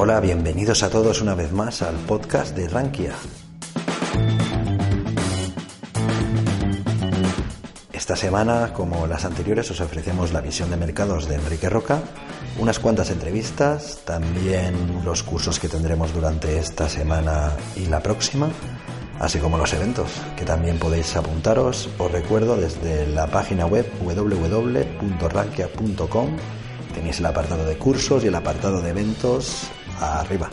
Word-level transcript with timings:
Hola, 0.00 0.20
bienvenidos 0.20 0.84
a 0.84 0.90
todos 0.90 1.20
una 1.22 1.34
vez 1.34 1.50
más 1.50 1.82
al 1.82 1.96
podcast 1.96 2.56
de 2.56 2.68
Rankia. 2.68 3.14
Esta 7.92 8.14
semana, 8.14 8.72
como 8.72 9.08
las 9.08 9.24
anteriores, 9.24 9.68
os 9.72 9.80
ofrecemos 9.80 10.32
la 10.32 10.40
visión 10.40 10.70
de 10.70 10.76
mercados 10.76 11.26
de 11.26 11.34
Enrique 11.34 11.68
Roca, 11.68 11.98
unas 12.60 12.78
cuantas 12.78 13.10
entrevistas, 13.10 14.02
también 14.04 15.02
los 15.04 15.24
cursos 15.24 15.58
que 15.58 15.68
tendremos 15.68 16.14
durante 16.14 16.60
esta 16.60 16.88
semana 16.88 17.50
y 17.74 17.86
la 17.86 18.00
próxima, 18.00 18.50
así 19.18 19.40
como 19.40 19.58
los 19.58 19.72
eventos, 19.72 20.12
que 20.36 20.44
también 20.44 20.78
podéis 20.78 21.16
apuntaros. 21.16 21.88
Os 21.98 22.12
recuerdo 22.12 22.56
desde 22.56 23.08
la 23.08 23.26
página 23.26 23.66
web 23.66 23.84
www.rankia.com 24.00 26.36
tenéis 26.94 27.18
el 27.18 27.26
apartado 27.26 27.66
de 27.66 27.76
cursos 27.76 28.24
y 28.24 28.28
el 28.28 28.34
apartado 28.34 28.80
de 28.80 28.88
eventos 28.90 29.70
arriba. 30.00 30.48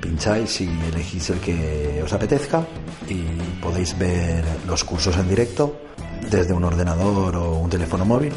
Pincháis 0.00 0.60
y 0.60 0.68
elegís 0.92 1.30
el 1.30 1.38
que 1.38 2.02
os 2.04 2.12
apetezca 2.12 2.66
y 3.08 3.22
podéis 3.60 3.96
ver 3.98 4.44
los 4.66 4.84
cursos 4.84 5.16
en 5.16 5.28
directo 5.28 5.76
desde 6.30 6.52
un 6.52 6.64
ordenador 6.64 7.36
o 7.36 7.58
un 7.58 7.70
teléfono 7.70 8.04
móvil 8.04 8.32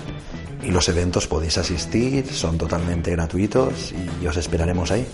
y 0.63 0.71
los 0.71 0.87
eventos 0.89 1.27
podéis 1.27 1.57
asistir, 1.57 2.27
son 2.27 2.57
totalmente 2.57 3.11
gratuitos 3.11 3.93
y 4.21 4.27
os 4.27 4.37
esperaremos 4.37 4.91
ahí. 4.91 5.07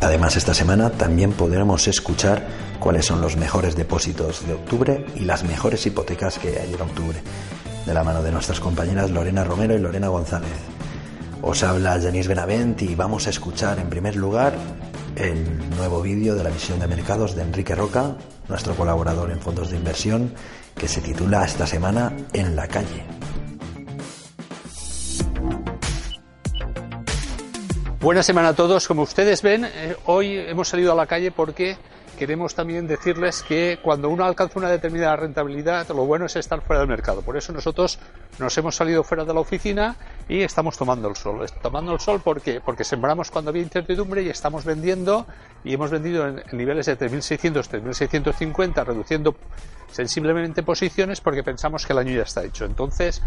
Además, 0.00 0.36
esta 0.36 0.54
semana 0.54 0.90
también 0.90 1.32
podremos 1.32 1.88
escuchar 1.88 2.46
cuáles 2.86 3.06
son 3.06 3.20
los 3.20 3.36
mejores 3.36 3.74
depósitos 3.74 4.46
de 4.46 4.52
octubre 4.52 5.04
y 5.16 5.24
las 5.24 5.42
mejores 5.42 5.84
hipotecas 5.86 6.38
que 6.38 6.60
hay 6.60 6.72
en 6.72 6.80
octubre, 6.80 7.20
de 7.84 7.92
la 7.92 8.04
mano 8.04 8.22
de 8.22 8.30
nuestras 8.30 8.60
compañeras 8.60 9.10
Lorena 9.10 9.42
Romero 9.42 9.74
y 9.74 9.80
Lorena 9.80 10.06
González. 10.06 10.52
Os 11.42 11.64
habla 11.64 12.00
Janice 12.00 12.28
Benavent 12.28 12.80
y 12.82 12.94
vamos 12.94 13.26
a 13.26 13.30
escuchar 13.30 13.80
en 13.80 13.88
primer 13.90 14.14
lugar 14.14 14.54
el 15.16 15.68
nuevo 15.70 16.00
vídeo 16.00 16.36
de 16.36 16.44
la 16.44 16.50
visión 16.50 16.78
de 16.78 16.86
mercados 16.86 17.34
de 17.34 17.42
Enrique 17.42 17.74
Roca, 17.74 18.14
nuestro 18.48 18.76
colaborador 18.76 19.32
en 19.32 19.40
fondos 19.40 19.70
de 19.70 19.78
inversión, 19.78 20.32
que 20.76 20.86
se 20.86 21.00
titula 21.00 21.44
esta 21.44 21.66
semana 21.66 22.12
En 22.32 22.54
la 22.54 22.68
calle. 22.68 23.04
Buena 27.98 28.22
semana 28.22 28.50
a 28.50 28.54
todos. 28.54 28.86
Como 28.86 29.02
ustedes 29.02 29.42
ven, 29.42 29.64
eh, 29.64 29.96
hoy 30.04 30.36
hemos 30.38 30.68
salido 30.68 30.92
a 30.92 30.94
la 30.94 31.08
calle 31.08 31.32
porque 31.32 31.76
queremos 32.16 32.54
también 32.54 32.86
decirles 32.86 33.42
que 33.42 33.78
cuando 33.82 34.08
uno 34.08 34.24
alcanza 34.24 34.58
una 34.58 34.70
determinada 34.70 35.16
rentabilidad, 35.16 35.88
lo 35.88 36.04
bueno 36.06 36.26
es 36.26 36.36
estar 36.36 36.60
fuera 36.62 36.80
del 36.80 36.88
mercado. 36.88 37.22
Por 37.22 37.36
eso 37.36 37.52
nosotros 37.52 37.98
nos 38.38 38.56
hemos 38.58 38.74
salido 38.74 39.04
fuera 39.04 39.24
de 39.24 39.32
la 39.32 39.40
oficina 39.40 39.96
y 40.28 40.40
estamos 40.40 40.76
tomando 40.76 41.08
el 41.08 41.16
sol. 41.16 41.46
Tomando 41.62 41.92
el 41.92 42.00
sol 42.00 42.20
porque 42.24 42.60
porque 42.60 42.84
sembramos 42.84 43.30
cuando 43.30 43.50
había 43.50 43.62
incertidumbre 43.62 44.22
y 44.22 44.28
estamos 44.28 44.64
vendiendo 44.64 45.26
y 45.64 45.74
hemos 45.74 45.90
vendido 45.90 46.26
en, 46.26 46.42
niveles 46.52 46.86
de 46.86 46.98
3.600, 46.98 47.82
3.650, 47.82 48.84
reduciendo 48.84 49.36
sensiblemente 49.96 50.62
posiciones 50.62 51.22
porque 51.22 51.42
pensamos 51.42 51.86
que 51.86 51.94
el 51.94 51.98
año 51.98 52.14
ya 52.14 52.22
está 52.22 52.44
hecho. 52.44 52.66
Entonces, 52.66 53.22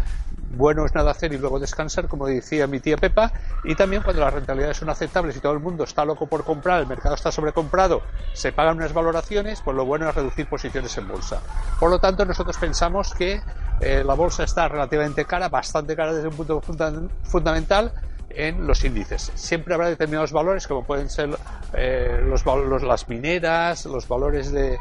bueno 0.52 0.86
es 0.86 0.94
nada 0.94 1.10
hacer 1.10 1.32
y 1.32 1.38
luego 1.38 1.58
descansar, 1.58 2.06
como 2.06 2.28
decía 2.28 2.68
mi 2.68 2.78
tía 2.78 2.96
Pepa, 2.96 3.32
y 3.64 3.74
también 3.74 4.02
cuando 4.02 4.22
las 4.22 4.32
rentabilidades 4.32 4.76
son 4.76 4.88
aceptables 4.88 5.36
y 5.36 5.40
todo 5.40 5.52
el 5.52 5.58
mundo 5.58 5.82
está 5.82 6.04
loco 6.04 6.26
por 6.26 6.44
comprar, 6.44 6.80
el 6.80 6.86
mercado 6.86 7.16
está 7.16 7.32
sobrecomprado, 7.32 8.02
se 8.32 8.52
pagan 8.52 8.76
unas 8.76 8.92
valoraciones, 8.92 9.60
pues 9.62 9.76
lo 9.76 9.84
bueno 9.84 10.08
es 10.08 10.14
reducir 10.14 10.46
posiciones 10.46 10.96
en 10.96 11.08
bolsa. 11.08 11.40
Por 11.76 11.90
lo 11.90 11.98
tanto, 11.98 12.24
nosotros 12.24 12.56
pensamos 12.56 13.12
que 13.14 13.42
eh, 13.80 14.04
la 14.04 14.14
bolsa 14.14 14.44
está 14.44 14.68
relativamente 14.68 15.24
cara, 15.24 15.48
bastante 15.48 15.96
cara 15.96 16.14
desde 16.14 16.28
un 16.28 16.36
punto 16.36 16.62
fundamental, 17.24 17.92
en 18.30 18.66
los 18.66 18.84
índices. 18.84 19.32
Siempre 19.34 19.74
habrá 19.74 19.88
determinados 19.88 20.32
valores, 20.32 20.66
como 20.66 20.84
pueden 20.84 21.10
ser 21.10 21.30
eh, 21.74 22.20
los, 22.26 22.44
las 22.82 23.08
mineras, 23.08 23.86
los 23.86 24.08
valores 24.08 24.52
de, 24.52 24.78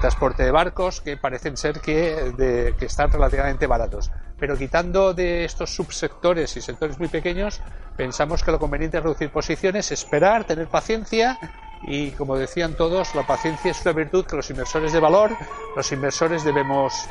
transporte 0.00 0.42
de 0.42 0.50
barcos, 0.50 1.00
que 1.00 1.16
parecen 1.16 1.56
ser 1.56 1.80
que, 1.80 2.74
que 2.78 2.86
están 2.86 3.10
relativamente 3.10 3.66
baratos. 3.66 4.10
Pero 4.38 4.56
quitando 4.56 5.14
de 5.14 5.44
estos 5.44 5.74
subsectores 5.74 6.56
y 6.56 6.60
sectores 6.60 6.98
muy 6.98 7.08
pequeños, 7.08 7.60
pensamos 7.96 8.44
que 8.44 8.52
lo 8.52 8.58
conveniente 8.58 8.98
es 8.98 9.02
reducir 9.02 9.30
posiciones, 9.30 9.90
esperar, 9.90 10.44
tener 10.44 10.68
paciencia 10.68 11.38
y, 11.82 12.10
como 12.12 12.36
decían 12.36 12.74
todos, 12.74 13.14
la 13.14 13.26
paciencia 13.26 13.70
es 13.70 13.82
una 13.82 13.92
virtud 13.92 14.24
que 14.24 14.36
los 14.36 14.48
inversores 14.50 14.92
de 14.92 15.00
valor, 15.00 15.36
los 15.76 15.90
inversores 15.92 16.44
debemos, 16.44 17.08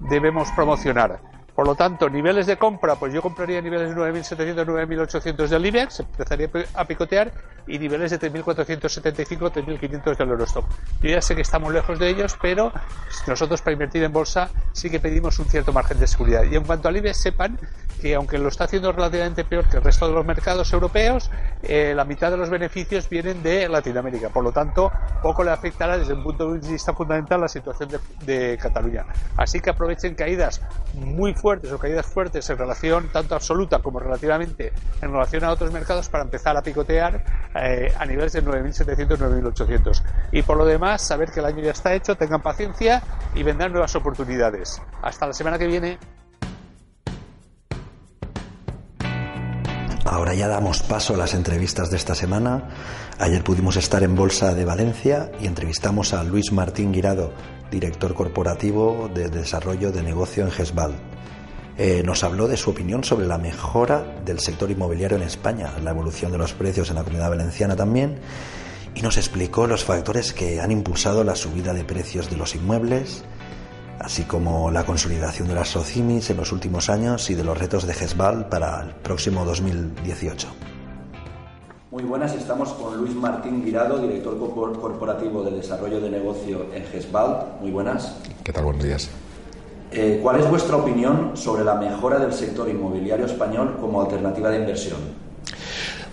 debemos 0.00 0.50
promocionar. 0.52 1.20
Por 1.58 1.66
lo 1.66 1.74
tanto, 1.74 2.08
niveles 2.08 2.46
de 2.46 2.56
compra, 2.56 2.94
pues 2.94 3.12
yo 3.12 3.20
compraría 3.20 3.60
niveles 3.60 3.88
de 3.92 3.96
9.700, 3.96 4.64
9.800 4.64 5.48
del 5.48 5.66
IBEX, 5.66 5.98
empezaría 5.98 6.48
a 6.72 6.84
picotear, 6.84 7.32
y 7.66 7.80
niveles 7.80 8.12
de 8.12 8.20
3.475, 8.20 9.50
3.500 9.52 10.16
del 10.16 10.28
Eurostock. 10.28 10.64
Yo 11.02 11.10
ya 11.10 11.20
sé 11.20 11.34
que 11.34 11.42
estamos 11.42 11.72
lejos 11.72 11.98
de 11.98 12.10
ellos, 12.10 12.38
pero 12.40 12.72
nosotros 13.26 13.60
para 13.60 13.72
invertir 13.72 14.04
en 14.04 14.12
bolsa 14.12 14.50
sí 14.72 14.88
que 14.88 15.00
pedimos 15.00 15.36
un 15.40 15.46
cierto 15.46 15.72
margen 15.72 15.98
de 15.98 16.06
seguridad. 16.06 16.44
Y 16.44 16.54
en 16.54 16.62
cuanto 16.62 16.88
al 16.88 16.96
IBEX, 16.96 17.16
sepan 17.16 17.58
que 18.00 18.14
aunque 18.14 18.38
lo 18.38 18.48
está 18.48 18.64
haciendo 18.64 18.92
relativamente 18.92 19.42
peor 19.44 19.68
que 19.68 19.78
el 19.78 19.82
resto 19.82 20.06
de 20.06 20.14
los 20.14 20.24
mercados 20.24 20.72
europeos, 20.72 21.28
eh, 21.64 21.92
la 21.92 22.04
mitad 22.04 22.30
de 22.30 22.36
los 22.36 22.50
beneficios 22.50 23.08
vienen 23.08 23.42
de 23.42 23.68
Latinoamérica. 23.68 24.28
Por 24.28 24.44
lo 24.44 24.52
tanto, 24.52 24.92
poco 25.20 25.42
le 25.42 25.50
afectará 25.50 25.98
desde 25.98 26.14
un 26.14 26.22
punto 26.22 26.52
de 26.52 26.70
vista 26.70 26.94
fundamental 26.94 27.40
la 27.40 27.48
situación 27.48 27.88
de, 27.88 27.98
de 28.24 28.56
Cataluña. 28.56 29.04
Así 29.36 29.58
que 29.60 29.70
aprovechen 29.70 30.14
caídas 30.14 30.62
muy 30.94 31.34
fuertes 31.34 31.47
fuertes 31.48 31.72
o 31.72 31.78
caídas 31.78 32.04
fuertes 32.04 32.50
en 32.50 32.58
relación 32.58 33.08
tanto 33.10 33.34
absoluta 33.34 33.78
como 33.78 33.98
relativamente 33.98 34.70
en 35.00 35.10
relación 35.10 35.44
a 35.44 35.50
otros 35.50 35.72
mercados 35.72 36.10
para 36.10 36.24
empezar 36.24 36.54
a 36.58 36.60
picotear 36.60 37.24
eh, 37.54 37.90
a 37.98 38.04
niveles 38.04 38.34
de 38.34 38.44
9.700, 38.44 39.16
9.800. 39.16 40.02
Y 40.32 40.42
por 40.42 40.58
lo 40.58 40.66
demás, 40.66 41.00
saber 41.00 41.30
que 41.30 41.40
el 41.40 41.46
año 41.46 41.62
ya 41.62 41.70
está 41.70 41.94
hecho, 41.94 42.16
tengan 42.16 42.42
paciencia 42.42 43.02
y 43.34 43.42
vendrán 43.44 43.72
nuevas 43.72 43.96
oportunidades. 43.96 44.82
Hasta 45.00 45.26
la 45.26 45.32
semana 45.32 45.58
que 45.58 45.66
viene. 45.66 45.98
Ahora 50.04 50.34
ya 50.34 50.48
damos 50.48 50.82
paso 50.82 51.14
a 51.14 51.16
las 51.16 51.32
entrevistas 51.32 51.90
de 51.90 51.96
esta 51.96 52.14
semana. 52.14 52.68
Ayer 53.18 53.42
pudimos 53.42 53.76
estar 53.76 54.02
en 54.02 54.14
Bolsa 54.14 54.54
de 54.54 54.66
Valencia 54.66 55.32
y 55.40 55.46
entrevistamos 55.46 56.12
a 56.12 56.24
Luis 56.24 56.52
Martín 56.52 56.92
Guirado, 56.92 57.32
director 57.70 58.12
corporativo 58.12 59.10
de 59.14 59.30
desarrollo 59.30 59.92
de 59.92 60.02
negocio 60.02 60.44
en 60.44 60.50
GESBAL. 60.50 61.17
Eh, 61.80 62.02
nos 62.04 62.24
habló 62.24 62.48
de 62.48 62.56
su 62.56 62.70
opinión 62.70 63.04
sobre 63.04 63.24
la 63.24 63.38
mejora 63.38 64.20
del 64.24 64.40
sector 64.40 64.68
inmobiliario 64.68 65.16
en 65.16 65.22
España, 65.22 65.72
la 65.80 65.90
evolución 65.90 66.32
de 66.32 66.38
los 66.38 66.52
precios 66.52 66.90
en 66.90 66.96
la 66.96 67.04
comunidad 67.04 67.30
valenciana 67.30 67.76
también, 67.76 68.18
y 68.96 69.02
nos 69.02 69.16
explicó 69.16 69.68
los 69.68 69.84
factores 69.84 70.32
que 70.32 70.60
han 70.60 70.72
impulsado 70.72 71.22
la 71.22 71.36
subida 71.36 71.72
de 71.72 71.84
precios 71.84 72.28
de 72.30 72.36
los 72.36 72.56
inmuebles, 72.56 73.22
así 74.00 74.24
como 74.24 74.72
la 74.72 74.84
consolidación 74.84 75.46
de 75.46 75.54
las 75.54 75.68
SOCIMIS 75.68 76.30
en 76.30 76.38
los 76.38 76.50
últimos 76.50 76.90
años 76.90 77.30
y 77.30 77.36
de 77.36 77.44
los 77.44 77.56
retos 77.56 77.86
de 77.86 77.94
GESBAL 77.94 78.48
para 78.48 78.82
el 78.82 78.90
próximo 78.96 79.44
2018. 79.44 80.48
Muy 81.92 82.02
buenas, 82.02 82.34
estamos 82.34 82.70
con 82.70 82.96
Luis 82.96 83.14
Martín 83.14 83.64
Guirado, 83.64 83.98
director 83.98 84.36
corporativo 84.36 85.44
de 85.44 85.52
desarrollo 85.52 86.00
de 86.00 86.10
negocio 86.10 86.66
en 86.74 86.84
GESBAL. 86.86 87.58
Muy 87.60 87.70
buenas. 87.70 88.16
¿Qué 88.42 88.52
tal? 88.52 88.64
Buenos 88.64 88.82
días. 88.82 89.08
Eh, 89.90 90.20
¿Cuál 90.22 90.40
es 90.40 90.50
vuestra 90.50 90.76
opinión 90.76 91.30
sobre 91.34 91.64
la 91.64 91.74
mejora 91.74 92.18
del 92.18 92.32
sector 92.32 92.68
inmobiliario 92.68 93.24
español 93.24 93.76
como 93.80 94.02
alternativa 94.02 94.50
de 94.50 94.58
inversión? 94.58 95.27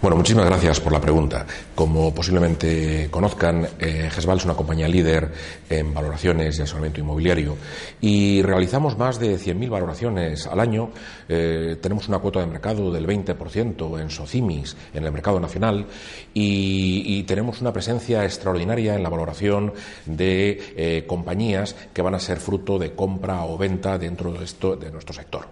Bueno, 0.06 0.18
muchísimas 0.18 0.46
gracias 0.46 0.80
por 0.80 0.94
la 0.94 1.02
pregunta. 1.02 1.48
Como 1.74 2.14
posiblemente 2.14 3.08
conozcan, 3.10 3.68
eh, 3.80 4.08
GESBAL 4.12 4.38
es 4.38 4.46
una 4.46 4.54
compañía 4.54 4.88
líder 4.88 5.32
en 5.68 5.96
valoraciones 5.96 6.60
y 6.60 6.62
asesoramiento 6.62 7.00
inmobiliario 7.00 7.58
y 8.02 8.44
realizamos 8.44 9.00
más 9.00 9.18
de 9.18 9.40
100.000 9.40 9.68
valoraciones 9.68 10.46
al 10.46 10.60
año. 10.60 10.92
Eh, 11.28 11.78
tenemos 11.82 12.08
una 12.08 12.20
cuota 12.20 12.40
de 12.40 12.46
mercado 12.46 12.92
del 12.92 13.08
20% 13.08 14.00
en 14.00 14.12
SOCIMIS, 14.12 14.78
en 14.94 15.06
el 15.06 15.12
mercado 15.12 15.40
nacional, 15.40 15.88
y, 16.36 17.24
tenemos 17.24 17.60
una 17.62 17.74
presencia 17.74 18.26
extraordinaria 18.26 18.94
en 18.94 19.02
la 19.02 19.10
valoración 19.10 19.74
de 20.06 20.62
eh, 20.78 21.06
compañías 21.08 21.76
que 21.96 22.04
van 22.04 22.14
a 22.14 22.20
ser 22.20 22.38
fruto 22.38 22.78
de 22.78 22.94
compra 22.94 23.44
o 23.46 23.58
venta 23.58 23.98
dentro 23.98 24.32
de, 24.34 24.44
esto, 24.44 24.76
de 24.76 24.92
nuestro 24.92 25.16
sector. 25.16 25.48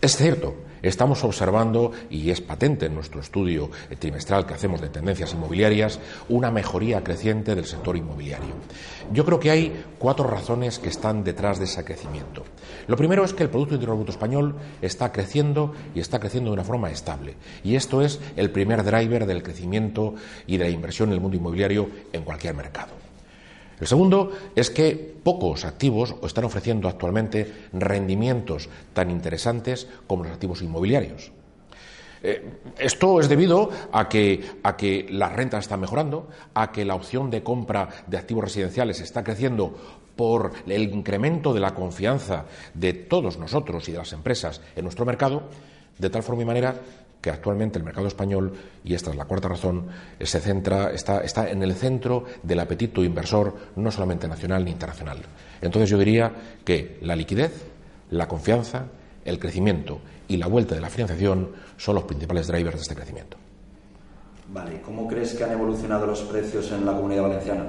Es 0.00 0.16
cierto, 0.16 0.56
estamos 0.82 1.24
observando, 1.24 1.92
y 2.10 2.30
es 2.30 2.40
patente 2.40 2.86
en 2.86 2.94
nuestro 2.94 3.20
estudio 3.20 3.70
trimestral 3.98 4.46
que 4.46 4.54
hacemos 4.54 4.80
de 4.80 4.88
tendencias 4.88 5.32
inmobiliarias, 5.32 6.00
una 6.28 6.50
mejoría 6.50 7.02
creciente 7.02 7.54
del 7.54 7.64
sector 7.64 7.96
inmobiliario. 7.96 8.54
Yo 9.12 9.24
creo 9.24 9.40
que 9.40 9.50
hay 9.50 9.84
cuatro 9.98 10.26
razones 10.26 10.78
que 10.78 10.88
están 10.88 11.24
detrás 11.24 11.58
de 11.58 11.64
ese 11.64 11.84
crecimiento. 11.84 12.44
Lo 12.86 12.96
primero 12.96 13.24
es 13.24 13.34
que 13.34 13.42
el 13.42 13.50
Producto 13.50 13.74
Interior 13.74 13.96
Bruto 13.96 14.12
español 14.12 14.54
está 14.80 15.12
creciendo 15.12 15.74
y 15.94 16.00
está 16.00 16.18
creciendo 16.18 16.50
de 16.50 16.54
una 16.54 16.64
forma 16.64 16.90
estable. 16.90 17.36
Y 17.64 17.74
esto 17.74 18.02
es 18.02 18.20
el 18.36 18.50
primer 18.50 18.84
driver 18.84 19.26
del 19.26 19.42
crecimiento 19.42 20.14
y 20.46 20.56
de 20.56 20.64
la 20.64 20.70
inversión 20.70 21.10
en 21.10 21.14
el 21.14 21.20
mundo 21.20 21.36
inmobiliario 21.36 21.88
en 22.12 22.22
cualquier 22.22 22.54
mercado. 22.54 23.09
El 23.80 23.86
segundo 23.86 24.30
es 24.54 24.70
que 24.70 24.92
pocos 25.22 25.64
activos 25.64 26.14
están 26.22 26.44
ofreciendo 26.44 26.88
actualmente 26.88 27.68
rendimientos 27.72 28.68
tan 28.92 29.10
interesantes 29.10 29.88
como 30.06 30.24
los 30.24 30.32
activos 30.32 30.60
inmobiliarios. 30.60 31.32
Eh, 32.22 32.60
esto 32.78 33.18
es 33.20 33.30
debido 33.30 33.70
a 33.92 34.06
que, 34.08 34.44
a 34.62 34.76
que 34.76 35.06
las 35.08 35.32
rentas 35.32 35.64
están 35.64 35.80
mejorando, 35.80 36.28
a 36.52 36.70
que 36.70 36.84
la 36.84 36.94
opción 36.94 37.30
de 37.30 37.42
compra 37.42 37.88
de 38.06 38.18
activos 38.18 38.44
residenciales 38.44 39.00
está 39.00 39.24
creciendo 39.24 39.74
por 40.16 40.52
el 40.66 40.82
incremento 40.82 41.54
de 41.54 41.60
la 41.60 41.74
confianza 41.74 42.44
de 42.74 42.92
todos 42.92 43.38
nosotros 43.38 43.88
y 43.88 43.92
de 43.92 43.98
las 43.98 44.12
empresas 44.12 44.60
en 44.76 44.84
nuestro 44.84 45.06
mercado, 45.06 45.44
de 45.98 46.10
tal 46.10 46.22
forma 46.22 46.42
y 46.42 46.46
manera 46.46 46.74
que 47.20 47.30
actualmente 47.30 47.78
el 47.78 47.84
mercado 47.84 48.06
español, 48.06 48.52
y 48.84 48.94
esta 48.94 49.10
es 49.10 49.16
la 49.16 49.26
cuarta 49.26 49.48
razón, 49.48 49.86
se 50.20 50.40
centra, 50.40 50.90
está, 50.90 51.20
está 51.20 51.50
en 51.50 51.62
el 51.62 51.74
centro 51.74 52.24
del 52.42 52.60
apetito 52.60 53.04
inversor, 53.04 53.54
no 53.76 53.90
solamente 53.90 54.26
nacional 54.26 54.64
ni 54.64 54.70
internacional. 54.70 55.18
Entonces 55.60 55.90
yo 55.90 55.98
diría 55.98 56.32
que 56.64 56.98
la 57.02 57.16
liquidez, 57.16 57.66
la 58.10 58.26
confianza, 58.26 58.86
el 59.24 59.38
crecimiento 59.38 60.00
y 60.28 60.36
la 60.36 60.46
vuelta 60.46 60.74
de 60.74 60.80
la 60.80 60.88
financiación 60.88 61.50
son 61.76 61.96
los 61.96 62.04
principales 62.04 62.46
drivers 62.46 62.76
de 62.76 62.82
este 62.82 62.94
crecimiento. 62.94 63.36
Vale, 64.52 64.80
¿cómo 64.80 65.06
crees 65.06 65.34
que 65.34 65.44
han 65.44 65.52
evolucionado 65.52 66.06
los 66.06 66.22
precios 66.22 66.72
en 66.72 66.84
la 66.84 66.92
comunidad 66.92 67.22
valenciana? 67.22 67.64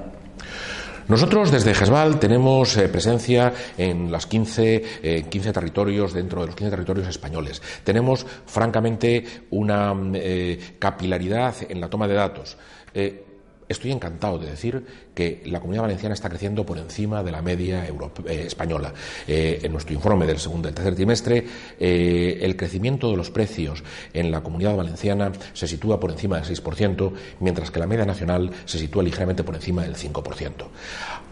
Nosotros 1.12 1.50
desde 1.50 1.74
GESVAL 1.74 2.18
tenemos 2.18 2.74
eh, 2.78 2.88
presencia 2.88 3.52
en 3.76 4.10
los 4.10 4.26
15, 4.26 5.26
15, 5.28 5.52
territorios, 5.52 6.14
dentro 6.14 6.40
de 6.40 6.46
los 6.46 6.56
15 6.56 6.70
territorios 6.70 7.06
españoles. 7.06 7.60
Tenemos, 7.84 8.24
francamente, 8.46 9.22
una 9.50 9.94
eh, 10.14 10.76
capilaridad 10.78 11.54
en 11.68 11.82
la 11.82 11.90
toma 11.90 12.08
de 12.08 12.14
datos. 12.14 12.56
Eh, 12.94 13.26
Estoy 13.72 13.90
encantado 13.90 14.38
de 14.38 14.50
decir 14.50 14.84
que 15.14 15.42
la 15.46 15.58
comunidad 15.60 15.82
valenciana 15.82 16.14
está 16.14 16.28
creciendo 16.28 16.64
por 16.64 16.78
encima 16.78 17.22
de 17.22 17.32
la 17.32 17.40
media 17.40 17.86
eh, 17.86 18.44
española. 18.46 18.92
Eh, 19.26 19.60
en 19.62 19.72
nuestro 19.72 19.94
informe 19.94 20.26
del 20.26 20.38
segundo 20.38 20.68
y 20.68 20.72
tercer 20.72 20.94
trimestre, 20.94 21.44
eh, 21.80 22.38
el 22.42 22.54
crecimiento 22.56 23.10
de 23.10 23.16
los 23.16 23.30
precios 23.30 23.82
en 24.12 24.30
la 24.30 24.42
comunidad 24.42 24.76
valenciana 24.76 25.32
se 25.54 25.66
sitúa 25.66 25.98
por 25.98 26.10
encima 26.10 26.38
del 26.38 26.44
6%, 26.44 27.12
mientras 27.40 27.70
que 27.70 27.80
la 27.80 27.86
media 27.86 28.04
nacional 28.04 28.50
se 28.66 28.78
sitúa 28.78 29.02
ligeramente 29.02 29.42
por 29.42 29.54
encima 29.54 29.82
del 29.82 29.96
5%. 29.96 30.66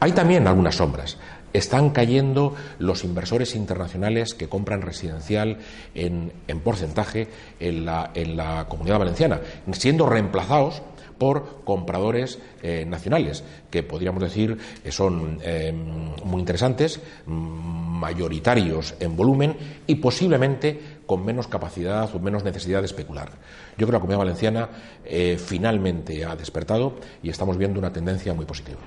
Hay 0.01 0.13
también 0.13 0.47
algunas 0.47 0.77
sombras 0.77 1.19
están 1.53 1.91
cayendo 1.91 2.55
los 2.79 3.05
inversores 3.05 3.55
internacionales 3.55 4.35
que 4.35 4.49
compran 4.49 4.83
residencial 4.83 5.59
en, 5.95 6.33
porcentaje 6.63 7.29
en 7.59 7.85
la, 7.85 8.11
en 8.15 8.37
la, 8.37 8.67
comunidad 8.69 8.99
valenciana, 8.99 9.41
siendo 9.73 10.07
reemplazados 10.07 10.83
por 11.21 11.63
compradores 11.65 12.39
eh, 12.63 12.87
nacionales, 12.89 13.45
que 13.71 13.83
podríamos 13.83 14.23
decir 14.23 14.57
que 14.83 14.91
son 14.91 15.39
eh, 15.43 15.71
muy 16.25 16.41
interesantes, 16.41 16.99
mayoritarios 17.27 18.95
en 19.01 19.15
volumen 19.15 19.55
y 19.87 19.97
posiblemente 19.97 20.81
con 21.05 21.23
menos 21.23 21.47
capacidad 21.47 22.09
o 22.15 22.19
menos 22.21 22.43
necesidad 22.43 22.81
de 22.81 22.87
especular. 22.87 23.33
Yo 23.77 23.87
creo 23.87 23.89
que 23.89 23.93
la 23.93 24.01
comunidad 24.01 24.19
valenciana 24.21 24.69
eh, 25.05 25.37
finalmente 25.39 26.25
ha 26.25 26.35
despertado 26.37 26.95
y 27.23 27.29
estamos 27.29 27.59
viendo 27.59 27.79
una 27.79 27.93
tendencia 27.93 28.33
muy 28.33 28.47
positiva. 28.47 28.79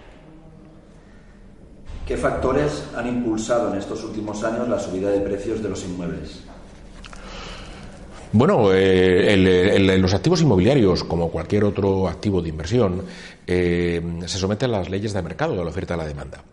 ¿Qué 2.07 2.17
factores 2.17 2.83
han 2.97 3.07
impulsado 3.07 3.71
en 3.71 3.77
estos 3.77 4.03
últimos 4.03 4.43
años 4.43 4.67
la 4.67 4.79
subida 4.79 5.11
de 5.11 5.19
precios 5.19 5.61
de 5.61 5.69
los 5.69 5.85
inmuebles? 5.85 6.43
Bueno, 8.35 8.73
eh, 8.73 9.99
los 9.99 10.11
activos 10.15 10.41
inmobiliarios, 10.41 11.03
como 11.03 11.29
cualquier 11.29 11.65
otro 11.65 12.07
activo 12.07 12.41
de 12.41 12.49
inversión, 12.49 13.03
eh, 13.45 14.01
se 14.25 14.39
someten 14.39 14.71
a 14.71 14.79
las 14.79 14.89
leyes 14.89 15.13
de 15.13 15.21
mercado, 15.21 15.55
de 15.55 15.63
la 15.63 15.69
oferta 15.69 15.93
y 15.93 15.97
la 15.97 16.07
demanda. 16.07 16.43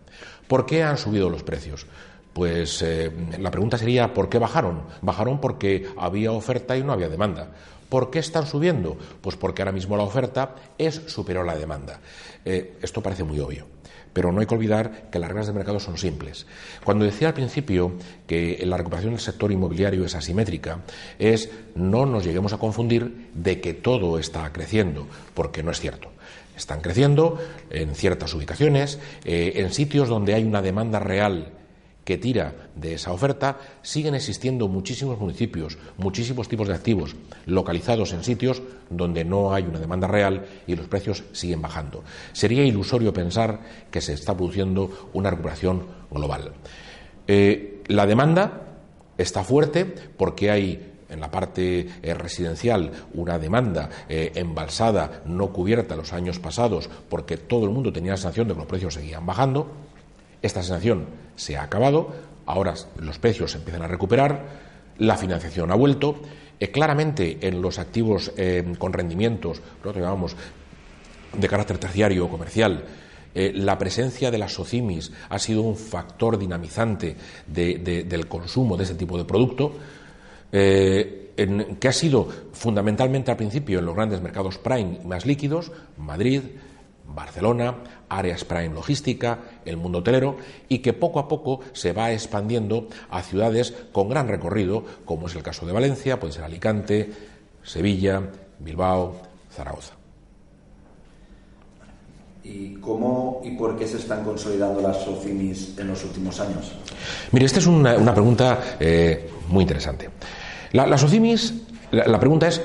¿Por 0.47 0.67
qué 0.67 0.83
han 0.83 0.99
subido 0.99 1.27
los 1.27 1.41
precios? 1.41 1.87
Pues 2.33 2.83
eh, 2.83 3.11
la 3.39 3.49
pregunta 3.49 3.79
sería 3.79 4.13
¿por 4.13 4.29
qué 4.29 4.37
bajaron? 4.37 4.83
Bajaron 5.01 5.41
porque 5.41 5.87
había 5.97 6.31
oferta 6.31 6.77
y 6.77 6.83
no 6.83 6.93
había 6.93 7.09
demanda. 7.09 7.49
¿Por 7.89 8.11
qué 8.11 8.19
están 8.19 8.45
subiendo? 8.45 8.95
Pues 9.19 9.35
porque 9.35 9.63
ahora 9.63 9.71
mismo 9.71 9.97
la 9.97 10.03
oferta 10.03 10.53
es 10.77 11.01
superior 11.07 11.49
a 11.49 11.53
la 11.53 11.59
demanda. 11.59 11.99
esto 12.45 13.01
parece 13.01 13.23
muy 13.23 13.39
obvio. 13.39 13.65
Pero 14.13 14.31
no 14.31 14.41
hay 14.41 14.47
que 14.47 14.55
olvidar 14.55 15.09
que 15.11 15.19
las 15.19 15.29
reglas 15.29 15.47
de 15.47 15.53
mercado 15.53 15.79
son 15.79 15.97
simples. 15.97 16.45
Cuando 16.83 17.05
decía 17.05 17.29
al 17.29 17.33
principio 17.33 17.93
que 18.27 18.61
la 18.65 18.77
recuperación 18.77 19.13
del 19.13 19.21
sector 19.21 19.51
inmobiliario 19.51 20.05
es 20.05 20.15
asimétrica, 20.15 20.79
es 21.17 21.49
no 21.75 22.05
nos 22.05 22.25
lleguemos 22.25 22.53
a 22.53 22.57
confundir 22.57 23.29
de 23.33 23.61
que 23.61 23.73
todo 23.73 24.19
está 24.19 24.51
creciendo, 24.51 25.07
porque 25.33 25.63
no 25.63 25.71
es 25.71 25.79
cierto. 25.79 26.09
Están 26.57 26.81
creciendo 26.81 27.39
en 27.69 27.95
ciertas 27.95 28.33
ubicaciones, 28.33 28.99
eh, 29.23 29.53
en 29.55 29.71
sitios 29.71 30.09
donde 30.09 30.33
hay 30.33 30.43
una 30.43 30.61
demanda 30.61 30.99
real 30.99 31.53
que 32.03 32.17
tira 32.17 32.69
de 32.75 32.95
esa 32.95 33.11
oferta, 33.11 33.59
siguen 33.81 34.15
existiendo 34.15 34.67
muchísimos 34.67 35.19
municipios, 35.19 35.77
muchísimos 35.97 36.47
tipos 36.47 36.67
de 36.67 36.73
activos 36.73 37.15
localizados 37.45 38.13
en 38.13 38.23
sitios 38.23 38.61
donde 38.89 39.23
no 39.23 39.53
hay 39.53 39.63
una 39.63 39.79
demanda 39.79 40.07
real 40.07 40.45
y 40.65 40.75
los 40.75 40.87
precios 40.87 41.23
siguen 41.31 41.61
bajando. 41.61 42.03
Sería 42.33 42.63
ilusorio 42.63 43.13
pensar 43.13 43.59
que 43.91 44.01
se 44.01 44.13
está 44.13 44.35
produciendo 44.35 45.09
una 45.13 45.29
recuperación 45.29 45.85
global. 46.09 46.53
Eh, 47.27 47.83
la 47.87 48.05
demanda 48.05 48.61
está 49.17 49.43
fuerte 49.43 49.85
porque 49.85 50.49
hay 50.49 50.87
en 51.09 51.19
la 51.19 51.29
parte 51.29 51.87
eh, 52.01 52.13
residencial 52.13 52.91
una 53.13 53.37
demanda 53.37 53.89
eh, 54.07 54.31
embalsada, 54.35 55.21
no 55.25 55.51
cubierta 55.51 55.95
los 55.95 56.13
años 56.13 56.39
pasados, 56.39 56.89
porque 57.09 57.37
todo 57.37 57.65
el 57.65 57.71
mundo 57.71 57.93
tenía 57.93 58.11
la 58.11 58.17
sensación 58.17 58.47
de 58.47 58.53
que 58.53 58.59
los 58.59 58.67
precios 58.67 58.93
seguían 58.93 59.25
bajando. 59.25 59.69
Esta 60.41 60.63
sensación 60.63 61.05
se 61.35 61.57
ha 61.57 61.63
acabado, 61.63 62.13
ahora 62.45 62.73
los 62.97 63.19
precios 63.19 63.51
se 63.51 63.57
empiezan 63.57 63.83
a 63.83 63.87
recuperar, 63.87 64.45
la 64.97 65.17
financiación 65.17 65.71
ha 65.71 65.75
vuelto. 65.75 66.21
Eh, 66.59 66.69
claramente 66.69 67.39
en 67.41 67.59
los 67.59 67.79
activos 67.79 68.31
eh, 68.37 68.63
con 68.77 68.93
rendimientos, 68.93 69.59
lo 69.83 69.91
que 69.91 69.99
llamamos 69.99 70.35
de 71.35 71.47
carácter 71.47 71.79
terciario 71.79 72.25
o 72.25 72.29
comercial, 72.29 72.85
eh, 73.33 73.51
la 73.55 73.79
presencia 73.79 74.29
de 74.29 74.37
las 74.37 74.53
SOCIMIS 74.53 75.11
ha 75.29 75.39
sido 75.39 75.63
un 75.63 75.75
factor 75.75 76.37
dinamizante 76.37 77.15
del 77.47 78.27
consumo 78.27 78.77
de 78.77 78.83
ese 78.83 78.93
tipo 78.93 79.17
de 79.17 79.25
producto, 79.25 79.73
que 80.51 81.87
ha 81.87 81.93
sido 81.93 82.27
fundamentalmente 82.51 83.31
al 83.31 83.37
principio 83.37 83.79
en 83.79 83.85
los 83.85 83.95
grandes 83.95 84.21
mercados 84.21 84.57
prime 84.57 84.99
más 85.05 85.25
líquidos, 85.25 85.71
Madrid, 85.97 86.41
Barcelona, 87.05 87.75
áreas 88.09 88.43
prime 88.45 88.73
logística, 88.73 89.39
el 89.65 89.77
mundo 89.77 89.99
hotelero, 89.99 90.37
y 90.69 90.79
que 90.79 90.93
poco 90.93 91.19
a 91.19 91.27
poco 91.27 91.61
se 91.73 91.93
va 91.93 92.11
expandiendo 92.11 92.87
a 93.09 93.21
ciudades 93.21 93.73
con 93.91 94.09
gran 94.09 94.27
recorrido, 94.27 94.83
como 95.05 95.27
es 95.27 95.35
el 95.35 95.43
caso 95.43 95.65
de 95.65 95.73
Valencia, 95.73 96.19
puede 96.19 96.33
ser 96.33 96.43
Alicante, 96.43 97.11
Sevilla, 97.63 98.21
Bilbao, 98.59 99.15
Zaragoza. 99.51 99.93
¿Y 102.43 102.73
cómo 102.75 103.41
y 103.43 103.51
por 103.51 103.77
qué 103.77 103.87
se 103.87 103.97
están 103.97 104.23
consolidando 104.23 104.81
las 104.81 105.03
SOCIMIS 105.03 105.77
en 105.77 105.87
los 105.89 106.03
últimos 106.03 106.39
años? 106.39 106.71
Mire, 107.31 107.45
esta 107.45 107.59
es 107.59 107.67
una, 107.67 108.13
pregunta 108.13 108.77
eh, 108.79 109.29
muy 109.47 109.61
interesante. 109.61 110.09
las 110.71 110.99
SOCIMIS, 110.99 111.53
la 111.91 112.19
pregunta 112.19 112.47
es 112.47 112.61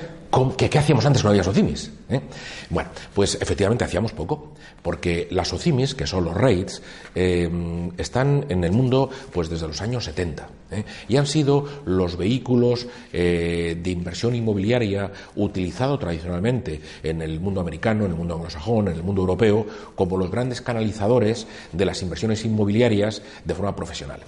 ¿Qué, 0.57 0.79
hacíamos 0.79 1.07
antes 1.07 1.23
con 1.23 1.31
había 1.31 1.43
socimis? 1.43 1.91
¿Eh? 2.11 2.21
Bueno, 2.69 2.91
pues 3.15 3.39
efectivamente 3.41 3.85
hacíamos 3.85 4.13
poco, 4.13 4.53
porque 4.83 5.29
las 5.31 5.49
socimis, 5.49 5.95
que 5.95 6.07
son 6.07 6.25
los 6.25 6.35
REITs, 6.35 6.83
eh, 7.15 7.49
están 7.97 8.45
en 8.51 8.63
el 8.63 8.73
mundo 8.73 9.09
pues 9.33 9.49
desde 9.49 9.67
los 9.67 9.81
años 9.81 10.05
70 10.05 10.49
¿eh? 10.73 10.85
y 11.09 11.17
han 11.17 11.27
sido 11.27 11.67
los 11.87 12.19
vehículos 12.19 12.87
de 13.13 13.81
inversión 13.87 14.35
inmobiliaria 14.35 15.11
utilizado 15.37 15.99
tradicionalmente 15.99 16.81
en 17.03 17.23
el 17.23 17.41
mundo 17.41 17.63
americano, 17.63 18.05
en 18.05 18.11
el 18.11 18.17
mundo 18.17 18.35
anglosajón, 18.35 18.89
en 18.89 18.95
el 18.95 19.03
mundo 19.03 19.23
europeo, 19.23 19.67
como 19.95 20.19
los 20.19 20.31
grandes 20.31 20.61
canalizadores 20.61 21.47
de 21.73 21.85
las 21.87 22.03
inversiones 22.03 22.45
inmobiliarias 22.45 23.23
de 23.45 23.55
forma 23.55 23.75
profesional. 23.75 24.21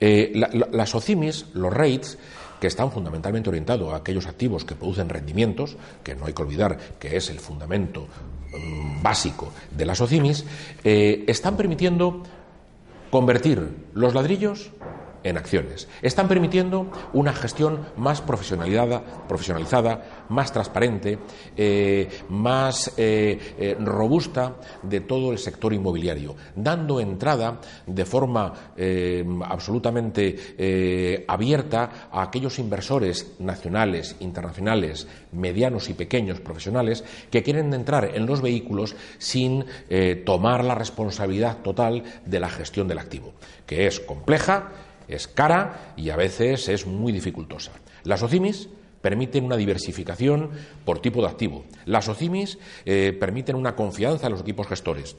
las 0.00 0.88
socimis, 0.88 1.46
los 1.52 1.72
REITs, 1.72 2.16
que 2.60 2.66
están 2.66 2.92
fundamentalmente 2.92 3.48
orientados 3.48 3.92
a 3.92 3.96
aquellos 3.96 4.26
activos 4.26 4.64
que 4.64 4.74
producen 4.74 5.08
rendimientos, 5.08 5.76
que 6.04 6.14
no 6.14 6.26
hay 6.26 6.34
que 6.34 6.42
olvidar 6.42 6.78
que 6.98 7.16
es 7.16 7.30
el 7.30 7.40
fundamento 7.40 8.06
mm, 8.52 9.02
básico 9.02 9.52
de 9.70 9.86
las 9.86 10.00
OCIMIS, 10.00 10.44
eh, 10.84 11.24
están 11.26 11.56
permitiendo 11.56 12.22
convertir 13.10 13.88
los 13.94 14.14
ladrillos 14.14 14.70
en 15.22 15.36
acciones. 15.36 15.88
Están 16.02 16.28
permitiendo 16.28 16.86
una 17.12 17.32
gestión 17.32 17.80
más 17.96 18.20
profesionalizada, 18.20 19.02
profesionalizada 19.28 20.26
más 20.28 20.52
transparente, 20.52 21.18
eh, 21.56 22.08
más 22.28 22.92
eh, 22.96 23.54
eh, 23.58 23.76
robusta 23.80 24.56
de 24.82 25.00
todo 25.00 25.32
el 25.32 25.38
sector 25.38 25.72
inmobiliario, 25.72 26.36
dando 26.54 27.00
entrada 27.00 27.60
de 27.86 28.04
forma 28.04 28.52
absolutamente 29.44 31.24
abierta 31.28 32.08
a 32.10 32.22
aquellos 32.22 32.58
inversores 32.58 33.34
nacionales, 33.38 34.16
internacionales, 34.20 35.06
medianos 35.32 35.88
y 35.88 35.94
pequeños 35.94 36.40
profesionales 36.40 37.04
que 37.30 37.42
quieren 37.42 37.72
entrar 37.74 38.10
en 38.14 38.26
los 38.26 38.40
vehículos 38.40 38.96
sin 39.18 39.64
tomar 40.24 40.64
la 40.64 40.74
responsabilidad 40.74 41.58
total 41.58 42.02
de 42.24 42.40
la 42.40 42.48
gestión 42.48 42.88
del 42.88 42.98
activo, 42.98 43.32
que 43.66 43.86
es 43.86 44.00
compleja 44.00 44.70
es 45.10 45.28
cara 45.28 45.94
y 45.96 46.10
a 46.10 46.16
veces 46.16 46.68
es 46.68 46.86
muy 46.86 47.12
dificultosa. 47.12 47.72
Las 48.04 48.22
OCIMIS 48.22 48.68
permiten 49.00 49.44
una 49.44 49.56
diversificación 49.56 50.50
por 50.84 51.00
tipo 51.00 51.22
de 51.22 51.28
activo. 51.28 51.64
Las 51.86 52.08
OCIMIS 52.08 52.58
eh, 52.84 53.16
permiten 53.18 53.56
una 53.56 53.74
confianza 53.74 54.26
en 54.26 54.32
los 54.32 54.42
equipos 54.42 54.66
gestores. 54.66 55.16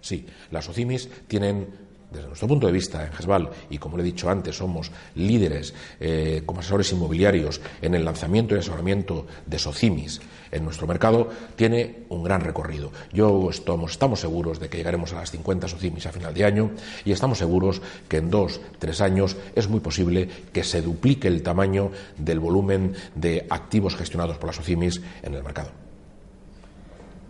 Sí, 0.00 0.26
las 0.50 0.68
OCIMIS 0.68 1.08
tienen 1.26 1.88
desde 2.10 2.26
nuestro 2.26 2.48
punto 2.48 2.66
de 2.66 2.72
vista, 2.72 3.04
en 3.04 3.12
GESVAL, 3.12 3.50
y 3.68 3.78
como 3.78 3.96
le 3.96 4.02
he 4.02 4.06
dicho 4.06 4.30
antes, 4.30 4.56
somos 4.56 4.90
líderes 5.14 5.74
eh, 6.00 6.42
como 6.46 6.60
asesores 6.60 6.90
inmobiliarios 6.92 7.60
en 7.82 7.94
el 7.94 8.04
lanzamiento 8.04 8.54
y 8.54 8.58
asesoramiento 8.58 9.26
de 9.44 9.58
SOCIMIS 9.58 10.20
en 10.50 10.64
nuestro 10.64 10.86
mercado, 10.86 11.28
tiene 11.56 12.04
un 12.08 12.22
gran 12.22 12.40
recorrido. 12.40 12.90
Yo 13.12 13.50
estamos, 13.50 14.20
seguros 14.20 14.60
de 14.60 14.68
que 14.68 14.78
llegaremos 14.78 15.12
a 15.12 15.16
las 15.16 15.30
50 15.30 15.68
SOCIMIS 15.68 16.06
a 16.06 16.12
final 16.12 16.34
de 16.34 16.44
año 16.44 16.70
y 17.04 17.12
estamos 17.12 17.38
seguros 17.38 17.80
que 18.08 18.18
en 18.18 18.30
dos, 18.30 18.60
tres 18.78 19.00
años 19.00 19.36
es 19.54 19.68
muy 19.68 19.80
posible 19.80 20.28
que 20.52 20.64
se 20.64 20.82
duplique 20.82 21.28
el 21.28 21.42
tamaño 21.42 21.90
del 22.16 22.40
volumen 22.40 22.94
de 23.14 23.46
activos 23.50 23.96
gestionados 23.96 24.38
por 24.38 24.48
las 24.48 24.56
SOCIMIS 24.56 25.00
en 25.22 25.34
el 25.34 25.42
mercado. 25.42 25.70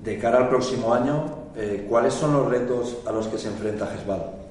De 0.03 0.19
cara 0.19 0.39
al 0.39 0.49
próximo 0.49 0.95
año, 0.95 1.25
eh, 1.57 1.87
¿cuáles 1.89 2.15
son 2.15 2.33
los 2.33 2.49
retos 2.49 2.99
a 3.07 3.13
los 3.13 3.27
que 3.27 3.37
se 3.37 3.49
enfrenta 3.49 3.87
GESVAL? 3.87 4.48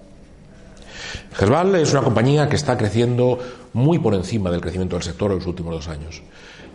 Gesval 1.34 1.76
es 1.76 1.92
una 1.92 2.02
compañía 2.02 2.50
que 2.50 2.56
está 2.56 2.78
creciendo 2.78 3.40
muy 3.74 4.00
por 4.00 4.14
encima 4.14 4.52
del 4.52 4.62
crecimiento 4.62 4.96
del 4.96 5.04
sector 5.04 5.32
en 5.32 5.38
los 5.38 5.48
últimos 5.48 5.74
dos 5.74 5.88
años. 5.88 6.22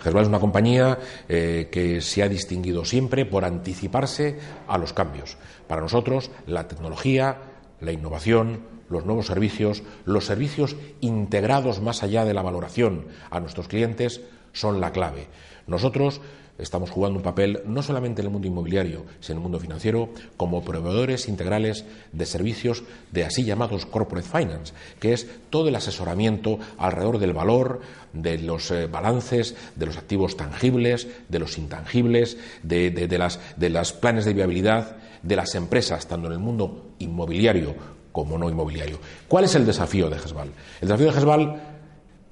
Gesval 0.03 0.23
es 0.23 0.29
una 0.29 0.41
compañía 0.41 0.99
eh, 1.29 1.69
que 1.71 2.01
se 2.01 2.23
ha 2.23 2.29
distinguido 2.29 2.85
siempre 2.85 3.25
por 3.25 3.45
anticiparse 3.45 4.39
a 4.67 4.79
los 4.79 4.93
cambios. 4.93 5.37
Para 5.69 5.81
nosotros, 5.81 6.31
la 6.47 6.67
tecnología, 6.67 7.39
la 7.81 7.93
innovación, 7.93 8.61
los 8.89 9.07
nuevos 9.07 9.27
servicios, 9.27 9.83
los 10.05 10.27
servicios 10.27 10.77
integrados 11.01 11.81
más 11.81 12.03
allá 12.03 12.25
de 12.25 12.35
la 12.35 12.43
valoración 12.43 13.07
a 13.31 13.41
nuestros 13.41 13.69
clientes 13.69 14.21
son 14.53 14.81
la 14.81 14.93
clave. 14.93 15.29
Nosotros 15.67 16.21
estamos 16.59 16.91
jugando 16.91 17.19
un 17.19 17.23
papel 17.23 17.61
no 17.67 17.83
solamente 17.83 18.21
en 18.21 18.27
el 18.27 18.33
mundo 18.33 18.49
inmobiliario, 18.49 19.05
sino 19.21 19.35
en 19.35 19.39
el 19.39 19.43
mundo 19.43 19.59
financiero, 19.59 20.11
como 20.37 20.65
proveedores 20.65 21.29
integrales 21.29 21.85
de 22.13 22.27
servicios 22.27 22.85
de 23.11 23.25
así 23.25 23.45
llamados 23.45 23.87
corporate 23.87 24.29
finance, 24.29 24.75
que 25.01 25.13
es 25.13 25.27
todo 25.51 25.69
el 25.69 25.77
asesoramiento 25.77 26.59
alrededor 26.79 27.19
del 27.19 27.33
valor, 27.33 27.81
de 28.13 28.39
los 28.39 28.71
eh, 28.71 28.87
balances, 28.87 29.57
de 29.77 29.87
los 29.87 29.97
activos 29.97 30.37
tangibles, 30.37 31.09
de 31.29 31.39
los 31.39 31.59
intangibles, 31.59 32.37
de, 32.63 32.91
de, 32.91 33.19
las, 33.19 33.93
planes 33.93 34.25
de 34.25 34.35
viabilidad 34.35 34.97
de 35.23 35.37
las 35.37 35.55
empresas, 35.55 36.07
tanto 36.07 36.27
en 36.27 36.35
el 36.35 36.39
mundo 36.39 36.93
inmobiliario 36.99 37.75
como 38.13 38.37
no 38.37 38.51
inmobiliario. 38.51 38.99
¿Cuál 39.27 39.45
es 39.45 39.55
el 39.55 39.65
desafío 39.65 40.11
de 40.11 40.19
GESVAL? 40.19 40.49
El 40.81 40.89
desafío 40.89 41.07
de 41.07 41.13
GESVAL 41.13 41.63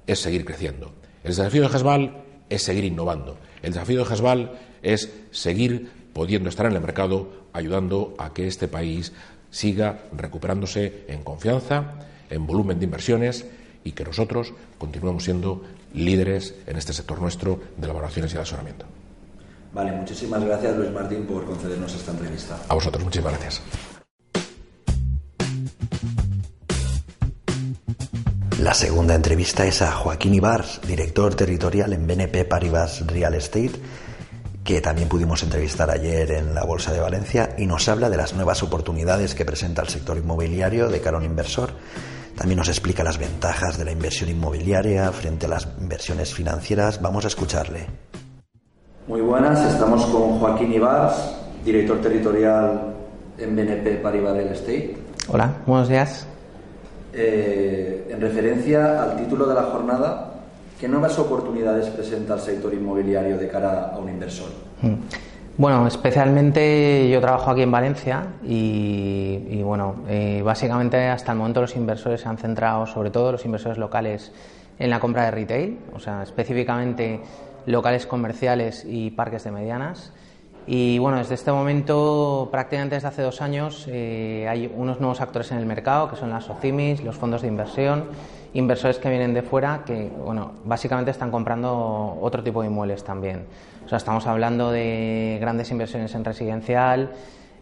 es 0.05 0.19
seguir 0.19 0.45
creciendo. 0.45 0.91
El 1.23 1.29
desafío 1.29 1.63
de 1.63 1.69
GESVAL 1.69 2.23
es 2.49 2.61
seguir 2.61 2.83
innovando. 2.85 3.37
El 3.61 3.73
desafío 3.73 4.03
de 4.03 4.13
Hasbal 4.13 4.51
es 4.81 5.11
seguir 5.31 5.91
pudiendo 6.13 6.49
estar 6.49 6.65
en 6.65 6.73
el 6.73 6.81
mercado 6.81 7.29
ayudando 7.53 8.15
a 8.17 8.33
que 8.33 8.47
este 8.47 8.67
país 8.67 9.13
siga 9.49 10.03
recuperándose 10.15 11.05
en 11.07 11.23
confianza, 11.23 11.95
en 12.29 12.47
volumen 12.47 12.79
de 12.79 12.85
inversiones 12.85 13.45
y 13.83 13.91
que 13.91 14.03
nosotros 14.03 14.53
continuemos 14.77 15.23
siendo 15.23 15.63
líderes 15.93 16.55
en 16.67 16.77
este 16.77 16.93
sector 16.93 17.21
nuestro 17.21 17.59
de 17.77 17.85
elaboraciones 17.85 18.31
y 18.31 18.35
de 18.35 18.41
asesoramiento. 18.41 18.85
Vale, 19.73 19.91
muchísimas 19.91 20.43
gracias 20.43 20.75
Luis 20.75 20.91
Martín 20.91 21.25
por 21.25 21.45
concedernos 21.45 21.93
esta 21.93 22.11
entrevista. 22.11 22.59
A 22.67 22.73
vosotros, 22.73 23.03
muchísimas 23.03 23.33
gracias. 23.33 23.61
La 28.61 28.75
segunda 28.75 29.15
entrevista 29.15 29.65
es 29.65 29.81
a 29.81 29.91
Joaquín 29.91 30.35
Ibars, 30.35 30.81
director 30.87 31.33
territorial 31.33 31.93
en 31.93 32.05
BNP 32.05 32.45
Paribas 32.45 33.03
Real 33.07 33.33
Estate, 33.33 33.71
que 34.63 34.81
también 34.81 35.09
pudimos 35.09 35.41
entrevistar 35.41 35.89
ayer 35.89 36.29
en 36.29 36.53
la 36.53 36.63
Bolsa 36.63 36.93
de 36.93 36.99
Valencia 36.99 37.55
y 37.57 37.65
nos 37.65 37.89
habla 37.89 38.07
de 38.11 38.17
las 38.17 38.35
nuevas 38.35 38.61
oportunidades 38.61 39.33
que 39.33 39.45
presenta 39.45 39.81
el 39.81 39.87
sector 39.87 40.15
inmobiliario 40.15 40.89
de 40.89 41.01
cara 41.01 41.17
a 41.17 41.19
un 41.21 41.25
inversor. 41.25 41.71
También 42.37 42.59
nos 42.59 42.69
explica 42.69 43.03
las 43.03 43.17
ventajas 43.17 43.79
de 43.79 43.85
la 43.85 43.93
inversión 43.93 44.29
inmobiliaria 44.29 45.11
frente 45.11 45.47
a 45.47 45.49
las 45.49 45.67
inversiones 45.79 46.31
financieras. 46.31 47.01
Vamos 47.01 47.25
a 47.25 47.29
escucharle. 47.29 47.87
Muy 49.07 49.21
buenas, 49.21 49.59
estamos 49.73 50.05
con 50.05 50.37
Joaquín 50.37 50.71
Ibars, 50.71 51.15
director 51.65 51.99
territorial 51.99 52.93
en 53.39 53.55
BNP 53.55 53.95
Paribas 54.03 54.35
Real 54.35 54.49
Estate. 54.49 54.97
Hola, 55.29 55.51
buenos 55.65 55.89
días. 55.89 56.27
Eh, 57.13 58.07
en 58.09 58.21
referencia 58.21 59.03
al 59.03 59.17
título 59.17 59.45
de 59.45 59.55
la 59.55 59.63
jornada, 59.63 60.33
¿qué 60.79 60.87
nuevas 60.87 61.17
oportunidades 61.19 61.87
presenta 61.89 62.35
el 62.35 62.39
sector 62.39 62.73
inmobiliario 62.73 63.37
de 63.37 63.47
cara 63.47 63.91
a 63.93 63.99
un 63.99 64.09
inversor? 64.09 64.49
Mm. 64.81 64.95
Bueno, 65.57 65.85
especialmente 65.85 67.09
yo 67.09 67.19
trabajo 67.19 67.51
aquí 67.51 67.61
en 67.61 67.71
Valencia 67.71 68.23
y, 68.43 69.61
bueno, 69.63 69.97
eh, 70.07 70.41
básicamente 70.43 71.07
hasta 71.07 71.33
el 71.33 71.37
momento 71.37 71.61
los 71.61 71.75
inversores 71.75 72.21
se 72.21 72.29
han 72.29 72.37
centrado, 72.37 72.87
sobre 72.87 73.11
todo 73.11 73.33
los 73.33 73.45
inversores 73.45 73.77
locales, 73.77 74.31
en 74.79 74.89
la 74.89 74.99
compra 74.99 75.25
de 75.25 75.31
retail, 75.31 75.77
o 75.93 75.99
sea, 75.99 76.23
específicamente 76.23 77.19
locales 77.67 78.07
comerciales 78.07 78.85
y 78.87 79.11
parques 79.11 79.43
de 79.43 79.51
medianas. 79.51 80.13
Y 80.67 80.99
bueno, 80.99 81.17
desde 81.17 81.35
este 81.35 81.51
momento, 81.51 82.49
prácticamente 82.51 82.95
desde 82.95 83.07
hace 83.07 83.21
dos 83.23 83.41
años, 83.41 83.87
eh, 83.89 84.45
hay 84.47 84.71
unos 84.75 84.99
nuevos 84.99 85.19
actores 85.19 85.51
en 85.51 85.57
el 85.57 85.65
mercado, 85.65 86.09
que 86.09 86.15
son 86.15 86.29
las 86.29 86.49
OCIMIS, 86.49 87.03
los 87.03 87.15
fondos 87.15 87.41
de 87.41 87.47
inversión, 87.47 88.05
inversores 88.53 88.99
que 88.99 89.09
vienen 89.09 89.33
de 89.33 89.41
fuera, 89.41 89.83
que 89.85 90.11
bueno, 90.23 90.51
básicamente 90.63 91.09
están 91.09 91.31
comprando 91.31 92.17
otro 92.21 92.43
tipo 92.43 92.61
de 92.61 92.67
inmuebles 92.67 93.03
también. 93.03 93.45
O 93.85 93.89
sea, 93.89 93.97
estamos 93.97 94.27
hablando 94.27 94.71
de 94.71 95.39
grandes 95.41 95.71
inversiones 95.71 96.13
en 96.13 96.23
residencial, 96.23 97.11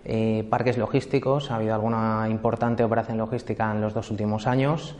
eh, 0.03 0.45
parques 0.49 0.77
logísticos, 0.77 1.51
ha 1.51 1.55
habido 1.55 1.73
alguna 1.73 2.27
importante 2.29 2.83
operación 2.83 3.17
logística 3.17 3.71
en 3.71 3.79
los 3.79 3.93
dos 3.93 4.11
últimos 4.11 4.45
años. 4.45 4.95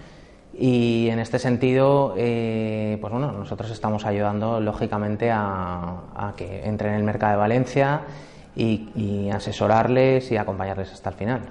Y 0.62 1.08
en 1.08 1.20
este 1.20 1.40
sentido, 1.40 2.16
eh, 2.18 2.98
pues 3.00 3.14
bueno, 3.14 3.32
nosotros 3.32 3.72
estamos 3.72 4.06
ayudando 4.06 4.60
lógicamente 4.60 5.32
a, 5.32 6.34
que 6.36 6.66
entren 6.66 6.92
en 6.92 7.00
el 7.00 7.06
mercado 7.06 7.32
de 7.32 7.38
Valencia 7.38 8.02
y, 8.58 9.30
asesorarles 9.32 10.30
y 10.34 10.36
acompañarles 10.36 10.92
hasta 10.92 11.12
el 11.12 11.16
final. 11.16 11.42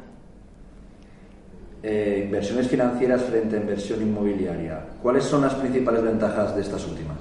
Eh, 1.83 2.25
inversiones 2.27 2.69
financieras 2.69 3.23
frente 3.23 3.57
a 3.57 3.61
inversión 3.61 4.03
inmobiliaria. 4.03 4.81
¿Cuáles 5.03 5.25
son 5.25 5.41
las 5.41 5.55
principales 5.55 6.03
ventajas 6.03 6.55
de 6.55 6.61
estas 6.61 6.87
últimas? 6.87 7.17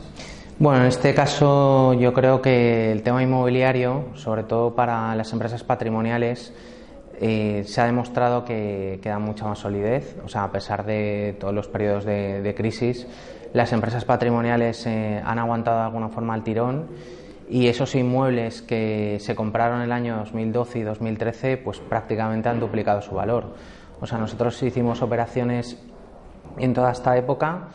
Bueno, 0.60 0.82
en 0.82 0.88
este 0.88 1.14
caso 1.14 1.94
yo 1.94 2.12
creo 2.12 2.42
que 2.42 2.92
el 2.92 3.02
tema 3.02 3.24
inmobiliario, 3.24 4.08
sobre 4.16 4.44
todo 4.44 4.76
para 4.76 5.16
las 5.16 5.32
empresas 5.32 5.64
patrimoniales, 5.64 6.52
eh, 7.20 7.64
se 7.66 7.82
ha 7.82 7.86
demostrado 7.86 8.46
que, 8.46 9.00
da 9.04 9.18
mucha 9.18 9.46
más 9.46 9.60
solidez, 9.60 10.16
o 10.24 10.30
sea, 10.30 10.44
a 10.44 10.52
pesar 10.52 10.86
de 10.86 11.36
todos 11.40 11.54
los 11.54 11.68
periodos 11.68 12.06
de, 12.06 12.54
crisis, 12.56 13.08
las 13.54 13.74
empresas 13.74 14.06
patrimoniales 14.06 14.86
eh, 14.86 15.22
han 15.26 15.40
aguantado 15.40 15.78
de 15.78 15.84
alguna 15.86 16.10
forma 16.10 16.36
el 16.36 16.44
tirón. 16.44 16.88
Y 17.50 17.68
esos 17.68 17.96
inmuebles 17.96 18.62
que 18.62 19.18
se 19.22 19.34
compraron 19.34 19.82
el 19.82 19.94
año 19.94 20.18
2012 20.18 20.80
y 20.80 20.82
2013, 20.84 21.58
pues 21.58 21.80
prácticamente 21.80 22.50
han 22.50 22.60
duplicado 22.60 23.02
su 23.02 23.16
valor. 23.16 23.56
O 24.02 24.06
sea, 24.06 24.18
nosotros 24.18 24.62
hicimos 24.62 25.02
operaciones 25.02 25.82
en 26.58 26.74
toda 26.74 26.92
esta 26.92 27.16
época 27.18 27.70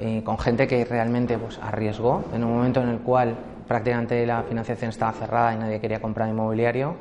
eh, 0.00 0.22
con 0.24 0.38
gente 0.38 0.68
que 0.68 0.84
realmente 0.84 1.36
pues, 1.38 1.58
arriesgó. 1.58 2.24
En 2.32 2.44
un 2.44 2.54
momento 2.54 2.80
en 2.82 2.88
el 2.90 2.98
cual 3.00 3.34
prácticamente 3.66 4.24
la 4.24 4.44
financiación 4.44 4.90
estaba 4.90 5.12
cerrada 5.12 5.54
y 5.54 5.56
nadie 5.58 5.80
quería 5.80 6.00
comprar 6.00 6.28
inmobiliario 6.28 6.94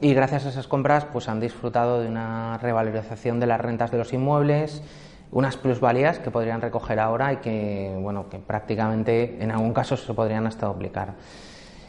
y 0.00 0.14
gracias 0.14 0.46
a 0.46 0.48
esas 0.50 0.66
compras 0.66 1.06
pues 1.06 1.28
han 1.28 1.40
disfrutado 1.40 2.00
de 2.00 2.08
una 2.08 2.58
revalorización 2.58 3.40
de 3.40 3.46
las 3.46 3.60
rentas 3.60 3.90
de 3.90 3.98
los 3.98 4.12
inmuebles, 4.12 4.82
unas 5.32 5.56
plusvalías 5.56 6.18
que 6.18 6.30
podrían 6.30 6.60
recoger 6.60 7.00
ahora 7.00 7.32
y 7.32 7.36
que, 7.38 7.96
bueno, 8.00 8.28
que 8.28 8.38
prácticamente 8.38 9.42
en 9.42 9.50
algún 9.50 9.72
caso 9.72 9.96
se 9.96 10.12
podrían 10.14 10.46
hasta 10.46 10.66
duplicar. 10.66 11.14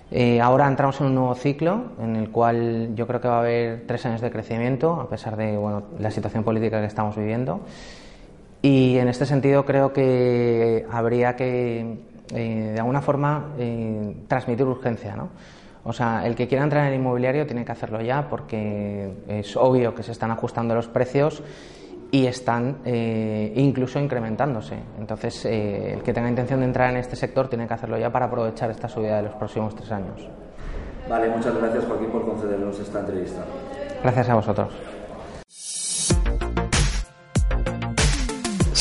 Eh, 0.09 0.39
ahora 0.39 0.67
entramos 0.67 1.01
en 1.01 1.07
un 1.07 1.15
nuevo 1.15 1.35
ciclo 1.35 1.91
en 1.99 2.15
el 2.15 2.29
cual 2.31 2.95
yo 2.95 3.07
creo 3.07 3.19
que 3.19 3.27
va 3.27 3.37
a 3.37 3.39
haber 3.39 3.83
tres 3.87 4.05
años 4.05 4.21
de 4.21 4.31
crecimiento, 4.31 5.01
a 5.01 5.09
pesar 5.09 5.35
de 5.35 5.57
bueno, 5.57 5.83
la 5.99 6.11
situación 6.11 6.43
política 6.43 6.79
que 6.79 6.87
estamos 6.87 7.15
viviendo. 7.15 7.61
Y 8.61 8.97
en 8.97 9.07
este 9.09 9.25
sentido 9.25 9.65
creo 9.65 9.93
que 9.93 10.85
habría 10.89 11.35
que, 11.35 11.99
eh, 12.33 12.71
de 12.73 12.79
alguna 12.79 13.01
forma, 13.01 13.53
eh, 13.59 14.15
transmitir 14.27 14.65
urgencia. 14.65 15.15
¿no? 15.15 15.29
O 15.87 15.93
sea, 15.93 16.27
el 16.27 16.35
que 16.35 16.47
quiera 16.47 16.63
entrar 16.63 16.85
en 16.85 16.93
el 16.93 16.99
inmobiliario 16.99 17.45
tiene 17.45 17.63
que 17.63 17.71
hacerlo 17.71 18.01
ya 18.01 18.27
porque 18.29 19.09
es 19.27 19.55
obvio 19.55 19.95
que 19.95 20.03
se 20.03 20.11
están 20.11 20.31
ajustando 20.31 20.75
los 20.75 20.87
precios 20.87 21.41
y 22.11 22.25
están 22.25 22.79
eh, 22.83 23.53
incluso 23.55 23.97
incrementándose. 23.97 24.77
Entonces, 24.99 25.45
el 25.45 26.03
que 26.03 26.13
tenga 26.13 26.29
intención 26.29 26.59
de 26.59 26.65
entrar 26.65 26.89
en 26.91 26.97
este 26.97 27.15
sector 27.15 27.47
tiene 27.47 27.67
que 27.67 27.73
hacerlo 27.73 27.97
ya 27.97 28.11
para 28.11 28.25
aprovechar 28.25 28.69
esta 28.69 28.89
subida 28.89 29.17
de 29.17 29.23
los 29.23 29.35
próximos 29.35 29.75
tres 29.75 29.91
años. 29.91 30.27
Vale, 31.09 31.29
muchas 31.29 31.55
gracias 31.55 31.85
Joaquín 31.85 32.09
por 32.09 32.25
concedernos 32.25 32.79
esta 32.79 32.99
entrevista. 32.99 33.45
Gracias 34.03 34.29
a 34.29 34.35
vosotros. 34.35 34.96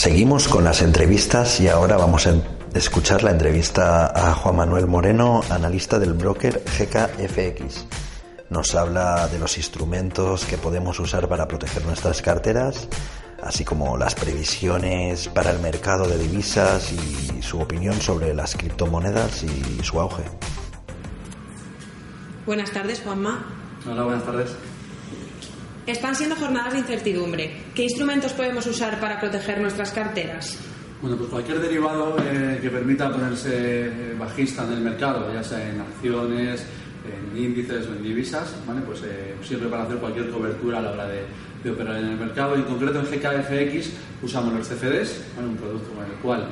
Seguimos 0.06 0.46
con 0.46 0.62
las 0.62 0.82
entrevistas 0.82 1.58
y 1.58 1.66
ahora 1.66 1.96
vamos 1.96 2.28
a 2.28 2.34
escuchar 2.74 3.24
la 3.24 3.32
entrevista 3.32 4.06
a 4.06 4.34
Juan 4.34 4.54
Manuel 4.54 4.86
Moreno, 4.86 5.40
analista 5.50 5.98
del 5.98 6.12
broker 6.12 6.62
GKFX. 6.62 7.86
Nos 8.48 8.76
habla 8.76 9.26
de 9.26 9.40
los 9.40 9.56
instrumentos 9.58 10.44
que 10.44 10.58
podemos 10.58 11.00
usar 11.00 11.28
para 11.28 11.48
proteger 11.48 11.84
nuestras 11.84 12.22
carteras, 12.22 12.86
así 13.42 13.64
como 13.64 13.96
las 13.96 14.14
previsiones 14.14 15.26
para 15.26 15.50
el 15.50 15.58
mercado 15.58 16.06
de 16.06 16.18
divisas 16.18 16.92
y 16.92 17.42
su 17.42 17.60
opinión 17.60 18.00
sobre 18.00 18.32
las 18.32 18.54
criptomonedas 18.54 19.42
y 19.42 19.82
su 19.82 20.00
auge. 20.00 20.22
Buenas 22.46 22.70
tardes, 22.70 23.00
Juanma. 23.00 23.44
Hola, 23.84 24.04
buenas 24.04 24.24
tardes. 24.24 24.50
Están 25.86 26.16
siendo 26.16 26.34
jornadas 26.34 26.72
de 26.72 26.80
incertidumbre. 26.80 27.52
¿Qué 27.72 27.84
instrumentos 27.84 28.32
podemos 28.32 28.66
usar 28.66 28.98
para 28.98 29.20
proteger 29.20 29.60
nuestras 29.60 29.92
carteras? 29.92 30.58
Bueno, 31.00 31.16
pues 31.16 31.30
cualquier 31.30 31.60
derivado 31.60 32.16
eh, 32.18 32.58
que 32.60 32.70
permita 32.70 33.08
ponerse 33.08 33.86
eh, 33.86 34.16
bajista 34.18 34.64
en 34.64 34.72
el 34.72 34.80
mercado, 34.80 35.32
ya 35.32 35.44
sea 35.44 35.68
en 35.68 35.80
acciones, 35.80 36.66
en 37.06 37.40
índices 37.40 37.86
o 37.86 37.92
en 37.92 38.02
divisas, 38.02 38.52
¿vale? 38.66 38.80
pues 38.80 39.02
eh, 39.04 39.36
sirve 39.46 39.68
para 39.68 39.84
hacer 39.84 39.98
cualquier 39.98 40.28
cobertura 40.30 40.78
a 40.78 40.82
la 40.82 40.90
hora 40.90 41.06
de, 41.06 41.70
operar 41.70 41.96
en 41.98 42.06
el 42.06 42.16
mercado. 42.16 42.54
En 42.56 42.62
concreto 42.62 43.00
en 43.00 43.06
GKFX 43.06 43.90
usamos 44.22 44.54
los 44.54 44.68
CFDs, 44.68 45.20
un 45.38 45.56
producto 45.56 45.90
con 45.94 46.04
el 46.04 46.12
cual 46.22 46.48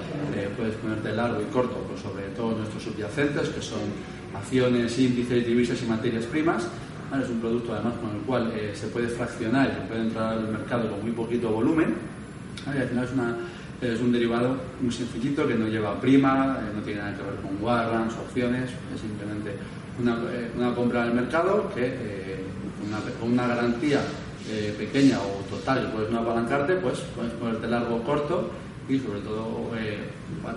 puedes 0.56 0.74
ponerte 0.74 1.12
largo 1.12 1.40
y 1.40 1.44
corto 1.52 1.76
pues, 1.88 2.00
sobre 2.00 2.24
todos 2.36 2.58
nuestros 2.58 2.82
subyacentes, 2.82 3.48
que 3.48 3.62
son 3.62 3.78
acciones, 4.36 4.98
índices, 4.98 5.46
divisas 5.46 5.80
y 5.80 5.86
materias 5.86 6.24
primas. 6.24 6.66
Es 7.12 7.28
un 7.28 7.40
producto 7.40 7.72
además 7.72 7.94
con 8.00 8.10
el 8.10 8.22
cual 8.22 8.52
eh, 8.56 8.72
se 8.74 8.88
puede 8.88 9.08
fraccionar 9.08 9.68
y 9.68 9.88
puede 9.88 10.02
entrar 10.02 10.32
al 10.32 10.48
mercado 10.48 10.90
con 10.90 11.02
muy 11.02 11.12
poquito 11.12 11.50
volumen. 11.50 11.94
Al 12.66 12.88
final 12.88 13.36
es, 13.80 14.00
un 14.00 14.10
derivado 14.10 14.56
muy 14.80 14.92
sencillito 14.92 15.46
que 15.46 15.54
no 15.54 15.68
lleva 15.68 16.00
prima, 16.00 16.58
eh, 16.58 16.72
no 16.74 16.82
tiene 16.82 17.00
nada 17.00 17.16
que 17.16 17.22
ver 17.22 17.36
con 17.36 17.62
warrants, 17.62 18.14
opciones, 18.16 18.70
es 18.94 19.00
simplemente 19.00 19.54
una, 20.00 20.16
eh, 20.32 20.74
compra 20.74 21.04
al 21.04 21.14
mercado 21.14 21.70
que 21.74 22.42
con 23.20 23.32
una, 23.32 23.46
garantía 23.46 24.00
pequeña 24.76 25.18
o 25.20 25.42
total 25.48 25.90
puedes 25.92 26.10
no 26.10 26.18
apalancarte, 26.18 26.74
pues 26.74 27.00
puedes 27.14 27.32
ponerte 27.32 27.66
largo 27.66 27.96
o 27.96 28.02
corto 28.02 28.50
y 28.88 28.98
sobre 28.98 29.20
todo 29.20 29.70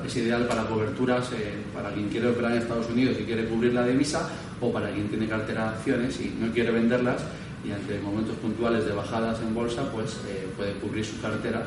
es 0.05 0.15
ideal 0.17 0.47
para 0.47 0.65
coberturas 0.65 1.29
para 1.73 1.91
quien 1.91 2.09
quiere 2.09 2.27
operar 2.27 2.51
en 2.53 2.57
Estados 2.59 2.89
Unidos 2.89 3.17
y 3.19 3.23
quiere 3.23 3.45
cubrir 3.45 3.73
la 3.73 3.85
divisa 3.85 4.29
o 4.59 4.71
para 4.71 4.91
quien 4.91 5.07
tiene 5.07 5.27
cartera 5.27 5.63
de 5.63 5.69
acciones 5.69 6.19
y 6.19 6.35
no 6.39 6.51
quiere 6.51 6.71
venderlas 6.71 7.21
y 7.65 7.71
ante 7.71 7.99
momentos 7.99 8.35
puntuales 8.37 8.85
de 8.85 8.91
bajadas 8.91 9.39
en 9.41 9.53
bolsa, 9.53 9.89
pues 9.91 10.17
eh, 10.27 10.47
puede 10.55 10.73
cubrir 10.73 11.05
su 11.05 11.19
cartera 11.21 11.65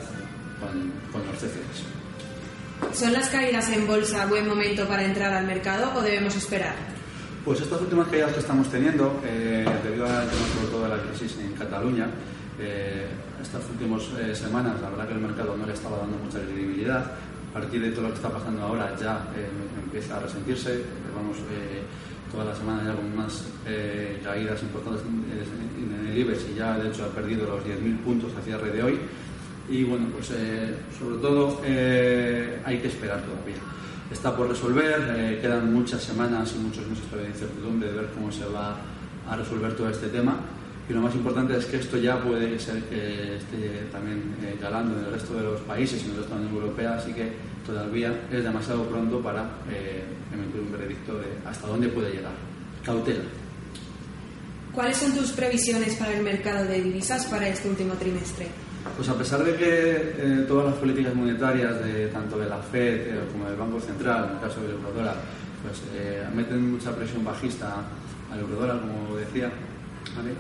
con, 0.61 0.71
con 1.13 1.27
los 1.27 1.37
CFDs. 1.37 2.97
¿Son 2.97 3.13
las 3.13 3.29
caídas 3.29 3.69
en 3.71 3.87
bolsa 3.87 4.27
buen 4.27 4.49
momento 4.49 4.87
para 4.87 5.05
entrar 5.05 5.33
al 5.33 5.47
mercado 5.47 5.93
o 5.97 6.03
debemos 6.03 6.35
esperar? 6.37 6.75
Pues 7.45 7.61
estas 7.61 7.81
últimas 7.81 8.09
caídas 8.09 8.33
que 8.33 8.41
estamos 8.41 8.69
teniendo, 8.69 9.21
eh, 9.25 9.67
debido 9.83 10.07
al 10.07 10.29
tema 10.29 10.47
sobre 10.55 10.69
todo 10.71 10.83
de 10.85 10.89
la 10.91 11.03
crisis 11.03 11.39
en 11.41 11.53
Cataluña, 11.53 12.09
eh, 12.59 13.07
estas 13.41 13.63
últimas 13.71 14.03
semanas 14.37 14.81
la 14.81 14.91
verdad 14.91 15.07
que 15.09 15.15
el 15.15 15.21
mercado 15.21 15.57
no 15.57 15.67
le 15.67 15.73
estaba 15.73 15.99
dando 15.99 16.17
mucha 16.19 16.41
credibilidad. 16.41 17.13
A 17.51 17.53
partir 17.53 17.81
de 17.81 17.91
todo 17.91 18.03
lo 18.03 18.09
que 18.11 18.17
está 18.17 18.31
pasando 18.31 18.63
ahora 18.63 18.95
ya 19.01 19.27
empieza 19.85 20.17
a 20.17 20.21
resentirse. 20.21 20.85
Vamos, 21.15 21.39
toda 22.31 22.45
la 22.45 22.55
semana 22.55 22.85
ya 22.85 22.95
con 22.95 23.13
unas 23.13 23.45
eh, 23.67 24.21
caídas 24.23 24.63
importantes 24.63 25.03
en, 25.03 26.07
el 26.07 26.19
IBEX 26.19 26.47
y 26.53 26.59
ya 26.59 26.79
de 26.79 26.89
hecho 26.89 27.05
ha 27.05 27.09
perdido 27.09 27.47
los 27.47 27.65
10.000 27.65 27.99
puntos 27.99 28.31
hacia 28.33 28.57
cierre 28.57 28.77
de 28.77 28.83
hoy. 28.83 28.99
Y 29.69 29.85
bueno, 29.85 30.07
pues 30.13 30.31
eh, 30.33 30.75
sobre 30.99 31.19
todo 31.19 31.61
eh, 31.65 32.61
hay 32.65 32.79
que 32.79 32.89
esperar 32.89 33.23
todavía. 33.23 33.63
Está 34.11 34.37
por 34.37 34.49
resolver, 34.49 35.39
quedan 35.41 35.73
muchas 35.73 36.03
semanas 36.03 36.53
y 36.57 36.59
muchos 36.59 36.85
meses 36.89 37.05
de 37.13 37.29
incertidumbre 37.29 37.89
de 37.89 37.95
ver 37.95 38.09
cómo 38.13 38.33
se 38.33 38.45
va 38.47 38.77
a 39.29 39.37
resolver 39.37 39.77
todo 39.77 39.89
este 39.89 40.09
tema. 40.09 40.35
Y 40.91 40.93
lo 40.93 41.03
más 41.03 41.15
importante 41.15 41.57
es 41.57 41.67
que 41.67 41.77
esto 41.77 41.99
ya 41.99 42.21
puede 42.21 42.59
ser 42.59 42.83
que 42.83 43.37
esté 43.37 43.87
también 43.93 44.21
calando 44.61 44.99
en 44.99 45.05
el 45.05 45.13
resto 45.13 45.35
de 45.35 45.45
los 45.45 45.61
países 45.61 46.03
y 46.03 46.07
en 46.07 46.11
el 46.11 46.17
resto 46.17 46.35
de 46.35 46.41
la 46.41 46.47
Unión 46.49 46.65
Europea, 46.65 46.95
así 46.97 47.13
que 47.13 47.31
todavía 47.65 48.13
es 48.33 48.43
demasiado 48.43 48.83
pronto 48.89 49.21
para 49.21 49.43
eh, 49.71 50.03
emitir 50.35 50.61
un 50.61 50.73
veredicto 50.73 51.17
de 51.17 51.27
hasta 51.49 51.69
dónde 51.69 51.87
puede 51.91 52.11
llegar. 52.11 52.33
Cautela. 52.85 53.23
¿Cuáles 54.75 54.97
son 54.97 55.15
tus 55.15 55.31
previsiones 55.31 55.95
para 55.95 56.13
el 56.13 56.25
mercado 56.25 56.65
de 56.65 56.83
divisas 56.83 57.25
para 57.27 57.47
este 57.47 57.69
último 57.69 57.95
trimestre? 57.95 58.49
Pues 58.97 59.09
a 59.09 59.15
pesar 59.15 59.45
de 59.45 59.55
que 59.55 59.95
eh, 60.19 60.45
todas 60.49 60.73
las 60.73 60.75
políticas 60.75 61.15
monetarias, 61.15 61.85
de, 61.85 62.09
tanto 62.09 62.37
de 62.37 62.49
la 62.49 62.59
FED 62.59 63.15
eh, 63.15 63.21
como 63.31 63.49
del 63.49 63.57
Banco 63.57 63.81
Central, 63.81 64.25
en 64.29 64.35
el 64.35 64.41
caso 64.41 64.61
del 64.61 64.73
eurodólar, 64.73 65.15
pues 65.63 65.83
meten 66.35 66.73
mucha 66.73 66.91
presión 66.97 67.25
bajista 67.25 67.77
al 68.33 68.41
eurodólar, 68.41 68.81
como 68.81 69.17
decía, 69.17 69.53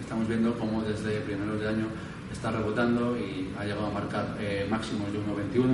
estamos 0.00 0.28
viendo 0.28 0.54
cómo 0.58 0.82
desde 0.82 1.20
primeros 1.20 1.60
de 1.60 1.68
año 1.68 1.86
está 2.32 2.50
rebotando 2.50 3.16
y 3.18 3.50
ha 3.58 3.64
llegado 3.64 3.86
a 3.86 3.90
marcar 3.90 4.36
máximos 4.70 5.12
de 5.12 5.18
1,21, 5.18 5.66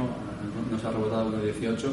nos 0.71 0.85
ha 0.85 0.90
rebotado 0.90 1.31
1,18 1.33 1.90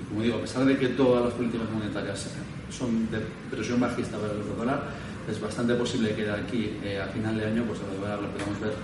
y 0.00 0.04
como 0.08 0.22
digo, 0.22 0.36
a 0.36 0.40
pesar 0.42 0.64
de 0.64 0.76
que 0.76 0.88
todas 0.88 1.24
las 1.24 1.34
políticas 1.34 1.70
monetarias 1.70 2.28
son 2.70 3.10
de 3.10 3.20
presión 3.50 3.80
bajista 3.80 4.18
para 4.18 4.32
el 4.32 4.56
dólar, 4.56 4.82
es 5.30 5.40
bastante 5.40 5.74
posible 5.74 6.14
que 6.14 6.24
de 6.24 6.32
aquí 6.32 6.78
eh, 6.82 7.00
a 7.00 7.06
final 7.12 7.38
de 7.38 7.46
año 7.46 7.64
pues 7.64 7.78
el 7.80 8.00
dólar 8.00 8.20
lo 8.20 8.28
podamos 8.30 8.60
ver 8.60 8.74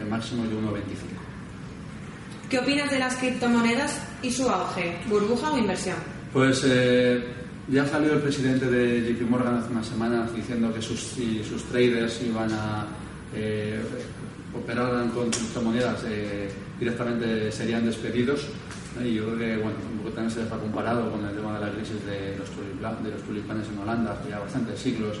en, 0.00 0.10
máximo 0.10 0.42
de 0.44 0.50
1,25. 0.50 0.82
¿Qué 2.50 2.58
opinas 2.58 2.90
de 2.90 2.98
las 2.98 3.14
criptomonedas 3.16 4.02
y 4.20 4.32
su 4.32 4.48
auge? 4.48 4.98
¿Burbuja 5.08 5.52
o 5.52 5.58
inversión? 5.58 5.96
Pues 6.32 6.62
eh, 6.66 7.24
ya 7.68 7.86
salió 7.86 8.14
el 8.14 8.20
presidente 8.20 8.66
de 8.66 9.12
JP 9.12 9.30
Morgan 9.30 9.56
hace 9.56 9.70
unas 9.70 9.86
semanas 9.86 10.34
diciendo 10.34 10.72
que 10.74 10.82
sus, 10.82 11.00
sus 11.00 11.64
traders 11.64 12.20
iban 12.22 12.50
a 12.52 12.86
eh, 13.34 13.80
operar 14.54 15.08
con 15.10 15.30
criptomonedas 15.30 16.04
eh, 16.06 16.50
directamente 16.78 17.52
serían 17.52 17.86
despedidos. 17.86 18.46
Y 19.02 19.14
yo 19.14 19.24
creo 19.24 19.38
que 19.38 19.56
bueno, 19.56 19.78
un 19.90 19.98
poco 19.98 20.10
también 20.10 20.30
se 20.30 20.42
les 20.42 20.52
ha 20.52 20.58
comparado 20.58 21.10
con 21.10 21.24
el 21.24 21.34
tema 21.34 21.58
de 21.58 21.66
la 21.66 21.72
crisis 21.72 22.04
de 22.04 22.36
los, 22.36 23.02
de 23.02 23.10
los 23.10 23.22
tulipanes 23.22 23.66
en 23.68 23.78
Holanda, 23.78 24.20
ya 24.28 24.38
bastantes 24.38 24.78
siglos. 24.78 25.18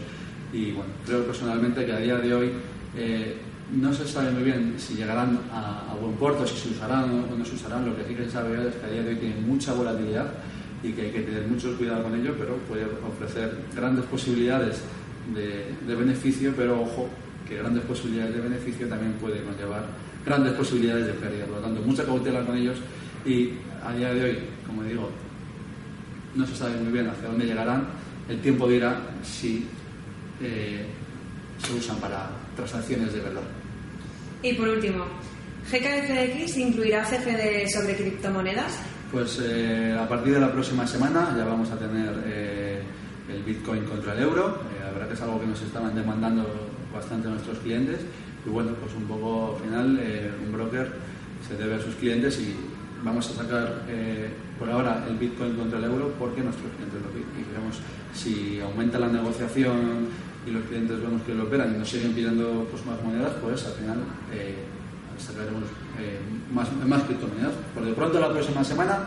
Y 0.52 0.72
bueno, 0.72 0.90
creo 1.06 1.24
personalmente 1.24 1.86
que 1.86 1.92
a 1.92 1.98
día 1.98 2.16
de 2.16 2.34
hoy 2.34 2.52
eh, 2.96 3.38
no 3.72 3.94
se 3.94 4.06
sabe 4.06 4.30
muy 4.32 4.42
bien 4.42 4.74
si 4.76 4.94
llegarán 4.94 5.38
a, 5.50 5.94
buen 5.98 6.14
puerto, 6.16 6.46
si 6.46 6.56
se 6.56 6.68
usarán 6.70 7.04
o 7.04 7.36
no 7.36 7.44
se 7.44 7.54
usarán. 7.54 7.86
Lo 7.86 7.96
que 7.96 8.04
sí 8.04 8.14
que 8.14 8.24
se 8.24 8.32
sabe 8.32 8.68
es 8.68 8.74
que 8.74 8.86
a 8.86 8.90
día 8.90 9.02
de 9.02 9.10
hoy 9.10 9.16
tienen 9.16 9.48
mucha 9.48 9.72
volatilidad 9.72 10.26
y 10.82 10.92
que 10.92 11.02
hay 11.02 11.10
que 11.10 11.20
tener 11.20 11.46
mucho 11.46 11.76
cuidado 11.76 12.02
con 12.02 12.14
ello, 12.14 12.34
pero 12.38 12.56
puede 12.68 12.84
ofrecer 12.84 13.56
grandes 13.74 14.04
posibilidades 14.06 14.82
de, 15.34 15.94
beneficio, 15.94 16.52
pero 16.56 16.82
ojo, 16.82 17.08
que 17.48 17.56
grandes 17.56 17.84
posibilidades 17.84 18.34
de 18.34 18.40
beneficio 18.40 18.88
también 18.88 19.12
puede 19.14 19.42
conllevar 19.42 19.86
grandes 20.26 20.52
posibilidades 20.54 21.06
de 21.06 21.12
pérdida. 21.14 21.44
Por 21.46 21.56
lo 21.56 21.62
tanto, 21.62 21.82
mucha 21.82 22.04
cautela 22.04 22.44
con 22.44 22.56
ellos 22.56 22.78
y 23.24 23.50
a 23.84 23.92
día 23.92 24.12
de 24.12 24.24
hoy, 24.24 24.38
como 24.66 24.82
digo, 24.82 25.10
no 26.34 26.46
se 26.46 26.56
sabe 26.56 26.76
muy 26.76 26.92
bien 26.92 27.08
hacia 27.08 27.28
dónde 27.28 27.46
llegarán. 27.46 27.86
El 28.28 28.40
tiempo 28.40 28.68
dirá 28.68 29.00
si 29.22 29.66
eh, 30.40 30.86
se 31.58 31.74
usan 31.74 31.98
para 31.98 32.30
transacciones 32.56 33.12
de 33.12 33.20
verdad. 33.20 33.42
Y 34.42 34.54
por 34.54 34.68
último, 34.68 35.04
¿GKFX 35.70 36.56
incluirá 36.56 37.04
CFD 37.04 37.68
sobre 37.68 37.96
criptomonedas? 37.96 38.80
Pues 39.12 39.38
eh, 39.44 39.94
a 39.94 40.08
partir 40.08 40.32
de 40.32 40.40
la 40.40 40.50
próxima 40.50 40.86
semana 40.86 41.34
ya 41.36 41.44
vamos 41.44 41.70
a 41.70 41.76
tener 41.76 42.14
eh, 42.24 42.80
el 43.28 43.42
Bitcoin 43.42 43.84
contra 43.84 44.14
el 44.14 44.22
euro. 44.22 44.56
la 44.80 44.90
verdad 44.90 45.08
que 45.08 45.14
es 45.14 45.20
algo 45.20 45.38
que 45.38 45.46
nos 45.48 45.60
estaban 45.60 45.94
demandando 45.94 46.48
bastante 46.94 47.28
nuestros 47.28 47.58
clientes 47.58 48.00
y 48.46 48.48
bueno, 48.48 48.72
pues 48.80 48.94
un 48.94 49.04
poco 49.04 49.54
al 49.54 49.62
final 49.62 49.98
eh, 50.00 50.30
un 50.42 50.52
broker 50.52 50.92
se 51.46 51.56
debe 51.56 51.74
a 51.74 51.80
sus 51.80 51.94
clientes 51.96 52.40
y 52.40 52.56
vamos 53.04 53.28
a 53.30 53.42
sacar 53.42 53.82
eh, 53.88 54.30
por 54.58 54.70
ahora 54.70 55.04
el 55.06 55.18
Bitcoin 55.18 55.56
contra 55.56 55.78
el 55.78 55.84
euro 55.84 56.14
porque 56.18 56.40
nuestros 56.40 56.72
clientes 56.72 57.02
lo 57.02 57.10
piden 57.10 57.28
y 57.38 57.52
veremos 57.52 57.80
si 58.14 58.60
aumenta 58.60 58.98
la 58.98 59.08
negociación 59.08 60.08
y 60.46 60.50
los 60.52 60.64
clientes 60.64 60.98
vemos 61.02 61.20
que 61.22 61.34
lo 61.34 61.44
operan 61.44 61.74
y 61.74 61.78
nos 61.78 61.88
siguen 61.90 62.12
pidiendo 62.12 62.66
pues, 62.70 62.84
más 62.86 62.96
monedas, 63.02 63.32
pues 63.42 63.62
al 63.66 63.74
final 63.74 63.98
eh, 64.32 64.56
sacaremos 65.18 65.64
eh, 65.98 66.18
más, 66.52 66.72
más 66.86 67.02
criptomonedas. 67.04 67.52
Por 67.74 67.84
de 67.84 67.92
pronto 67.92 68.20
la 68.20 68.30
próxima 68.30 68.64
semana 68.64 68.98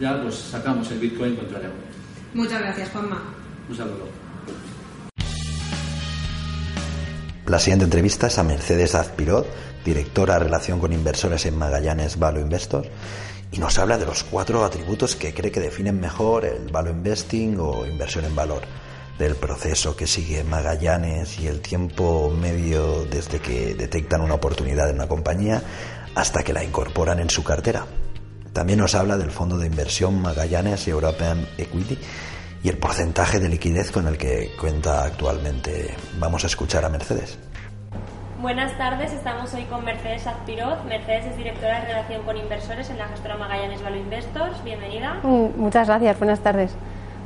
ya 0.00 0.20
pues 0.22 0.34
sacamos 0.34 0.90
el 0.90 0.98
Bitcoin 0.98 1.36
contra 1.36 1.58
el 1.58 1.66
euro. 1.66 1.76
Muchas 2.34 2.60
gracias, 2.60 2.90
Juanma. 2.90 3.22
Un 3.68 3.76
saludo. 3.76 4.08
La 7.46 7.58
siguiente 7.58 7.84
entrevista 7.84 8.28
es 8.28 8.38
a 8.38 8.44
Mercedes 8.44 8.94
Azpirot, 8.94 9.46
directora 9.84 10.34
de 10.34 10.44
Relación 10.44 10.78
con 10.78 10.92
Inversores 10.92 11.46
en 11.46 11.58
Magallanes 11.58 12.16
Value 12.18 12.40
Investors, 12.40 12.88
y 13.50 13.58
nos 13.58 13.76
habla 13.78 13.98
de 13.98 14.06
los 14.06 14.22
cuatro 14.22 14.64
atributos 14.64 15.16
que 15.16 15.34
cree 15.34 15.50
que 15.50 15.58
definen 15.58 15.98
mejor 15.98 16.44
el 16.44 16.68
value 16.70 16.90
investing 16.90 17.58
o 17.58 17.84
inversión 17.84 18.24
en 18.24 18.36
valor, 18.36 18.62
del 19.18 19.34
proceso 19.34 19.96
que 19.96 20.06
sigue 20.06 20.44
Magallanes 20.44 21.40
y 21.40 21.48
el 21.48 21.60
tiempo 21.60 22.30
medio 22.30 23.04
desde 23.04 23.40
que 23.40 23.74
detectan 23.74 24.20
una 24.20 24.34
oportunidad 24.34 24.88
en 24.88 24.94
una 24.94 25.08
compañía 25.08 25.60
hasta 26.14 26.42
que 26.42 26.52
la 26.52 26.64
incorporan 26.64 27.20
en 27.20 27.30
su 27.30 27.44
cartera. 27.44 27.86
También 28.52 28.80
nos 28.80 28.94
habla 28.94 29.16
del 29.16 29.30
fondo 29.30 29.58
de 29.58 29.66
inversión 29.66 30.20
Magallanes 30.20 30.88
European 30.88 31.46
Equity 31.56 31.98
y 32.62 32.68
el 32.68 32.78
porcentaje 32.78 33.38
de 33.38 33.48
liquidez 33.48 33.90
con 33.90 34.06
el 34.06 34.18
que 34.18 34.50
cuenta 34.60 35.04
actualmente. 35.04 35.94
Vamos 36.18 36.44
a 36.44 36.48
escuchar 36.48 36.84
a 36.84 36.88
Mercedes. 36.88 37.38
Buenas 38.40 38.76
tardes, 38.78 39.12
estamos 39.12 39.52
hoy 39.52 39.64
con 39.64 39.84
Mercedes 39.84 40.26
Azpirot. 40.26 40.84
Mercedes 40.84 41.26
es 41.26 41.36
directora 41.36 41.80
de 41.80 41.88
Relación 41.88 42.22
con 42.22 42.36
Inversores 42.38 42.88
en 42.88 42.96
la 42.96 43.06
gestora 43.08 43.36
Magallanes 43.36 43.82
Value 43.82 43.98
Investors. 43.98 44.64
Bienvenida. 44.64 45.20
Mm, 45.22 45.60
muchas 45.60 45.86
gracias, 45.86 46.18
buenas 46.18 46.40
tardes. 46.40 46.74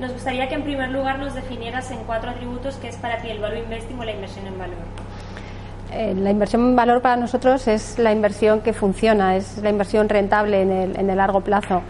Nos 0.01 0.13
gustaría 0.13 0.49
que 0.49 0.57
en 0.57 0.65
primer 0.65 0.91
lugar 0.91 1.21
nos 1.21 1.35
definieras 1.35 1.89
en 1.93 1.99
cuatro 2.05 2.31
atributos 2.31 2.77
qué 2.77 2.89
es 2.89 2.97
para 2.97 3.23
ti 3.23 3.31
el 3.31 3.39
value 3.39 3.61
investing 3.61 3.97
o 3.99 4.05
la 4.05 4.11
inversión 4.11 4.47
en 4.49 4.59
valor. 4.59 4.77
Eh, 5.93 6.15
la 6.17 6.31
inversión 6.31 6.63
en 6.63 6.77
valor 6.77 7.03
para 7.03 7.17
nosotros 7.17 7.69
es 7.69 7.99
la 7.99 8.13
inversión 8.13 8.61
que 8.61 8.73
funciona, 8.73 9.37
es 9.37 9.59
la 9.59 9.71
inversión 9.71 10.09
rentable 10.09 10.63
en 10.63 10.73
el, 10.73 10.97
en 10.99 11.11
el 11.11 11.17
largo 11.17 11.43
plazo. 11.43 11.83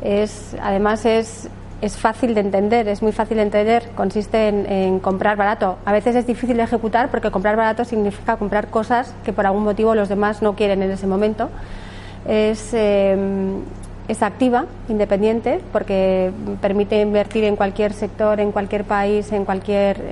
Es, 0.00 0.56
además 0.60 1.04
es 1.04 1.50
es 1.80 1.96
fácil 1.96 2.34
de 2.34 2.40
entender, 2.40 2.88
es 2.88 3.02
muy 3.02 3.12
fácil 3.12 3.36
de 3.36 3.44
entender, 3.44 3.90
consiste 3.94 4.48
en, 4.48 4.98
comprar 4.98 5.36
barato. 5.36 5.78
A 5.84 5.92
veces 5.92 6.16
es 6.16 6.26
difícil 6.26 6.56
de 6.56 6.64
ejecutar 6.64 7.10
porque 7.10 7.30
comprar 7.30 7.56
barato 7.56 7.84
significa 7.84 8.36
comprar 8.36 8.68
cosas 8.68 9.14
que 9.24 9.32
por 9.32 9.46
algún 9.46 9.64
motivo 9.64 9.94
los 9.94 10.08
demás 10.08 10.42
no 10.42 10.54
quieren 10.54 10.82
en 10.82 10.90
ese 10.90 11.06
momento. 11.06 11.50
Es, 12.26 12.74
em, 12.74 13.60
es 14.08 14.22
activa, 14.22 14.66
independiente, 14.88 15.60
porque 15.72 16.32
permite 16.60 17.00
invertir 17.00 17.44
en 17.44 17.54
cualquier 17.54 17.92
sector, 17.92 18.40
en 18.40 18.50
cualquier 18.50 18.84
país, 18.84 19.30
en 19.32 19.44
cualquier 19.44 20.02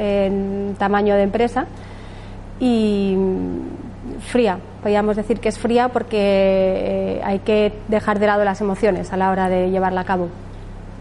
tamaño 0.79 1.16
de 1.16 1.22
empresa. 1.22 1.66
Y 2.61 3.16
fría, 4.29 4.59
podríamos 4.83 5.16
decir 5.16 5.40
que 5.40 5.49
es 5.49 5.59
fría 5.59 5.88
porque 5.88 6.19
eh, 6.19 7.21
hay 7.25 7.40
que 7.40 7.73
dejar 7.88 8.19
de 8.19 8.27
lado 8.27 8.45
las 8.45 8.61
emociones 8.61 9.12
a 9.12 9.16
la 9.16 9.31
hora 9.31 9.49
de 9.49 9.71
llevarla 9.71 10.03
a 10.03 10.05
cabo. 10.05 10.29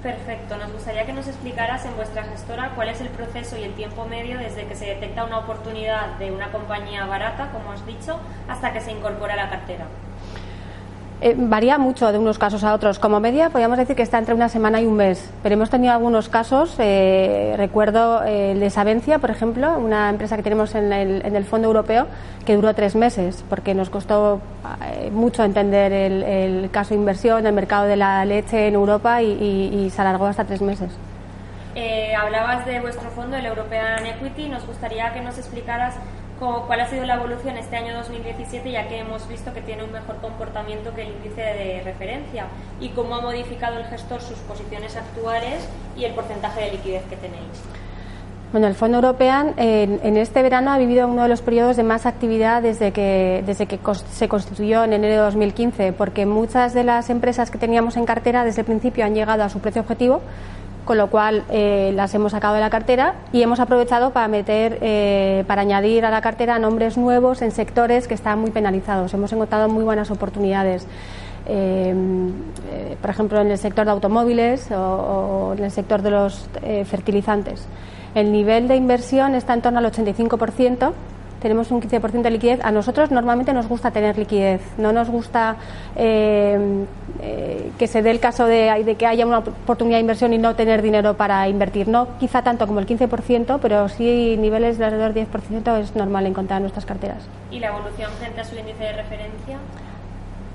Perfecto. 0.04 0.58
Nos 0.58 0.72
gustaría 0.72 1.04
que 1.06 1.14
nos 1.14 1.28
explicaras 1.28 1.84
en 1.86 1.96
vuestra 1.96 2.24
gestora 2.24 2.74
cuál 2.76 2.90
es 2.90 3.02
el 3.02 3.08
proceso 3.08 3.58
y 3.58 3.64
el 3.64 3.74
tiempo 3.74 4.06
medio 4.06 4.38
desde 4.38 4.66
que 4.66 4.76
se 4.76 4.86
detecta 4.86 5.24
una 5.24 5.40
oportunidad 5.40 6.18
de 6.20 6.32
una 6.32 6.52
compañía 6.52 7.08
barata, 7.08 7.50
como 7.52 7.72
has 7.72 7.84
dicho, 7.88 8.20
hasta 8.48 8.72
que 8.72 8.82
se 8.82 8.92
incorpora 8.92 9.34
a 9.34 9.38
la 9.38 9.50
cartera. 9.50 9.86
Eh, 11.22 11.34
varía 11.38 11.78
mucho 11.78 12.12
de 12.12 12.20
unos 12.20 12.38
casos 12.38 12.64
a 12.64 12.74
otros. 12.74 13.00
Como 13.00 13.20
media, 13.20 13.50
podríamos 13.50 13.78
decir 13.78 13.96
que 13.96 14.04
está 14.04 14.18
entre 14.18 14.34
una 14.34 14.50
semana 14.50 14.82
y 14.82 14.86
un 14.86 14.96
mes, 14.96 15.32
pero 15.42 15.56
hemos 15.56 15.70
tenido 15.70 15.94
algunos 15.94 16.28
casos. 16.28 16.76
Eh, 16.78 17.54
recuerdo 17.58 18.24
eh, 18.24 18.52
el 18.52 18.60
de 18.60 18.70
Savencia, 18.70 19.20
por 19.20 19.32
ejemplo, 19.32 19.78
una 19.78 20.10
empresa 20.10 20.36
que 20.36 20.44
tenemos 20.44 20.76
en 20.76 20.92
el, 20.92 21.26
en 21.26 21.36
el, 21.36 21.46
Fondo 21.46 21.68
Europeo, 21.68 22.08
que 22.46 22.56
duró 22.56 22.74
tres 22.74 22.96
meses, 22.96 23.46
porque 23.50 23.74
nos 23.74 23.90
costó 23.90 24.42
mucho 25.12 25.44
entender 25.44 25.94
el, 25.94 26.70
caso 26.72 26.90
de 26.90 27.00
inversión, 27.00 27.46
el 27.46 27.54
mercado 27.54 27.86
de 27.86 27.96
la 27.96 28.26
leche 28.26 28.68
en 28.68 28.74
Europa 28.74 29.22
y, 29.22 29.32
y 29.32 29.90
se 29.92 30.02
alargó 30.02 30.26
hasta 30.26 30.44
tres 30.44 30.62
meses. 30.62 30.92
hablabas 32.18 32.66
de 32.66 32.82
vuestro 32.82 33.10
fondo, 33.12 33.38
el 33.38 33.46
European 33.46 34.06
Equity. 34.06 34.50
Nos 34.50 34.66
gustaría 34.68 35.14
que 35.14 35.22
nos 35.22 35.38
explicaras 35.38 35.96
cuál 36.40 36.82
ha 36.82 36.88
sido 36.88 37.06
la 37.06 37.16
evolución 37.16 37.58
este 37.58 37.76
año 37.78 37.96
2017, 37.96 38.72
ya 38.72 38.88
que 38.88 39.00
hemos 39.00 39.28
visto 39.28 39.54
que 39.54 39.62
tiene 39.62 39.84
un 39.84 39.92
mejor 39.92 40.18
comportamiento 40.18 40.94
que 40.94 41.04
el 41.04 41.14
índice 41.14 41.42
de 41.42 41.82
referencia, 41.84 42.46
y 42.80 42.90
cómo 42.90 43.16
ha 43.16 43.22
modificado 43.22 43.78
el 43.78 43.86
gestor 43.86 44.22
sus 44.22 44.38
posiciones 44.40 44.96
actuales 44.96 45.68
y 45.98 46.06
el 46.06 46.14
porcentaje 46.14 46.62
de 46.62 46.72
liquidez 46.72 47.04
que 47.06 47.16
tenéis. 47.16 47.64
Bueno, 48.52 48.68
el 48.68 48.76
Fondo 48.76 48.98
European 48.98 49.54
en, 49.58 50.16
este 50.16 50.42
verano 50.42 50.72
ha 50.72 50.78
vivido 50.78 51.08
uno 51.10 51.24
de 51.24 51.28
los 51.28 51.42
periodos 51.42 51.76
de 51.76 51.84
más 51.84 52.06
actividad 52.06 52.62
desde 52.62 52.94
que, 52.94 53.44
desde 53.46 53.66
que 53.66 53.80
se 54.12 54.30
constituyó 54.30 54.86
en 54.86 54.94
enero 54.94 55.16
de 55.16 55.22
2015, 55.22 55.92
porque 55.92 56.26
muchas 56.26 56.74
de 56.74 56.86
las 56.86 57.10
empresas 57.10 57.52
que 57.52 57.58
teníamos 57.58 57.98
en 57.98 58.06
cartera 58.06 58.46
desde 58.46 58.62
el 58.62 58.66
principio 58.66 59.04
han 59.04 59.14
llegado 59.14 59.44
a 59.44 59.50
su 59.50 59.60
precio 59.60 59.82
objetivo, 59.82 60.22
con 60.86 60.98
lo 60.98 61.10
cual 61.10 61.44
eh, 61.50 61.92
las 61.96 62.14
hemos 62.14 62.32
sacado 62.32 62.54
de 62.54 62.62
la 62.62 62.70
cartera 62.70 63.16
y 63.34 63.42
hemos 63.42 63.60
aprovechado 63.60 64.12
para 64.12 64.28
meter, 64.28 64.78
eh, 64.82 65.44
para 65.48 65.62
añadir 65.62 66.06
a 66.06 66.12
la 66.12 66.22
cartera 66.22 66.60
nombres 66.60 66.98
nuevos 66.98 67.42
en 67.42 67.52
sectores 67.52 68.08
que 68.08 68.14
están 68.14 68.40
muy 68.40 68.52
penalizados. 68.52 69.14
Hemos 69.14 69.34
encontrado 69.34 69.68
muy 69.68 69.84
buenas 69.84 70.12
oportunidades. 70.12 70.88
Eh, 71.48 71.94
por 73.02 73.10
ejemplo, 73.10 73.42
en 73.42 73.52
el 73.52 73.58
sector 73.58 73.86
de 73.86 73.92
automóviles 73.92 74.72
o, 74.72 75.54
en 75.58 75.64
el 75.64 75.72
sector 75.72 76.02
de 76.02 76.12
los 76.12 76.48
fertilizantes. 76.86 77.68
El 78.16 78.32
nivel 78.32 78.68
de 78.68 78.76
inversión 78.76 79.36
está 79.36 79.54
en 79.54 79.62
torno 79.62 79.80
al 79.80 79.86
85% 79.92 80.94
tenemos 81.42 81.72
un 81.72 81.82
15% 81.82 82.22
de 82.22 82.32
liquidez. 82.32 82.60
A 82.64 82.72
nosotros 82.72 83.12
normalmente 83.12 83.54
nos 83.54 83.68
gusta 83.68 83.92
tener 83.92 84.18
liquidez, 84.18 84.62
no 84.78 84.92
nos 84.92 85.10
gusta 85.10 85.58
eh, 85.96 86.86
eh, 87.22 87.72
que 87.78 87.88
se 87.88 88.02
dé 88.02 88.12
el 88.12 88.20
caso 88.20 88.46
de, 88.46 88.96
que 88.98 89.06
haya 89.06 89.26
una 89.26 89.40
oportunidad 89.40 89.98
de 89.98 90.02
inversión 90.02 90.34
y 90.34 90.38
no 90.38 90.56
tener 90.56 90.82
dinero 90.82 91.16
para 91.16 91.48
invertir. 91.48 91.88
No 91.88 92.18
quizá 92.20 92.42
tanto 92.42 92.68
como 92.68 92.80
el 92.80 92.88
15%, 92.88 93.60
pero 93.62 93.90
sí 93.90 94.36
niveles 94.38 94.78
de 94.78 94.86
alrededor 94.86 95.14
del 95.14 95.28
10% 95.28 95.80
es 95.80 95.96
normal 95.96 96.26
encontrar 96.26 96.58
en 96.58 96.64
nuestras 96.64 96.86
carteras. 96.86 97.24
¿Y 97.52 97.60
la 97.60 97.68
evolución 97.68 98.12
frente 98.20 98.42
a 98.42 98.44
su 98.44 98.56
índice 98.56 98.84
de 98.84 98.94
referencia? 98.94 99.58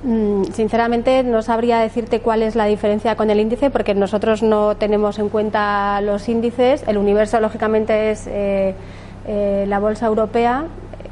Mm, 0.03 0.45
sinceramente 0.53 1.23
no 1.23 1.43
sabría 1.43 1.79
decirte 1.81 2.21
cuál 2.21 2.43
es 2.43 2.57
la 2.57 2.65
diferencia 2.65 3.17
con 3.17 3.29
el 3.29 3.39
índice 3.39 3.69
porque 3.69 3.95
nosotros 3.95 4.43
no 4.43 4.75
tenemos 4.77 5.19
en 5.19 5.29
cuenta 5.29 6.01
los 6.01 6.29
índices. 6.29 6.85
El 6.87 6.97
universo 6.97 7.39
lógicamente 7.39 8.11
es 8.11 8.27
eh, 8.27 8.75
eh, 9.27 9.65
la 9.69 9.79
bolsa 9.79 10.07
europea, 10.07 10.67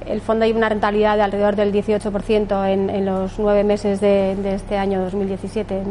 el 0.06 0.20
fondo 0.20 0.44
hay 0.44 0.52
una 0.52 0.68
rentabilidad 0.68 1.16
de 1.16 1.22
alrededor 1.22 1.56
del 1.56 1.72
18% 1.72 2.68
en, 2.68 2.90
en 2.90 3.04
los 3.04 3.38
nueve 3.38 3.62
meses 3.64 4.00
de, 4.00 4.54
este 4.54 4.78
año 4.78 5.02
2017. 5.02 5.82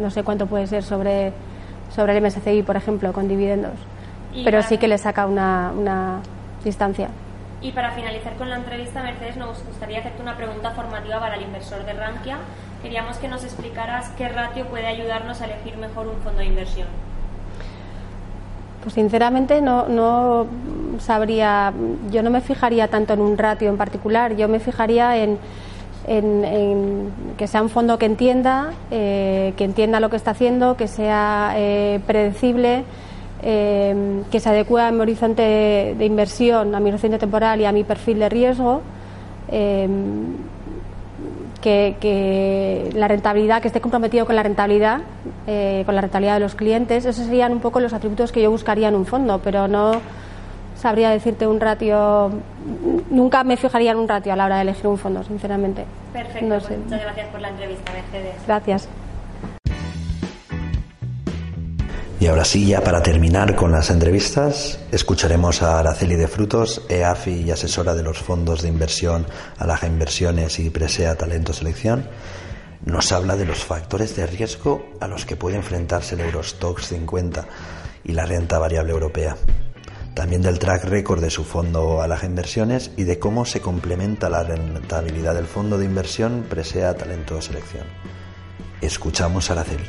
No 0.00 0.10
sé 0.10 0.22
cuánto 0.22 0.46
puede 0.46 0.66
ser 0.66 0.82
sobre, 0.82 1.32
sobre 1.94 2.16
el 2.16 2.22
MSCI, 2.22 2.62
por 2.62 2.76
ejemplo, 2.76 3.12
con 3.12 3.28
dividendos. 3.28 3.74
Pero 4.44 4.62
sí 4.62 4.76
que 4.78 4.86
le 4.86 4.98
saca 4.98 5.26
una, 5.26 5.72
una 5.76 6.20
distancia. 6.62 7.08
Y 7.62 7.72
para 7.72 7.90
finalizar 7.92 8.34
con 8.34 8.50
la 8.50 8.56
entrevista, 8.56 9.02
Mercedes, 9.02 9.36
nos 9.36 9.64
gustaría 9.64 10.00
hacerte 10.00 10.20
una 10.22 10.36
pregunta 10.36 10.70
formativa 10.72 11.18
para 11.18 11.36
el 11.36 11.42
inversor 11.42 11.84
de 11.84 11.94
Rankia. 11.94 12.36
Queríamos 12.82 13.16
que 13.16 13.28
nos 13.28 13.44
explicaras 13.44 14.10
qué 14.10 14.28
ratio 14.28 14.66
puede 14.66 14.86
ayudarnos 14.86 15.40
a 15.40 15.46
elegir 15.46 15.76
mejor 15.78 16.06
un 16.06 16.18
fondo 16.18 16.40
de 16.40 16.46
inversión. 16.46 16.86
Pues 18.82 18.94
sinceramente 18.94 19.60
no, 19.62 19.88
no 19.88 20.46
sabría, 21.00 21.72
yo 22.10 22.22
no 22.22 22.30
me 22.30 22.40
fijaría 22.40 22.88
tanto 22.88 23.14
en 23.14 23.20
un 23.20 23.38
ratio 23.38 23.68
en 23.68 23.76
particular, 23.76 24.36
yo 24.36 24.48
me 24.48 24.58
fijaría 24.60 25.16
en, 25.16 25.38
que 27.36 27.46
sea 27.48 27.62
un 27.62 27.68
fondo 27.68 27.98
que 27.98 28.06
entienda, 28.06 28.70
eh, 28.90 29.54
que 29.56 29.64
entienda 29.64 29.98
lo 29.98 30.08
que 30.08 30.16
está 30.16 30.30
haciendo, 30.32 30.76
que 30.76 30.86
sea 30.86 31.54
eh, 31.56 32.00
predecible, 32.06 32.84
eh, 33.42 34.22
que 34.30 34.38
se 34.38 34.48
adecue 34.48 34.82
a 34.82 34.92
mi 34.92 35.00
horizonte 35.00 35.94
de 35.98 36.04
inversión, 36.04 36.74
a 36.74 36.80
mi 36.80 36.90
horizonte 36.90 37.18
temporal 37.18 37.60
y 37.60 37.64
a 37.64 37.72
mi 37.72 37.82
perfil 37.82 38.20
de 38.20 38.28
riesgo 38.28 38.82
que, 41.66 42.90
la 42.94 43.08
rentabilidad, 43.08 43.60
que 43.60 43.68
esté 43.68 43.80
comprometido 43.80 44.26
con 44.26 44.36
la 44.36 44.42
rentabilidad, 44.42 45.00
eh, 45.46 45.82
con 45.86 45.94
la 45.94 46.00
rentabilidad 46.00 46.34
de 46.34 46.40
los 46.40 46.54
clientes. 46.54 47.04
Esos 47.04 47.26
serían 47.26 47.52
un 47.52 47.60
poco 47.60 47.80
los 47.80 47.92
atributos 47.92 48.32
que 48.32 48.42
yo 48.42 48.50
buscaría 48.50 48.88
en 48.88 48.94
un 48.94 49.06
fondo, 49.06 49.40
pero 49.42 49.68
no 49.68 49.92
sabría 50.76 51.10
decirte 51.10 51.46
un 51.46 51.60
ratio. 51.60 52.30
Nunca 53.10 53.44
me 53.44 53.56
fijaría 53.56 53.92
en 53.92 53.98
un 53.98 54.08
ratio 54.08 54.32
a 54.32 54.36
la 54.36 54.46
hora 54.46 54.56
de 54.56 54.62
elegir 54.62 54.86
un 54.86 54.98
fondo, 54.98 55.22
sinceramente. 55.24 55.84
Perfecto. 56.12 56.48
Pues 56.48 56.78
muchas 56.78 57.02
gracias 57.02 57.28
por 57.28 57.40
la 57.40 57.48
entrevista, 57.48 57.92
Mercedes. 57.92 58.34
Gracias. 58.46 58.88
Y 62.18 62.28
ahora 62.28 62.46
sí, 62.46 62.66
ya 62.66 62.80
para 62.80 63.02
terminar 63.02 63.54
con 63.54 63.72
las 63.72 63.90
entrevistas, 63.90 64.80
escucharemos 64.90 65.62
a 65.62 65.78
Araceli 65.78 66.16
de 66.16 66.28
Frutos, 66.28 66.86
EAFI 66.88 67.42
y 67.42 67.50
asesora 67.50 67.94
de 67.94 68.02
los 68.02 68.18
fondos 68.18 68.62
de 68.62 68.68
inversión 68.68 69.26
Alaja 69.58 69.86
Inversiones 69.86 70.58
y 70.58 70.70
Presea 70.70 71.14
Talento 71.16 71.52
Selección. 71.52 72.08
Nos 72.86 73.12
habla 73.12 73.36
de 73.36 73.44
los 73.44 73.64
factores 73.64 74.16
de 74.16 74.26
riesgo 74.26 74.86
a 74.98 75.08
los 75.08 75.26
que 75.26 75.36
puede 75.36 75.56
enfrentarse 75.56 76.14
el 76.14 76.22
Eurostox 76.22 76.86
50 76.86 77.44
y 78.04 78.12
la 78.12 78.24
renta 78.24 78.58
variable 78.58 78.92
europea. 78.92 79.36
También 80.16 80.40
del 80.40 80.58
track 80.58 80.84
record 80.84 81.20
de 81.20 81.28
su 81.28 81.44
fondo 81.44 82.00
Alaja 82.00 82.24
Inversiones 82.24 82.90
y 82.96 83.04
de 83.04 83.18
cómo 83.18 83.44
se 83.44 83.60
complementa 83.60 84.30
la 84.30 84.42
rentabilidad 84.42 85.34
del 85.34 85.44
fondo 85.44 85.76
de 85.76 85.84
inversión 85.84 86.46
Presea 86.48 86.94
Talento 86.94 87.40
Selección. 87.42 87.84
Escuchamos 88.80 89.50
a 89.50 89.52
Araceli. 89.52 89.84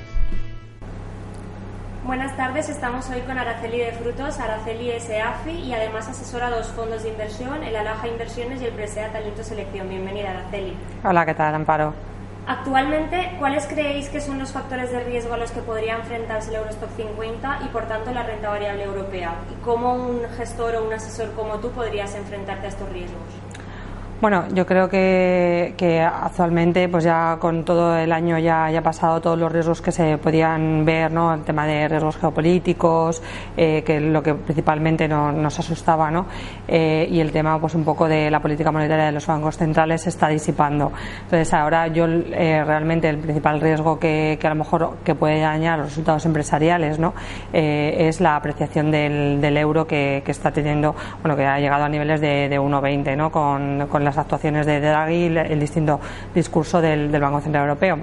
Buenas 2.06 2.36
tardes, 2.36 2.68
estamos 2.68 3.10
hoy 3.10 3.22
con 3.22 3.38
Araceli 3.38 3.80
de 3.80 3.94
Frutos. 3.94 4.38
Araceli 4.40 4.92
es 4.92 5.10
EAFI 5.10 5.52
y 5.52 5.74
además 5.74 6.10
asesora 6.10 6.50
dos 6.50 6.68
fondos 6.68 7.04
de 7.04 7.10
inversión, 7.10 7.64
el 7.64 7.76
Alaja 7.76 8.10
Inversiones 8.10 8.62
y 8.62 8.66
el 8.66 8.74
Presea 8.74 9.12
Talento 9.14 9.44
Selección. 9.44 9.88
Bienvenida, 9.88 10.32
Araceli. 10.32 10.76
Hola, 11.06 11.26
¿qué 11.26 11.36
tal, 11.36 11.56
Amparo? 11.56 11.94
Actualmente, 12.50 13.36
¿cuáles 13.40 13.68
creéis 13.68 14.08
que 14.08 14.22
son 14.22 14.40
los 14.40 14.54
factores 14.54 14.90
de 14.90 15.02
riesgo 15.02 15.34
a 15.34 15.38
los 15.38 15.52
que 15.52 15.60
podría 15.60 15.98
enfrentarse 15.98 16.50
el 16.50 16.56
Eurostock 16.56 16.90
50 16.96 17.60
y, 17.66 17.68
por 17.68 17.90
tanto, 17.90 18.10
la 18.14 18.24
renta 18.24 18.48
variable 18.48 18.86
europea? 18.86 19.36
¿Y 19.52 19.62
cómo 19.66 19.96
un 19.96 20.22
gestor 20.30 20.76
o 20.78 20.86
un 20.86 20.94
asesor 20.94 21.34
como 21.34 21.60
tú 21.60 21.72
podrías 21.72 22.16
enfrentarte 22.16 22.68
a 22.68 22.70
estos 22.70 22.88
riesgos? 22.88 23.20
Bueno, 24.20 24.46
yo 24.52 24.66
creo 24.66 24.90
que, 24.90 25.76
que, 25.78 26.02
actualmente, 26.02 26.90
pues 26.90 27.04
ya 27.04 27.38
con 27.40 27.64
todo 27.64 27.96
el 27.96 28.12
año 28.12 28.40
ya 28.40 28.66
ha 28.66 28.82
pasado 28.82 29.22
todos 29.22 29.38
los 29.38 29.52
riesgos 29.52 29.80
que 29.80 29.92
se 29.92 30.18
podían 30.18 30.84
ver, 30.86 31.12
¿no? 31.12 31.36
El 31.36 31.44
tema 31.44 31.68
de 31.68 31.88
riesgos 31.88 32.18
geopolíticos, 32.18 33.22
eh, 33.56 33.84
que 33.86 34.00
lo 34.00 34.24
que 34.24 34.34
principalmente 34.34 35.08
no, 35.08 35.32
nos 35.32 35.60
asustaba, 35.60 36.10
¿no? 36.10 36.26
Eh, 36.68 37.08
y 37.12 37.20
el 37.20 37.32
tema, 37.32 37.62
pues 37.62 37.76
un 37.76 37.84
poco 37.84 38.08
de 38.08 38.32
la 38.32 38.40
política 38.40 38.72
monetaria 38.72 39.06
de 39.06 39.12
los 39.12 39.28
bancos 39.28 39.56
centrales 39.56 40.02
se 40.02 40.10
está 40.10 40.30
disipando. 40.30 40.92
Entonces, 41.26 41.54
ahora 41.54 41.86
yo 41.86 42.08
eh, 42.08 42.64
realmente 42.66 43.08
el 43.10 43.20
principal 43.20 43.62
riesgo 43.62 44.00
que, 44.00 44.40
que, 44.42 44.48
a 44.48 44.50
lo 44.50 44.56
mejor 44.56 44.98
que 45.04 45.14
puede 45.14 45.42
dañar 45.42 45.78
los 45.78 45.90
resultados 45.90 46.26
empresariales, 46.26 46.98
¿no? 46.98 47.14
Eh, 47.54 48.08
es 48.08 48.20
la 48.20 48.36
apreciación 48.36 48.90
del, 48.90 49.40
del 49.42 49.58
euro 49.58 49.86
que, 49.86 50.24
que, 50.26 50.32
está 50.32 50.50
teniendo, 50.50 50.96
bueno, 51.22 51.38
que 51.38 51.46
ha 51.46 51.60
llegado 51.60 51.84
a 51.84 51.90
niveles 51.90 52.20
de, 52.20 52.50
de 52.50 52.60
1,20, 52.60 53.16
¿no? 53.16 53.32
Con, 53.32 53.86
con 53.88 54.07
las 54.08 54.18
actuaciones 54.18 54.66
de 54.66 54.80
Draghi 54.80 55.26
el 55.26 55.60
distinto 55.60 56.00
discurso 56.34 56.82
del, 56.82 57.12
del 57.12 57.22
Banco 57.22 57.42
Central 57.42 57.68
Europeo. 57.68 58.00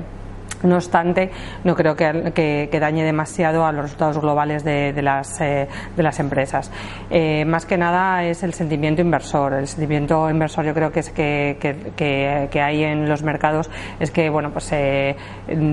No 0.64 0.76
obstante, 0.76 1.30
no 1.62 1.74
creo 1.74 1.94
que, 1.94 2.32
que, 2.70 2.80
dañe 2.80 3.04
demasiado 3.04 3.66
a 3.66 3.72
los 3.72 3.82
resultados 3.82 4.18
globales 4.18 4.64
de, 4.64 4.94
de, 4.94 5.02
las, 5.02 5.38
eh, 5.42 5.68
de 5.94 6.02
las, 6.02 6.18
empresas. 6.20 6.72
Eh, 7.10 7.44
más 7.44 7.66
que 7.66 7.76
nada 7.76 8.24
es 8.24 8.42
el 8.42 8.54
sentimiento 8.54 9.02
inversor. 9.02 9.52
El 9.52 9.68
sentimiento 9.68 10.28
inversor 10.30 10.64
yo 10.64 10.72
creo 10.72 10.90
que 10.90 11.00
es 11.00 11.10
que, 11.10 11.58
que 11.96 12.60
hay 12.62 12.82
en 12.82 13.06
los 13.08 13.22
mercados 13.22 13.70
es 14.00 14.10
que 14.10 14.30
bueno 14.30 14.50
pues 14.52 14.70
eh, 14.72 15.14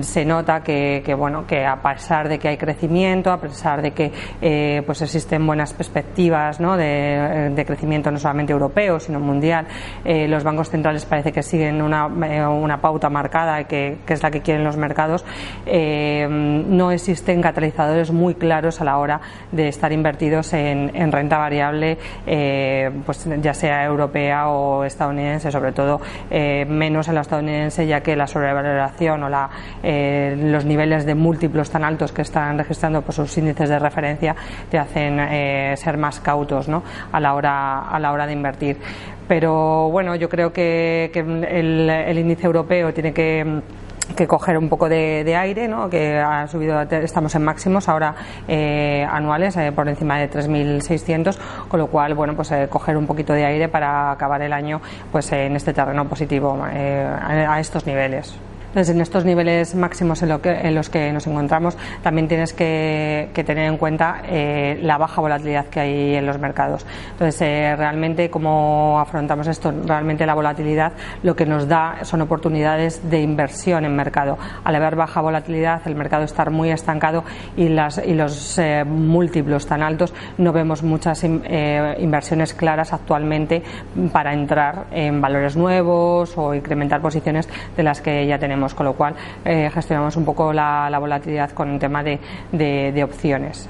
se 0.02 0.24
nota 0.26 0.62
que, 0.62 1.02
bueno 1.16 1.46
que 1.46 1.64
a 1.64 1.80
pesar 1.80 2.28
de 2.28 2.38
que 2.38 2.48
hay 2.48 2.58
crecimiento, 2.58 3.32
a 3.32 3.40
pesar 3.40 3.80
de 3.80 3.92
que 3.92 4.82
pues 4.84 5.00
existen 5.00 5.46
buenas 5.46 5.72
perspectivas 5.72 6.60
¿no? 6.60 6.76
de, 6.76 7.50
de, 7.54 7.64
crecimiento 7.64 8.10
no 8.10 8.18
solamente 8.18 8.52
europeo 8.52 9.00
sino 9.00 9.20
mundial, 9.20 9.66
los 10.04 10.44
bancos 10.44 10.68
centrales 10.68 11.06
parece 11.06 11.32
que 11.32 11.42
siguen 11.42 11.80
una, 11.80 12.06
una 12.06 12.80
pauta 12.80 13.08
marcada 13.08 13.64
que, 13.64 13.98
que 14.04 14.12
es 14.12 14.22
la 14.22 14.30
que 14.30 14.40
quieren 14.40 14.64
los 14.64 14.76
mercados, 14.82 15.24
eh, 15.64 16.26
no 16.28 16.90
existen 16.90 17.40
catalizadores 17.40 18.10
muy 18.10 18.34
claros 18.34 18.80
a 18.80 18.84
la 18.84 18.98
hora 18.98 19.20
de 19.52 19.68
estar 19.68 19.92
invertidos 19.92 20.52
en, 20.52 20.90
en 20.94 21.12
renta 21.12 21.38
variable, 21.38 21.96
eh, 22.26 22.90
pues 23.06 23.26
ya 23.40 23.54
sea 23.54 23.84
europea 23.84 24.48
o 24.48 24.84
estadounidense, 24.84 25.50
sobre 25.50 25.72
todo 25.72 26.00
eh, 26.30 26.66
menos 26.68 27.08
en 27.08 27.14
la 27.14 27.20
estadounidense, 27.22 27.86
ya 27.86 28.02
que 28.02 28.16
la 28.16 28.26
sobrevaloración 28.26 29.22
o 29.22 29.28
la, 29.28 29.48
los 29.82 30.64
niveles 30.64 31.06
de 31.06 31.14
múltiplos 31.14 31.70
tan 31.70 31.84
altos 31.84 32.12
que 32.12 32.22
están 32.22 32.58
registrando 32.58 33.02
por 33.02 33.14
sus 33.14 33.38
índices 33.38 33.68
de 33.68 33.78
referencia 33.78 34.34
te 34.70 34.78
hacen 34.78 35.76
ser 35.76 35.96
más 35.96 36.20
cautos 36.20 36.68
¿no? 36.68 36.82
a, 37.12 37.20
la 37.20 37.34
hora, 37.34 37.88
a 37.88 37.98
la 37.98 38.12
hora 38.12 38.26
de 38.26 38.32
invertir. 38.32 38.78
Pero 39.28 39.88
bueno, 39.90 40.16
yo 40.16 40.28
creo 40.28 40.52
que, 40.52 41.10
el 41.14 42.18
índice 42.18 42.46
europeo 42.46 42.92
tiene 42.92 43.12
que 43.12 43.62
que 44.14 44.26
coger 44.26 44.58
un 44.58 44.68
poco 44.68 44.88
de, 44.88 45.24
de, 45.24 45.36
aire, 45.36 45.68
¿no? 45.68 45.88
que 45.88 46.18
ha 46.18 46.46
subido, 46.48 46.80
estamos 46.82 47.34
en 47.34 47.44
máximos 47.44 47.88
ahora 47.88 48.14
eh, 48.48 49.06
anuales 49.10 49.56
eh, 49.56 49.72
por 49.72 49.88
encima 49.88 50.18
de 50.18 50.30
3.600, 50.30 51.36
con 51.68 51.80
lo 51.80 51.88
cual, 51.88 52.14
bueno, 52.14 52.34
pues 52.34 52.50
eh, 52.52 52.66
coger 52.70 52.96
un 52.96 53.06
poquito 53.06 53.32
de 53.32 53.44
aire 53.44 53.68
para 53.68 54.10
acabar 54.10 54.42
el 54.42 54.52
año 54.52 54.80
pues 55.10 55.30
en 55.32 55.56
este 55.56 55.72
terreno 55.72 56.08
positivo 56.08 56.64
eh, 56.72 57.04
a, 57.04 57.54
a 57.54 57.60
estos 57.60 57.86
niveles. 57.86 58.34
Entonces, 58.72 58.94
en 58.94 59.02
estos 59.02 59.26
niveles 59.26 59.74
máximos 59.74 60.22
en, 60.22 60.30
lo 60.30 60.40
que, 60.40 60.50
en 60.50 60.74
los 60.74 60.88
que 60.88 61.12
nos 61.12 61.26
encontramos, 61.26 61.76
también 62.02 62.26
tienes 62.26 62.54
que, 62.54 63.28
tener 63.34 63.68
en 63.68 63.76
cuenta 63.76 64.22
eh, 64.26 64.78
la 64.80 64.96
baja 64.96 65.20
volatilidad 65.20 65.66
que 65.66 65.80
hay 65.80 66.14
en 66.14 66.24
los 66.24 66.38
mercados. 66.38 66.86
Entonces, 67.10 67.42
eh, 67.42 67.76
realmente, 67.76 68.30
¿cómo 68.30 68.98
afrontamos 68.98 69.46
esto? 69.46 69.74
Realmente 69.84 70.24
la 70.24 70.32
volatilidad 70.32 70.94
lo 71.22 71.36
que 71.36 71.44
nos 71.44 71.68
da 71.68 71.98
son 72.00 72.22
oportunidades 72.22 73.10
de 73.10 73.20
inversión 73.20 73.84
en 73.84 73.94
mercado. 73.94 74.38
Al 74.64 74.74
haber 74.74 74.96
baja 74.96 75.20
volatilidad, 75.20 75.82
el 75.84 75.94
mercado 75.94 76.24
estar 76.24 76.50
muy 76.50 76.70
estancado 76.70 77.24
y, 77.58 77.68
las, 77.68 78.00
y 78.02 78.14
los 78.14 78.58
eh, 78.58 78.84
múltiplos 78.84 79.66
tan 79.66 79.82
altos, 79.82 80.14
no 80.38 80.50
vemos 80.50 80.82
muchas 80.82 81.24
in, 81.24 81.42
inversiones 81.98 82.54
claras 82.54 82.94
actualmente 82.94 83.62
para 84.14 84.32
entrar 84.32 84.86
en 84.92 85.20
valores 85.20 85.58
nuevos 85.58 86.32
o 86.38 86.54
incrementar 86.54 87.02
posiciones 87.02 87.46
de 87.76 87.82
las 87.82 88.00
que 88.00 88.26
ya 88.26 88.38
tenemos 88.38 88.61
con 88.74 88.86
lo 88.86 88.94
cual 88.94 89.14
eh, 89.44 89.70
gestionamos 89.72 90.16
un 90.16 90.24
poco 90.24 90.52
la, 90.52 90.88
la, 90.90 90.98
volatilidad 90.98 91.50
con 91.50 91.70
un 91.70 91.78
tema 91.78 92.02
de 92.02 93.04
opciones. 93.04 93.68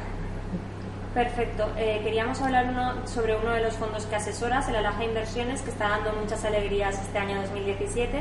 Perfecto. 1.15 1.69
Eh, 1.77 2.01
queríamos 2.03 2.41
hablar 2.41 2.69
uno, 2.71 3.07
sobre 3.07 3.37
uno 3.37 3.51
de 3.53 3.61
los 3.61 3.75
fondos 3.75 4.07
que 4.07 4.17
asesoras, 4.17 4.67
el 4.69 4.77
Alaja 4.77 5.05
Inversiones, 5.05 5.61
que 5.61 5.71
está 5.71 5.91
dando 5.91 6.13
muchas 6.15 6.43
alegrías 6.45 6.99
este 6.99 7.19
año 7.19 7.39
2017, 7.43 8.19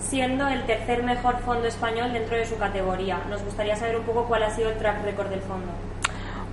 siendo 0.00 0.48
el 0.48 0.64
tercer 0.64 1.04
mejor 1.04 1.38
fondo 1.38 1.68
español 1.68 2.12
dentro 2.12 2.36
de 2.36 2.44
su 2.44 2.56
categoría. 2.56 3.20
Nos 3.30 3.42
gustaría 3.44 3.76
saber 3.76 3.96
un 3.96 4.02
poco 4.02 4.24
cuál 4.24 4.42
ha 4.42 4.50
sido 4.50 4.70
el 4.70 4.78
track 4.78 5.04
record 5.04 5.28
del 5.28 5.42
fondo. 5.42 5.70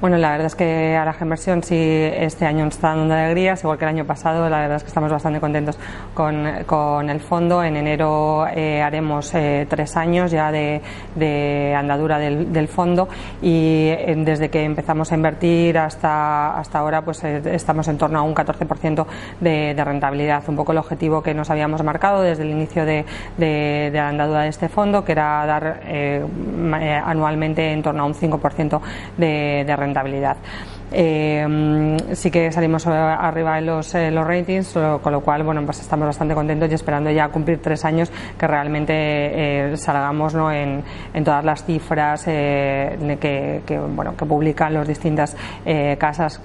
Bueno, 0.01 0.17
la 0.17 0.31
verdad 0.31 0.47
es 0.47 0.55
que 0.55 0.97
a 0.97 1.05
la 1.05 1.15
Inversión 1.21 1.61
sí 1.61 1.75
este 1.77 2.47
año 2.47 2.65
está 2.65 2.95
dando 2.95 3.13
alegrías, 3.13 3.61
igual 3.61 3.77
que 3.77 3.85
el 3.85 3.89
año 3.89 4.05
pasado. 4.05 4.49
La 4.49 4.61
verdad 4.61 4.77
es 4.77 4.83
que 4.83 4.87
estamos 4.87 5.11
bastante 5.11 5.39
contentos 5.39 5.77
con, 6.15 6.43
con 6.65 7.07
el 7.07 7.19
fondo. 7.19 7.63
En 7.63 7.77
enero 7.77 8.47
eh, 8.47 8.81
haremos 8.81 9.31
eh, 9.35 9.67
tres 9.69 9.95
años 9.97 10.31
ya 10.31 10.51
de, 10.51 10.81
de 11.13 11.75
andadura 11.77 12.17
del, 12.17 12.51
del, 12.51 12.67
fondo 12.67 13.09
y 13.43 13.89
eh, 13.89 14.15
desde 14.17 14.49
que 14.49 14.63
empezamos 14.63 15.11
a 15.11 15.15
invertir 15.15 15.77
hasta, 15.77 16.57
hasta 16.57 16.79
ahora 16.79 17.03
pues 17.03 17.23
estamos 17.23 17.87
en 17.87 17.99
torno 17.99 18.17
a 18.17 18.23
un 18.23 18.33
14% 18.33 19.05
de, 19.39 19.75
de, 19.75 19.85
rentabilidad. 19.85 20.41
Un 20.47 20.55
poco 20.55 20.71
el 20.71 20.79
objetivo 20.79 21.21
que 21.21 21.35
nos 21.35 21.51
habíamos 21.51 21.83
marcado 21.83 22.23
desde 22.23 22.41
el 22.41 22.49
inicio 22.49 22.85
de, 22.85 23.05
de 23.37 23.91
la 23.93 24.09
andadura 24.09 24.41
de 24.41 24.49
este 24.49 24.67
fondo, 24.67 25.05
que 25.05 25.11
era 25.11 25.45
dar 25.45 25.79
anualmente 27.05 27.71
en 27.71 27.83
torno 27.83 28.01
a 28.01 28.05
un 28.07 28.15
5% 28.15 28.81
de, 29.17 29.63
de 29.63 29.75
rentabilidad 29.75 29.90
rentabilidad. 29.91 30.37
Eh, 30.91 31.97
sí 32.13 32.29
que 32.29 32.51
salimos 32.51 32.85
arriba 32.87 33.57
en 33.57 33.65
los, 33.65 33.95
en 33.95 34.13
los 34.13 34.27
ratings, 34.27 34.77
con 35.01 35.11
lo 35.11 35.21
cual 35.21 35.43
bueno, 35.43 35.63
pues 35.65 35.79
estamos 35.79 36.05
bastante 36.05 36.33
contentos 36.33 36.69
y 36.69 36.73
esperando 36.73 37.09
ya 37.11 37.29
cumplir 37.29 37.61
tres 37.61 37.85
años 37.85 38.11
que 38.37 38.47
realmente 38.47 38.93
eh, 38.93 39.77
salgamos 39.77 40.33
¿no? 40.33 40.51
en, 40.51 40.83
en, 41.13 41.23
todas 41.23 41.43
las 41.45 41.63
cifras 41.63 42.25
eh, 42.27 43.17
que, 43.19 43.61
que, 43.65 43.79
bueno, 43.79 44.15
que 44.15 44.25
publican 44.25 44.73
las 44.73 44.87
distintas 44.87 45.35
eh, 45.65 45.95
casas 45.97 46.41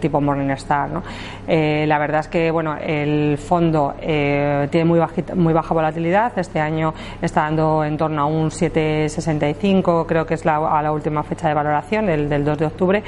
tipo 0.00 0.20
Morningstar. 0.20 0.90
¿no? 0.90 1.02
Eh, 1.46 1.84
la 1.86 1.98
verdad 1.98 2.20
es 2.20 2.28
que 2.28 2.50
bueno, 2.50 2.76
el 2.76 3.38
fondo 3.38 3.94
eh, 4.00 4.68
tiene 4.70 4.84
muy, 4.84 4.98
bajita, 4.98 5.34
muy 5.34 5.52
baja 5.52 5.74
volatilidad, 5.74 6.38
este 6.38 6.60
año 6.60 6.94
está 7.20 7.42
dando 7.42 7.84
en 7.84 7.96
torno 7.96 8.22
a 8.22 8.26
un 8.26 8.50
7,65, 8.50 10.06
creo 10.06 10.26
que 10.26 10.34
es 10.34 10.44
la, 10.44 10.56
a 10.56 10.82
la 10.82 10.92
última 10.92 11.22
fecha 11.22 11.48
de 11.48 11.54
valoración, 11.54 12.08
el 12.08 12.28
del 12.28 12.44
2 12.44 12.58
de 12.58 12.66
octubre. 12.66 13.02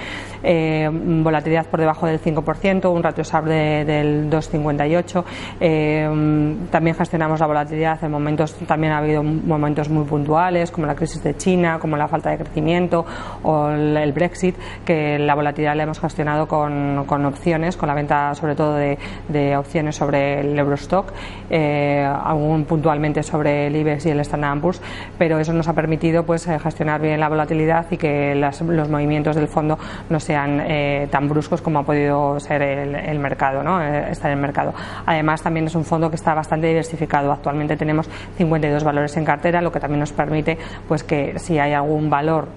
Eh, 0.60 0.90
volatilidad 0.92 1.66
por 1.66 1.80
debajo 1.80 2.06
del 2.06 2.20
5%, 2.20 2.92
un 2.92 3.02
ratio 3.02 3.24
SAR 3.24 3.44
de, 3.44 3.84
del 3.86 4.28
2,58. 4.28 5.24
Eh, 5.58 6.56
también 6.70 6.94
gestionamos 6.94 7.40
la 7.40 7.46
volatilidad 7.46 8.02
en 8.04 8.10
momentos, 8.10 8.54
también 8.66 8.92
ha 8.92 8.98
habido 8.98 9.22
momentos 9.22 9.88
muy 9.88 10.04
puntuales, 10.04 10.70
como 10.70 10.86
la 10.86 10.94
crisis 10.94 11.22
de 11.22 11.34
China, 11.36 11.78
como 11.78 11.96
la 11.96 12.08
falta 12.08 12.30
de 12.30 12.36
crecimiento 12.36 13.06
o 13.42 13.70
el, 13.70 14.12
Brexit, 14.12 14.54
que 14.84 15.18
la 15.18 15.34
volatilidad 15.34 15.76
la 15.76 15.84
hemos 15.84 15.98
gestionado 15.98 16.46
con, 16.46 16.98
opciones, 17.24 17.76
con 17.78 17.88
la 17.88 17.94
venta 17.94 18.34
sobre 18.34 18.54
todo 18.54 18.76
de, 18.76 19.56
opciones 19.56 19.96
sobre 19.96 20.40
el 20.40 20.58
Eurostock, 20.58 21.12
eh, 21.48 22.04
aún 22.04 22.64
puntualmente 22.64 23.22
sobre 23.22 23.68
el 23.68 23.76
IBEX 23.76 24.06
y 24.06 24.10
el 24.10 24.20
Standard 24.20 24.60
Poor's, 24.60 24.82
pero 25.16 25.38
eso 25.38 25.52
nos 25.54 25.68
ha 25.68 25.72
permitido 25.72 26.24
pues 26.24 26.46
eh, 26.48 26.58
gestionar 26.58 27.00
bien 27.00 27.18
la 27.18 27.28
volatilidad 27.28 27.86
y 27.90 27.96
que 27.96 28.34
los 28.34 28.88
movimientos 28.88 29.36
del 29.36 29.48
fondo 29.48 29.78
no 30.10 30.20
sean 30.20 30.49
eh, 30.60 31.08
tan 31.10 31.28
bruscos 31.28 31.60
como 31.60 31.80
ha 31.80 31.82
podido 31.84 32.40
ser 32.40 32.62
el, 32.62 33.18
mercado, 33.18 33.62
¿no? 33.62 33.82
Eh, 33.82 34.10
estar 34.10 34.30
en 34.30 34.38
el 34.38 34.42
mercado. 34.42 34.74
Además, 35.06 35.42
también 35.42 35.66
es 35.66 35.74
un 35.74 35.84
fondo 35.84 36.10
que 36.10 36.16
está 36.16 36.34
bastante 36.34 36.66
diversificado. 36.66 37.30
Actualmente 37.30 37.76
tenemos 37.76 38.08
52 38.36 38.82
valores 38.82 39.16
en 39.16 39.24
cartera, 39.24 39.60
lo 39.60 39.70
que 39.70 39.80
también 39.80 40.00
nos 40.00 40.12
permite 40.12 40.58
pues 40.88 41.04
que 41.04 41.38
si 41.38 41.58
hay 41.58 41.72
algún 41.72 42.10
valor 42.10 42.48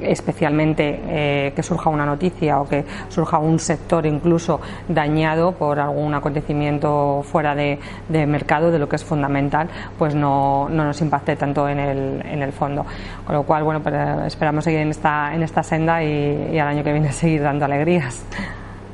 especialmente 0.00 1.00
eh, 1.06 1.52
que 1.54 1.62
surja 1.62 1.90
una 1.90 2.06
noticia 2.06 2.60
o 2.60 2.68
que 2.68 2.84
surja 3.08 3.38
un 3.38 3.58
sector 3.58 4.06
incluso 4.06 4.60
dañado 4.88 5.52
por 5.52 5.78
algún 5.78 6.14
acontecimiento 6.14 7.22
fuera 7.24 7.54
de, 7.54 7.78
mercado, 8.26 8.70
de 8.70 8.78
lo 8.78 8.88
que 8.88 8.96
es 8.96 9.04
fundamental, 9.04 9.68
pues 9.98 10.14
no, 10.14 10.68
no 10.68 10.84
nos 10.84 11.00
impacte 11.00 11.36
tanto 11.36 11.68
en 11.68 11.78
el, 11.78 12.22
en 12.26 12.42
el 12.42 12.52
fondo. 12.52 12.84
Con 13.24 13.34
lo 13.34 13.42
cual, 13.44 13.64
bueno, 13.64 13.82
pues, 13.82 13.94
esperamos 14.26 14.64
seguir 14.64 14.80
en 14.80 14.90
esta, 14.90 15.34
en 15.34 15.42
esta 15.42 15.62
senda 15.62 16.02
y, 16.02 16.58
al 16.58 16.68
año 16.68 16.84
que 16.84 16.92
viene 16.92 17.12
seguir 17.12 17.42
dando 17.42 17.64
alegrías. 17.64 18.24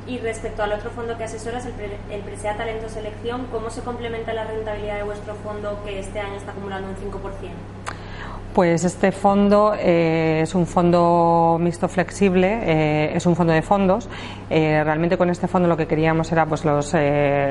Y 0.05 0.19
respecto 0.19 0.63
al 0.63 0.73
otro 0.73 0.89
fondo 0.91 1.17
que 1.17 1.23
asesoras, 1.23 1.65
el, 1.65 1.73
el 2.11 2.21
Presea 2.21 2.57
Talento 2.57 2.89
Selección, 2.89 3.47
¿cómo 3.51 3.69
se 3.69 3.81
complementa 3.81 4.33
la 4.33 4.43
rentabilidad 4.43 4.97
de 4.97 5.03
vuestro 5.03 5.33
fondo 5.35 5.81
que 5.85 5.99
este 5.99 6.19
año 6.19 6.35
está 6.35 6.51
acumulando 6.51 6.89
un 6.89 6.95
5%? 6.95 7.92
Pues 8.53 8.83
este 8.83 9.11
fondo 9.11 9.73
eh, 9.75 10.41
es 10.43 10.53
un 10.53 10.67
fondo 10.67 11.57
mixto 11.59 11.87
flexible, 11.87 12.59
eh, 12.61 13.11
es 13.15 13.25
un 13.25 13.35
fondo 13.35 13.51
de 13.51 13.63
fondos. 13.63 14.07
Eh, 14.47 14.83
realmente 14.83 15.17
con 15.17 15.31
este 15.31 15.47
fondo 15.47 15.67
lo 15.67 15.75
que 15.75 15.87
queríamos 15.87 16.31
era 16.31 16.45
pues 16.45 16.63
los, 16.63 16.93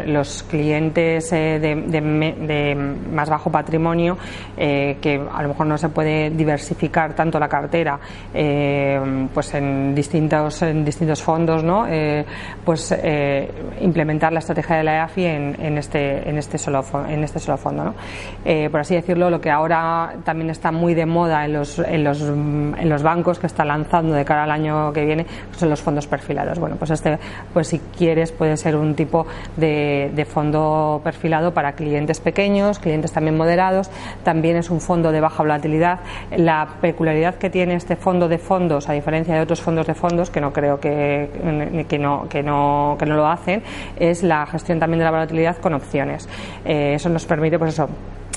los 0.07 0.45
clientes 0.45 1.31
de, 1.31 2.95
más 3.13 3.29
bajo 3.29 3.51
patrimonio 3.51 4.17
que 4.57 5.21
a 5.33 5.43
lo 5.43 5.49
mejor 5.49 5.67
no 5.67 5.77
se 5.77 5.89
puede 5.89 6.31
diversificar 6.31 7.15
tanto 7.15 7.41
la 7.41 7.49
cartera 7.49 7.99
pues 9.35 9.55
en 9.55 9.95
distintos 9.97 10.63
en 10.63 10.85
distintos 10.85 11.21
fondos, 11.21 11.65
¿no? 11.65 11.87
pues 12.65 12.95
implementar 13.81 14.33
la 14.33 14.39
estrategia 14.39 14.77
de 14.77 14.85
la 14.85 14.97
EAFI 14.99 15.25
en, 15.25 15.57
en 15.61 15.79
este 15.79 16.29
en 16.29 16.39
este 16.39 16.59
solo 16.59 16.85
en 17.09 17.25
este 17.25 17.41
solo 17.41 17.57
fondo, 17.57 17.95
por 18.71 18.81
así 18.81 18.95
decirlo, 18.95 19.29
lo 19.29 19.41
que 19.41 19.51
ahora 19.51 20.15
también 20.25 20.51
está 20.51 20.71
muy 20.71 20.92
de 20.95 21.07
moda 21.07 21.45
en 21.45 21.53
los, 21.53 21.79
en 21.79 22.05
los, 22.05 22.21
en 22.21 22.89
los 22.89 23.03
bancos 23.03 23.39
que 23.39 23.47
está 23.47 23.65
lanzando 23.65 24.15
de 24.15 24.25
cara 24.25 24.45
al 24.45 24.51
año 24.51 24.93
que 24.93 25.05
viene 25.05 25.27
son 25.57 25.71
los 25.71 25.81
fondos 25.81 26.07
perfilados. 26.07 26.59
Bueno, 26.59 26.77
pues 26.77 26.91
este, 26.91 27.19
pues 27.53 27.69
si 27.69 27.79
quieres, 27.97 28.33
puede 28.33 28.57
ser 28.57 28.77
un 28.77 28.95
tipo 28.95 29.27
de, 29.57 30.11
de 30.15 30.25
fondo 30.25 31.01
perfilado 31.05 31.53
para 31.53 31.73
clientes 31.73 32.21
pequeños, 32.21 32.79
clientes 32.79 33.13
también 33.13 33.37
moderados. 33.37 33.91
También 34.25 34.57
es 34.57 34.71
un 34.71 34.81
fondo 34.81 35.13
de 35.13 35.21
baja 35.21 35.43
volatilidad. 35.43 36.01
La 36.37 36.69
peculiaridad 36.81 37.37
que 37.37 37.51
tiene 37.51 37.75
este 37.75 37.97
fondo 37.97 38.29
de 38.29 38.39
fondos, 38.39 38.89
a 38.89 38.93
diferencia 38.93 39.35
de 39.35 39.41
otros 39.41 39.61
fondos 39.61 39.87
de 39.87 39.95
fondos, 39.95 40.31
que 40.31 40.41
no 40.41 40.53
creo 40.53 40.81
que, 40.81 41.31
que, 41.89 41.99
no, 41.99 42.29
que, 42.29 42.43
no, 42.43 42.97
que 42.99 43.07
no 43.07 43.17
lo 43.17 43.27
hacen, 43.27 43.63
es 43.99 44.23
la 44.23 44.47
gestión 44.47 44.79
también 44.79 44.99
de 44.99 45.05
la 45.05 45.11
volatilidad 45.11 45.57
con 45.59 45.75
opciones. 45.75 46.29
Eh, 46.65 46.95
eso 46.95 47.09
nos 47.09 47.25
permite, 47.25 47.59
pues 47.59 47.75
eso, 47.75 47.89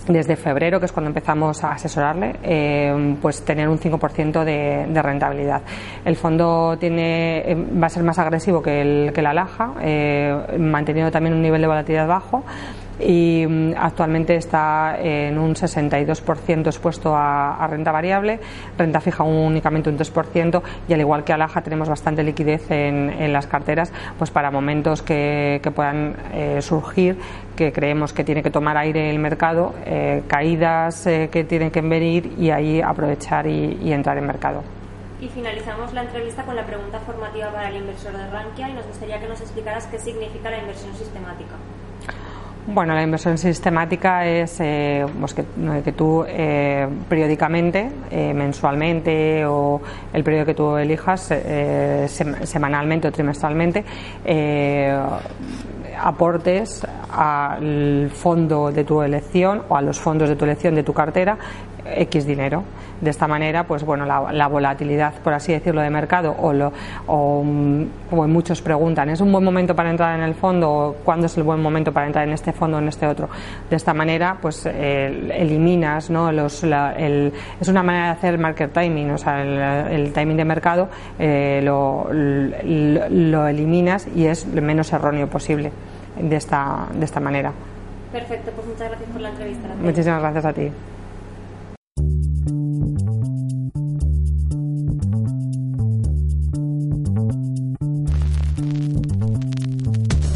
desde 0.07 0.35
febrero, 0.35 0.79
que 0.79 0.85
es 0.85 0.91
cuando 0.91 1.09
empezamos 1.09 1.63
a 1.63 1.71
asesorarle, 1.71 2.35
eh, 2.43 3.15
pues 3.21 3.43
tener 3.43 3.67
un 3.67 3.79
5% 3.79 4.43
de, 4.43 4.85
de, 4.87 5.01
rentabilidad. 5.01 5.61
El 6.03 6.15
fondo 6.15 6.77
tiene, 6.77 7.39
eh, 7.39 7.55
va 7.55 7.87
a 7.87 7.89
ser 7.89 8.03
más 8.03 8.19
agresivo 8.19 8.61
que, 8.61 8.81
el, 8.81 9.13
que 9.13 9.21
la 9.21 9.33
laja, 9.33 9.73
eh, 9.81 10.57
manteniendo 10.59 11.11
también 11.11 11.33
un 11.33 11.41
nivel 11.41 11.61
de 11.61 11.67
volatilidad 11.67 12.07
bajo 12.07 12.43
y 12.99 13.45
mm, 13.47 13.73
actualmente 13.77 14.35
está 14.35 14.97
en 14.99 15.37
un 15.37 15.55
62% 15.55 16.67
expuesto 16.67 17.13
a, 17.15 17.65
renta 17.67 17.91
variable, 17.91 18.39
renta 18.77 19.01
fija 19.01 19.23
únicamente 19.23 19.89
un 19.89 19.97
3% 19.97 20.61
y 20.87 20.93
al 20.93 20.99
igual 20.99 21.23
que 21.23 21.33
Alaja 21.33 21.61
tenemos 21.61 21.89
bastante 21.89 22.23
liquidez 22.23 22.69
en, 22.71 23.33
las 23.33 23.47
carteras 23.47 23.91
pues 24.17 24.29
para 24.29 24.51
momentos 24.51 25.01
que, 25.01 25.59
que 25.61 25.71
puedan 25.71 26.15
eh, 26.33 26.61
surgir 26.61 27.17
que 27.55 27.71
creemos 27.71 28.13
que 28.13 28.23
tiene 28.23 28.43
que 28.43 28.51
tomar 28.51 28.77
aire 28.77 29.09
el 29.09 29.19
mercado, 29.19 29.73
eh, 29.85 30.23
caídas 30.27 31.07
eh, 31.07 31.29
que 31.31 31.43
tienen 31.43 31.71
que 31.71 31.81
venir 31.81 32.33
y 32.37 32.51
ahí 32.51 32.81
aprovechar 32.81 33.47
y, 33.47 33.77
y 33.81 33.93
entrar 33.93 34.17
en 34.17 34.27
mercado. 34.27 34.63
Y 35.21 35.29
finalizamos 35.29 35.93
la 35.93 36.03
entrevista 36.03 36.43
con 36.43 36.55
la 36.55 36.65
pregunta 36.65 36.99
formativa 36.99 37.49
para 37.51 37.69
el 37.69 37.77
inversor 37.77 38.15
de 38.15 38.29
Rankia 38.29 38.69
y 38.69 38.73
nos 38.73 38.85
gustaría 38.85 39.19
que 39.19 39.27
nos 39.27 39.39
explicaras 39.39 39.87
qué 39.87 39.97
significa 39.97 40.49
la 40.49 40.59
inversión 40.59 40.93
sistemática. 40.95 41.55
Bueno, 42.67 42.95
la 42.95 43.03
inversión 43.03 43.37
sistemática 43.37 44.25
es 44.25 44.59
eh, 44.59 45.05
pues 45.19 45.35
que, 45.35 45.45
que, 45.83 45.91
tú 45.91 46.25
eh, 46.27 46.87
periódicamente, 47.07 47.91
eh, 48.09 48.33
mensualmente 48.33 49.45
o 49.45 49.79
el 50.11 50.23
periodo 50.23 50.45
que 50.47 50.55
tú 50.55 50.75
elijas, 50.75 51.29
eh, 51.29 52.07
semanalmente 52.09 53.07
o 53.07 53.11
trimestralmente, 53.11 53.85
eh, 54.25 54.99
aportes 56.01 56.85
al 57.15 58.09
fondo 58.13 58.71
de 58.71 58.83
tu 58.83 59.01
elección 59.01 59.63
o 59.69 59.77
a 59.77 59.81
los 59.81 59.99
fondos 59.99 60.27
de 60.27 60.35
tu 60.35 60.45
elección 60.45 60.75
de 60.75 60.83
tu 60.83 60.93
cartera 60.93 61.37
X 61.85 62.25
dinero. 62.25 62.63
De 62.99 63.09
esta 63.09 63.27
manera, 63.27 63.65
pues 63.65 63.83
bueno, 63.83 64.05
la, 64.05 64.47
volatilidad, 64.47 65.13
por 65.15 65.33
así 65.33 65.51
decirlo, 65.51 65.81
de 65.81 65.89
mercado, 65.89 66.35
o, 66.39 66.53
lo, 66.53 66.71
o 67.07 67.43
como 68.09 68.27
muchos 68.27 68.61
preguntan, 68.61 69.09
¿es 69.09 69.19
un 69.19 69.31
buen 69.31 69.43
momento 69.43 69.75
para 69.75 69.91
entrar 69.91 70.17
en 70.17 70.23
el 70.23 70.33
fondo 70.33 70.71
o 70.71 70.93
cuándo 71.03 71.25
es 71.25 71.37
el 71.37 71.43
buen 71.43 71.61
momento 71.61 71.91
para 71.91 72.07
entrar 72.07 72.25
en 72.25 72.33
este 72.33 72.53
fondo 72.53 72.77
o 72.77 72.79
en 72.79 72.87
este 72.87 73.05
otro? 73.05 73.29
De 73.69 73.75
esta 73.75 73.93
manera, 73.93 74.37
pues 74.41 74.65
eh, 74.65 75.29
eliminas, 75.33 76.09
¿no? 76.09 76.31
Los, 76.31 76.63
el, 76.63 77.33
es 77.59 77.67
una 77.67 77.83
manera 77.83 78.05
de 78.05 78.11
hacer 78.11 78.37
market 78.37 78.71
timing, 78.71 79.11
o 79.11 79.17
sea, 79.17 79.41
el, 79.41 80.13
timing 80.13 80.37
de 80.37 80.45
mercado 80.45 80.87
eh, 81.19 81.59
lo, 81.63 82.07
lo, 82.11 83.47
eliminas 83.47 84.07
y 84.15 84.25
es 84.25 84.47
lo 84.47 84.61
menos 84.61 84.91
erróneo 84.93 85.27
posible 85.27 85.71
de 86.19 86.35
esta, 86.35 86.87
de 86.93 87.05
esta 87.05 87.19
manera. 87.19 87.51
Perfecto, 88.11 88.51
pues 88.51 88.67
muchas 88.67 88.89
gracias 88.89 89.09
por 89.09 89.21
la 89.21 89.29
entrevista. 89.29 89.67
Muchísimas 89.81 90.21
gracias 90.21 90.45
a 90.45 90.53
ti. 90.53 90.71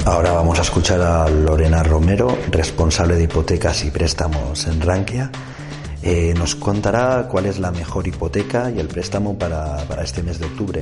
Ahora 0.05 0.31
vamos 0.31 0.57
a 0.57 0.63
escuchar 0.63 1.01
a 1.01 1.29
Lorena 1.29 1.83
Romero, 1.83 2.35
responsable 2.49 3.15
de 3.15 3.23
hipotecas 3.23 3.85
y 3.85 3.91
préstamos 3.91 4.67
en 4.67 4.81
Rankia. 4.81 5.31
Eh, 6.01 6.33
nos 6.37 6.55
contará 6.55 7.27
cuál 7.29 7.45
es 7.45 7.59
la 7.59 7.71
mejor 7.71 8.07
hipoteca 8.07 8.71
y 8.71 8.79
el 8.79 8.87
préstamo 8.87 9.37
para, 9.37 9.77
para 9.87 10.03
este 10.03 10.23
mes 10.23 10.39
de 10.39 10.47
octubre. 10.47 10.81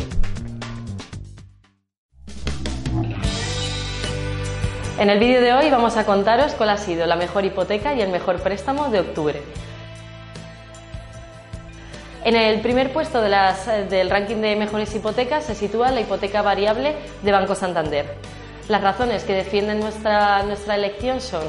En 5.00 5.12
el 5.12 5.20
vídeo 5.20 5.42
de 5.42 5.54
hoy 5.54 5.70
vamos 5.70 5.96
a 5.96 6.08
contaros 6.08 6.54
cuál 6.54 6.72
ha 6.72 6.78
sido 6.78 7.06
la 7.06 7.16
mejor 7.16 7.46
hipoteca 7.46 7.94
y 7.94 8.02
el 8.02 8.10
mejor 8.10 8.42
préstamo 8.42 8.90
de 8.90 9.02
octubre. 9.02 9.44
En 12.24 12.36
el 12.36 12.62
primer 12.62 12.92
puesto 12.92 13.22
de 13.22 13.30
las, 13.30 13.68
del 13.68 14.10
ranking 14.10 14.38
de 14.38 14.56
mejores 14.56 14.96
hipotecas 14.96 15.44
se 15.44 15.54
sitúa 15.54 15.92
la 15.92 16.02
hipoteca 16.02 16.42
variable 16.42 16.96
de 17.22 17.32
Banco 17.32 17.54
Santander. 17.54 18.08
Las 18.70 18.82
razones 18.82 19.24
que 19.24 19.34
defienden 19.34 19.82
nuestra, 19.82 20.42
nuestra 20.42 20.74
elección 20.74 21.22
son 21.22 21.44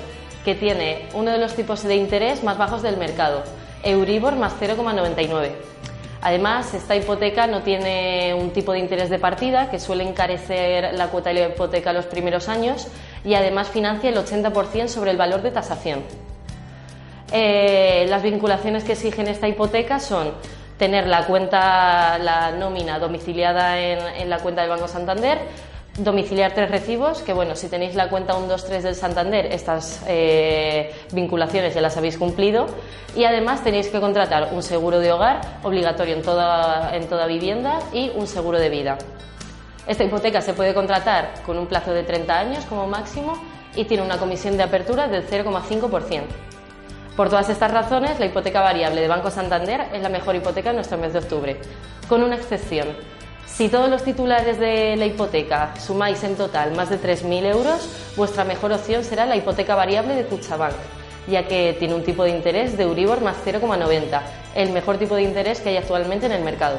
que 0.44 0.54
tiene 0.54 1.06
uno 1.14 1.30
de 1.30 1.38
los 1.38 1.54
tipos 1.54 1.82
de 1.82 1.96
interés 1.96 2.44
más 2.44 2.58
bajos 2.58 2.82
del 2.82 2.98
mercado, 2.98 3.44
Euribor 3.82 4.36
más 4.36 4.52
0,99. 4.60 5.52
Además, 6.20 6.74
esta 6.74 6.96
hipoteca 6.96 7.46
no 7.46 7.62
tiene 7.62 8.34
un 8.34 8.50
tipo 8.50 8.72
de 8.72 8.80
interés 8.80 9.08
de 9.08 9.18
partida 9.18 9.70
que 9.70 9.78
suele 9.78 10.06
encarecer 10.06 10.92
la 10.92 11.06
cuota 11.06 11.30
de 11.30 11.40
la 11.40 11.48
hipoteca 11.48 11.94
los 11.94 12.04
primeros 12.04 12.50
años 12.50 12.88
y 13.24 13.34
además 13.34 13.68
financia 13.68 14.10
el 14.10 14.16
80% 14.16 14.88
sobre 14.88 15.10
el 15.10 15.16
valor 15.16 15.42
de 15.42 15.50
tasación. 15.50 16.02
Eh, 17.32 18.06
las 18.08 18.22
vinculaciones 18.22 18.84
que 18.84 18.92
exigen 18.92 19.28
esta 19.28 19.48
hipoteca 19.48 20.00
son 20.00 20.32
tener 20.78 21.06
la 21.06 21.26
cuenta, 21.26 22.18
la 22.18 22.52
nómina 22.52 22.98
domiciliada 22.98 23.78
en, 23.80 23.98
en 23.98 24.30
la 24.30 24.38
cuenta 24.38 24.62
del 24.62 24.70
Banco 24.70 24.88
Santander, 24.88 25.38
domiciliar 25.98 26.54
tres 26.54 26.70
recibos, 26.70 27.22
que 27.22 27.32
bueno, 27.32 27.56
si 27.56 27.68
tenéis 27.68 27.94
la 27.94 28.08
cuenta 28.08 28.34
123 28.34 28.82
del 28.82 28.94
Santander, 28.94 29.46
estas 29.46 30.02
eh, 30.06 30.92
vinculaciones 31.12 31.74
ya 31.74 31.80
las 31.80 31.96
habéis 31.96 32.16
cumplido. 32.16 32.66
Y 33.16 33.24
además 33.24 33.64
tenéis 33.64 33.88
que 33.88 34.00
contratar 34.00 34.50
un 34.52 34.62
seguro 34.62 35.00
de 35.00 35.12
hogar 35.12 35.40
obligatorio 35.62 36.14
en 36.14 36.22
toda, 36.22 36.94
en 36.94 37.08
toda 37.08 37.26
vivienda 37.26 37.80
y 37.92 38.10
un 38.14 38.26
seguro 38.26 38.58
de 38.58 38.68
vida. 38.68 38.98
Esta 39.88 40.04
hipoteca 40.04 40.40
se 40.40 40.54
puede 40.54 40.74
contratar 40.74 41.32
con 41.44 41.58
un 41.58 41.66
plazo 41.66 41.92
de 41.92 42.04
30 42.04 42.38
años 42.38 42.64
como 42.66 42.86
máximo 42.86 43.42
y 43.74 43.84
tiene 43.84 44.04
una 44.04 44.18
comisión 44.18 44.56
de 44.56 44.62
apertura 44.62 45.08
del 45.08 45.26
0,5%. 45.26 46.22
Por 47.16 47.28
todas 47.28 47.48
estas 47.48 47.72
razones, 47.72 48.20
la 48.20 48.26
hipoteca 48.26 48.60
variable 48.60 49.00
de 49.00 49.08
Banco 49.08 49.30
Santander 49.32 49.86
es 49.92 50.02
la 50.02 50.08
mejor 50.08 50.36
hipoteca 50.36 50.70
en 50.70 50.76
nuestro 50.76 50.98
mes 50.98 51.12
de 51.12 51.18
octubre, 51.18 51.56
con 52.08 52.22
una 52.22 52.36
excepción 52.36 52.86
si 53.58 53.68
todos 53.68 53.90
los 53.90 54.04
titulares 54.04 54.60
de 54.60 54.94
la 54.94 55.06
hipoteca 55.06 55.74
sumáis 55.80 56.22
en 56.22 56.36
total 56.36 56.76
más 56.76 56.90
de 56.90 57.00
3.000 57.00 57.44
euros, 57.46 57.88
vuestra 58.14 58.44
mejor 58.44 58.70
opción 58.70 59.02
será 59.02 59.26
la 59.26 59.34
hipoteca 59.34 59.74
variable 59.74 60.14
de 60.14 60.24
Cuchabank, 60.26 60.74
ya 61.26 61.48
que 61.48 61.74
tiene 61.76 61.96
un 61.96 62.04
tipo 62.04 62.22
de 62.22 62.30
interés 62.30 62.76
de 62.76 62.84
Euribor 62.84 63.20
más 63.20 63.36
0,90, 63.44 64.20
el 64.54 64.70
mejor 64.70 64.98
tipo 64.98 65.16
de 65.16 65.22
interés 65.22 65.60
que 65.60 65.70
hay 65.70 65.76
actualmente 65.76 66.26
en 66.26 66.32
el 66.32 66.44
mercado. 66.44 66.78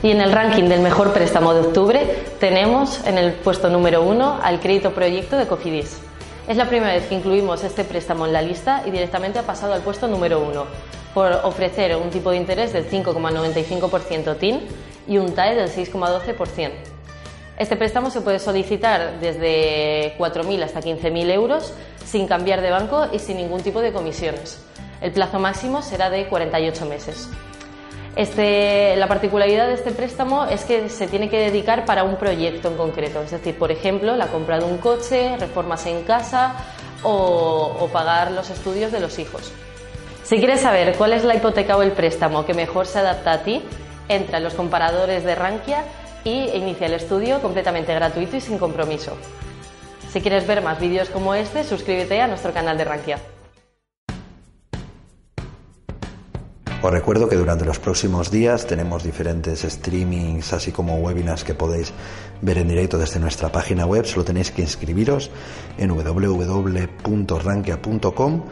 Y 0.00 0.12
en 0.12 0.20
el 0.20 0.30
ranking 0.30 0.64
del 0.64 0.80
mejor 0.80 1.12
préstamo 1.12 1.54
de 1.54 1.60
octubre 1.60 2.06
tenemos 2.38 3.04
en 3.04 3.18
el 3.18 3.32
puesto 3.32 3.68
número 3.68 4.02
uno 4.02 4.38
al 4.40 4.60
crédito 4.60 4.92
proyecto 4.92 5.36
de 5.36 5.48
Cofidis. 5.48 5.98
Es 6.46 6.56
la 6.56 6.68
primera 6.68 6.94
vez 6.94 7.06
que 7.06 7.16
incluimos 7.16 7.64
este 7.64 7.82
préstamo 7.82 8.24
en 8.24 8.32
la 8.32 8.40
lista 8.40 8.84
y 8.86 8.92
directamente 8.92 9.40
ha 9.40 9.42
pasado 9.42 9.72
al 9.72 9.82
puesto 9.82 10.06
número 10.06 10.38
uno 10.38 10.66
por 11.14 11.32
ofrecer 11.42 11.96
un 11.96 12.10
tipo 12.10 12.30
de 12.30 12.36
interés 12.36 12.72
del 12.72 12.88
5,95% 12.88 14.36
TIN 14.38 14.60
y 15.08 15.18
un 15.18 15.34
TAE 15.34 15.56
del 15.56 15.68
6,12%. 15.68 16.70
Este 17.58 17.74
préstamo 17.74 18.08
se 18.10 18.20
puede 18.20 18.38
solicitar 18.38 19.18
desde 19.18 20.16
4.000 20.16 20.62
hasta 20.62 20.80
15.000 20.80 21.30
euros 21.32 21.74
sin 22.04 22.28
cambiar 22.28 22.60
de 22.60 22.70
banco 22.70 23.08
y 23.12 23.18
sin 23.18 23.36
ningún 23.36 23.62
tipo 23.62 23.80
de 23.80 23.92
comisiones. 23.92 24.62
El 25.00 25.10
plazo 25.10 25.40
máximo 25.40 25.82
será 25.82 26.08
de 26.08 26.28
48 26.28 26.86
meses. 26.86 27.28
Este, 28.16 28.96
la 28.96 29.06
particularidad 29.06 29.68
de 29.68 29.74
este 29.74 29.92
préstamo 29.92 30.44
es 30.46 30.64
que 30.64 30.88
se 30.88 31.06
tiene 31.06 31.28
que 31.28 31.38
dedicar 31.38 31.84
para 31.84 32.04
un 32.04 32.16
proyecto 32.16 32.68
en 32.68 32.76
concreto, 32.76 33.22
es 33.22 33.30
decir, 33.30 33.56
por 33.56 33.70
ejemplo, 33.70 34.16
la 34.16 34.26
compra 34.26 34.58
de 34.58 34.64
un 34.64 34.78
coche, 34.78 35.36
reformas 35.38 35.86
en 35.86 36.02
casa 36.02 36.56
o, 37.02 37.88
pagar 37.92 38.32
los 38.32 38.50
estudios 38.50 38.92
de 38.92 39.00
los 39.00 39.18
hijos. 39.18 39.52
Si 40.24 40.38
quieres 40.38 40.60
saber 40.60 40.94
cuál 40.96 41.12
es 41.12 41.24
la 41.24 41.36
hipoteca 41.36 41.76
o 41.76 41.82
el 41.82 41.92
préstamo 41.92 42.44
que 42.44 42.54
mejor 42.54 42.86
se 42.86 42.98
adapta 42.98 43.32
a 43.32 43.42
ti, 43.42 43.62
entra 44.08 44.38
en 44.38 44.44
los 44.44 44.54
comparadores 44.54 45.24
de 45.24 45.34
Rankia 45.34 45.84
y 46.24 46.50
inicia 46.54 46.86
el 46.86 46.94
estudio 46.94 47.40
completamente 47.40 47.94
gratuito 47.94 48.36
y 48.36 48.40
sin 48.40 48.58
compromiso. 48.58 49.16
Si 50.10 50.20
quieres 50.20 50.46
ver 50.46 50.62
más 50.62 50.80
vídeos 50.80 51.08
como 51.08 51.34
este, 51.34 51.64
suscríbete 51.64 52.20
a 52.20 52.26
nuestro 52.26 52.52
canal 52.52 52.76
de 52.76 52.84
Rankia. 52.84 53.18
Os 56.80 56.92
recuerdo 56.92 57.28
que 57.28 57.34
durante 57.34 57.64
los 57.64 57.80
próximos 57.80 58.30
días 58.30 58.68
tenemos 58.68 59.02
diferentes 59.02 59.62
streamings, 59.62 60.52
así 60.52 60.70
como 60.70 60.98
webinars 60.98 61.42
que 61.42 61.52
podéis 61.52 61.92
ver 62.40 62.58
en 62.58 62.68
directo 62.68 62.98
desde 62.98 63.18
nuestra 63.18 63.50
página 63.50 63.84
web. 63.84 64.06
Solo 64.06 64.24
tenéis 64.24 64.52
que 64.52 64.62
inscribiros 64.62 65.32
en 65.76 65.90
www.rankia.com 65.90 68.42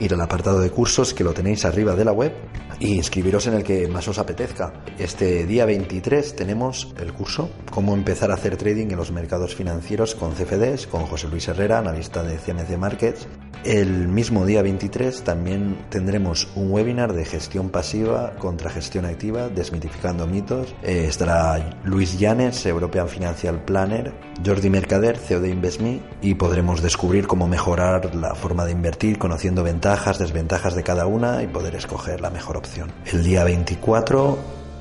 ir 0.00 0.14
al 0.14 0.20
apartado 0.20 0.60
de 0.60 0.70
cursos 0.70 1.14
que 1.14 1.24
lo 1.24 1.32
tenéis 1.32 1.64
arriba 1.64 1.94
de 1.94 2.04
la 2.04 2.12
web 2.12 2.32
y 2.80 2.94
inscribiros 2.94 3.46
en 3.46 3.54
el 3.54 3.64
que 3.64 3.88
más 3.88 4.08
os 4.08 4.18
apetezca. 4.18 4.72
Este 4.98 5.46
día 5.46 5.64
23 5.64 6.36
tenemos 6.36 6.92
el 6.98 7.12
curso 7.12 7.50
Cómo 7.70 7.94
empezar 7.94 8.30
a 8.30 8.34
hacer 8.34 8.56
trading 8.56 8.90
en 8.90 8.96
los 8.96 9.10
mercados 9.10 9.54
financieros 9.54 10.14
con 10.14 10.32
CFDs, 10.32 10.86
con 10.86 11.06
José 11.06 11.28
Luis 11.28 11.48
Herrera, 11.48 11.78
analista 11.78 12.22
de 12.22 12.36
CMC 12.36 12.78
Markets. 12.78 13.26
El 13.64 14.08
mismo 14.08 14.44
día 14.44 14.62
23 14.62 15.24
también 15.24 15.86
tendremos 15.88 16.48
un 16.54 16.70
webinar 16.70 17.14
de 17.14 17.24
gestión 17.24 17.70
pasiva 17.70 18.34
contra 18.38 18.70
gestión 18.70 19.06
activa, 19.06 19.48
desmitificando 19.48 20.26
mitos. 20.26 20.74
Eh, 20.82 21.06
estará 21.08 21.74
Luis 21.82 22.18
Llanes, 22.18 22.66
European 22.66 23.08
Financial 23.08 23.64
Planner, 23.64 24.12
Jordi 24.44 24.70
Mercader, 24.70 25.16
CEO 25.16 25.40
de 25.40 25.48
InvestMe, 25.48 26.00
y 26.20 26.34
podremos 26.34 26.82
descubrir 26.82 27.26
cómo 27.26 27.48
mejorar 27.48 28.14
la 28.14 28.34
forma 28.34 28.66
de 28.66 28.72
invertir 28.72 29.18
conociendo 29.18 29.64
ventajas, 29.64 29.83
desventajas 29.84 30.74
de 30.74 30.82
cada 30.82 31.06
una 31.06 31.42
y 31.42 31.46
poder 31.46 31.74
escoger 31.74 32.22
la 32.22 32.30
mejor 32.30 32.56
opción. 32.56 32.90
El 33.04 33.22
día 33.22 33.44
24 33.44 34.38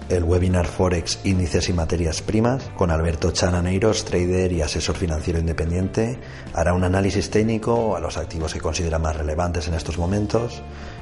el 0.09 0.23
webinar 0.23 0.65
Forex, 0.65 1.19
índices 1.25 1.67
y 1.69 1.73
materias 1.73 2.21
primas 2.21 2.69
con 2.77 2.89
Alberto 2.91 3.31
Chananeiros, 3.31 4.05
trader 4.05 4.51
y 4.51 4.61
asesor 4.61 4.95
financiero 4.95 5.39
independiente. 5.39 6.19
Hará 6.53 6.73
un 6.73 6.83
análisis 6.83 7.29
técnico 7.29 7.95
a 7.95 7.99
los 7.99 8.17
activos 8.17 8.53
que 8.53 8.61
considera 8.61 8.99
más 8.99 9.15
relevantes 9.15 9.67
en 9.67 9.73
estos 9.73 9.97
momentos, 9.97 10.61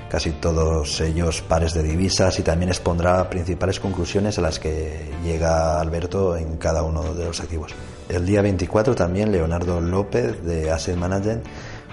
casi 0.09 0.31
todos 0.31 0.99
ellos 1.01 1.41
pares 1.41 1.73
de 1.73 1.83
divisas 1.83 2.39
y 2.39 2.41
también 2.43 2.69
expondrá 2.69 3.29
principales 3.29 3.79
conclusiones 3.79 4.37
a 4.37 4.41
las 4.41 4.59
que 4.59 5.11
llega 5.23 5.79
Alberto 5.79 6.37
en 6.37 6.57
cada 6.57 6.81
uno 6.83 7.13
de 7.13 7.25
los 7.25 7.39
activos. 7.39 7.73
El 8.09 8.25
día 8.25 8.41
24 8.41 8.95
también 8.95 9.31
Leonardo 9.31 9.79
López 9.79 10.43
de 10.43 10.71
Asset 10.71 10.95
Management 10.95 11.45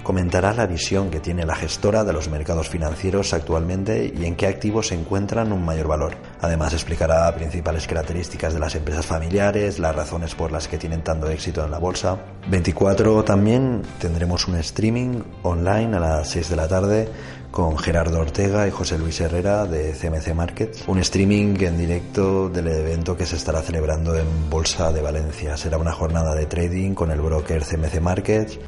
comentará 0.03 0.53
la 0.53 0.67
visión 0.67 1.11
que 1.11 1.21
tiene 1.21 1.45
la 1.45 1.55
gestora 1.55 2.05
de 2.05 2.13
los 2.13 2.29
mercados 2.29 2.69
financieros 2.69 3.33
actualmente 3.35 4.13
y 4.17 4.25
en 4.25 4.37
qué 4.37 4.47
activos 4.47 4.89
se 4.89 4.95
encuentran 4.95 5.53
un 5.53 5.65
mayor 5.65 5.89
valor. 5.89 6.15
Además 6.41 6.73
explicará 6.73 7.35
principales 7.35 7.87
características 7.87 8.55
de 8.55 8.61
las 8.61 8.75
empresas 8.75 9.07
familiares, 9.07 9.79
las 9.79 9.95
razones 9.95 10.35
por 10.35 10.53
las 10.53 10.69
que 10.69 10.79
tienen 10.79 11.03
tanto 11.03 11.29
éxito 11.29 11.65
en 11.65 11.71
la 11.71 11.79
bolsa. 11.79 12.19
24 12.49 13.25
también 13.25 13.83
tendremos 13.99 14.49
un 14.49 14.57
streaming 14.57 15.23
online 15.43 15.97
a 15.97 16.01
las 16.01 16.29
6 16.31 16.49
de 16.51 16.57
la 16.57 16.69
tarde 16.69 17.09
con 17.51 17.79
Gerardo 17.79 18.21
Ortega 18.21 18.69
y 18.69 18.71
José 18.71 18.99
Luis 18.99 19.21
Herrera 19.21 19.65
de 19.65 19.93
CMC 19.93 20.35
Markets. 20.35 20.85
Un 20.87 20.99
streaming 20.99 21.57
en 21.61 21.79
directo 21.79 22.49
del 22.49 22.69
evento 22.69 23.17
que 23.17 23.27
se 23.27 23.37
estará 23.37 23.63
celebrando 23.63 24.15
en 24.17 24.51
Bolsa 24.51 24.93
de 24.93 25.01
Valencia. 25.01 25.57
Será 25.57 25.79
una 25.79 25.93
jornada 25.93 26.35
de 26.35 26.47
trading 26.47 26.95
con 26.95 27.11
el 27.11 27.21
broker 27.21 27.65
CMC 27.65 28.01
Markets 28.01 28.59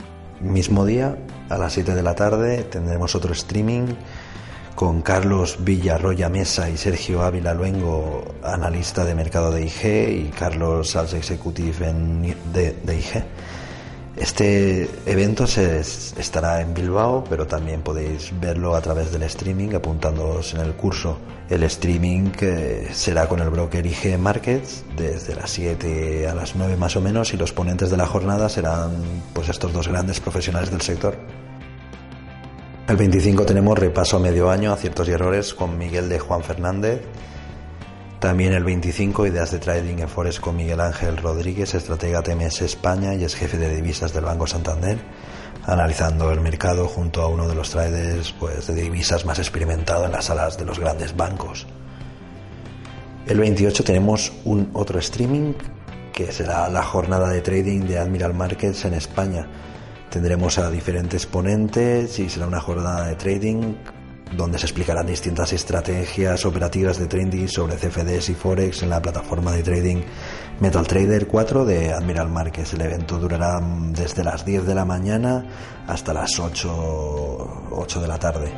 Mismo 0.41 0.87
día, 0.87 1.19
a 1.51 1.59
las 1.59 1.75
7 1.75 1.95
de 1.95 2.03
la 2.03 2.15
tarde, 2.15 2.65
tendremos 2.65 3.15
otro 3.15 3.33
streaming 3.35 3.89
con 4.75 5.03
Carlos 5.03 5.59
Villarroya 5.61 6.31
Mesa 6.31 6.71
y 6.71 6.79
Sergio 6.79 7.23
Ávila 7.23 7.53
Luengo, 7.53 8.25
analista 8.43 9.05
de 9.05 9.15
mercado 9.15 9.53
de 9.53 9.67
IG, 9.67 10.09
y 10.09 10.31
Carlos 10.31 10.91
Sales 10.91 11.13
Executive 11.13 11.93
de, 12.55 12.73
de 12.73 12.97
IG. 12.97 13.23
Este 14.21 14.87
evento 15.07 15.47
se 15.47 15.81
estará 15.81 16.61
en 16.61 16.75
Bilbao, 16.75 17.25
pero 17.29 17.47
también 17.47 17.81
podéis 17.81 18.39
verlo 18.39 18.77
a 18.77 18.83
través 18.83 19.11
del 19.13 19.23
streaming 19.23 19.75
apuntándoos 19.75 20.53
en 20.53 20.61
el 20.61 20.75
curso. 20.75 21.17
El 21.49 21.63
streaming 21.63 22.31
será 22.93 23.27
con 23.27 23.41
el 23.41 23.49
broker 23.49 23.85
IG 23.87 24.19
Markets 24.19 24.85
desde 24.95 25.35
las 25.35 25.51
7 25.51 26.29
a 26.29 26.35
las 26.35 26.55
9 26.55 26.77
más 26.77 26.97
o 26.97 27.01
menos 27.01 27.33
y 27.33 27.39
los 27.39 27.55
ponentes 27.55 27.91
de 27.91 27.97
la 27.97 28.07
jornada 28.07 28.51
serán 28.51 28.91
pues 29.33 29.49
estos 29.49 29.73
dos 29.73 29.89
grandes 29.89 30.21
profesionales 30.21 30.71
del 30.71 30.83
sector. 30.83 31.17
El 32.89 32.97
25 32.97 33.47
tenemos 33.47 33.79
repaso 33.79 34.19
a 34.19 34.21
medio 34.21 34.51
año, 34.51 34.71
aciertos 34.71 35.09
y 35.09 35.13
errores 35.13 35.55
con 35.55 35.79
Miguel 35.79 36.11
de 36.11 36.19
Juan 36.19 36.43
Fernández 36.43 37.01
también 38.21 38.53
el 38.53 38.65
25, 38.65 39.27
ideas 39.27 39.51
de 39.51 39.59
trading 39.59 40.01
en 40.01 40.09
Forex 40.09 40.41
con 40.41 40.55
Miguel 40.55 40.81
Ángel 40.81 41.17
Rodríguez, 41.17 41.75
estratega 41.75 42.23
TMS 42.23 42.61
España 42.61 43.15
y 43.15 43.25
es 43.25 43.35
jefe 43.35 43.57
de 43.57 43.75
divisas 43.75 44.13
del 44.13 44.27
Banco 44.27 44.47
Santander, 44.47 44.99
analizando 45.65 46.31
el 46.31 46.41
mercado 46.41 46.87
junto 46.87 47.23
a 47.23 47.29
uno 47.29 47.49
de 47.49 47.55
los 47.55 47.71
traders 47.71 48.33
pues, 48.33 48.67
de 48.67 48.75
divisas 48.75 49.25
más 49.25 49.39
experimentado 49.39 50.05
en 50.05 50.13
las 50.13 50.27
salas 50.27 50.59
de 50.59 50.67
los 50.67 50.79
grandes 50.79 51.17
bancos. 51.17 51.67
El 53.27 53.39
28 53.39 53.85
tenemos 53.85 54.33
un 54.45 54.69
otro 54.75 54.99
streaming 54.99 55.55
que 56.13 56.31
será 56.31 56.69
la 56.69 56.83
jornada 56.83 57.31
de 57.31 57.41
trading 57.41 57.87
de 57.87 57.99
Admiral 57.99 58.35
Markets 58.35 58.85
en 58.85 58.93
España. 58.93 59.47
Tendremos 60.11 60.59
a 60.59 60.71
diferentes 60.71 61.25
ponentes 61.25 62.19
y 62.19 62.29
será 62.29 62.47
una 62.47 62.61
jornada 62.61 63.07
de 63.07 63.15
trading 63.15 63.77
donde 64.37 64.59
se 64.59 64.67
explicarán 64.67 65.07
distintas 65.07 65.53
estrategias 65.53 66.45
operativas 66.47 66.99
de 66.99 67.07
trading 67.07 67.49
sobre 67.49 67.77
CFDs 67.77 68.29
y 68.29 68.35
Forex 68.35 68.83
en 68.83 68.91
la 68.91 69.03
plataforma 69.03 69.53
de 69.53 69.63
trading 69.63 70.03
MetalTrader 70.61 71.27
4 71.27 71.65
de 71.65 71.93
Admiral 71.93 72.29
Márquez. 72.29 72.73
El 72.75 72.83
evento 72.83 73.19
durará 73.19 73.61
desde 73.93 74.23
las 74.23 74.45
10 74.45 74.67
de 74.67 74.75
la 74.75 74.85
mañana 74.85 75.45
hasta 75.87 76.13
las 76.13 76.39
8, 76.39 77.69
8 77.71 78.01
de 78.01 78.09
la 78.09 78.19
tarde. 78.19 78.53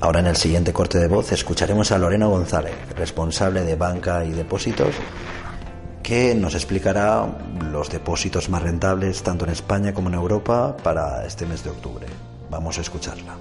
Ahora 0.00 0.20
en 0.20 0.26
el 0.26 0.36
siguiente 0.36 0.72
corte 0.72 0.98
de 0.98 1.08
voz 1.08 1.32
escucharemos 1.32 1.90
a 1.90 1.96
Lorena 1.96 2.26
González, 2.26 2.74
responsable 2.94 3.64
de 3.64 3.74
banca 3.74 4.22
y 4.24 4.32
depósitos, 4.32 4.94
que 6.04 6.34
nos 6.34 6.54
explicará 6.54 7.26
los 7.72 7.90
depósitos 7.90 8.50
más 8.50 8.62
rentables 8.62 9.22
tanto 9.22 9.46
en 9.46 9.52
España 9.52 9.94
como 9.94 10.10
en 10.10 10.14
Europa 10.14 10.76
para 10.82 11.24
este 11.26 11.46
mes 11.46 11.64
de 11.64 11.70
octubre. 11.70 12.06
Vamos 12.50 12.76
a 12.78 12.82
escucharla. 12.82 13.34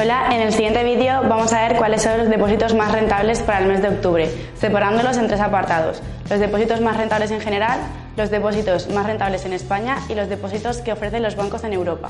Hola, 0.00 0.34
en 0.34 0.40
el 0.40 0.52
siguiente 0.52 0.84
vídeo 0.84 1.20
vamos 1.28 1.52
a 1.52 1.68
ver 1.68 1.76
cuáles 1.76 2.02
son 2.02 2.16
los 2.16 2.30
depósitos 2.30 2.72
más 2.74 2.92
rentables 2.92 3.40
para 3.40 3.58
el 3.58 3.66
mes 3.66 3.82
de 3.82 3.88
octubre, 3.88 4.30
separándolos 4.54 5.18
en 5.18 5.26
tres 5.26 5.40
apartados. 5.40 6.00
Los 6.30 6.38
depósitos 6.38 6.80
más 6.80 6.96
rentables 6.96 7.32
en 7.32 7.40
general, 7.40 7.80
los 8.16 8.30
depósitos 8.30 8.88
más 8.88 9.04
rentables 9.04 9.44
en 9.44 9.52
España 9.52 9.98
y 10.08 10.14
los 10.14 10.28
depósitos 10.28 10.78
que 10.78 10.92
ofrecen 10.92 11.24
los 11.24 11.34
bancos 11.34 11.64
en 11.64 11.72
Europa. 11.72 12.08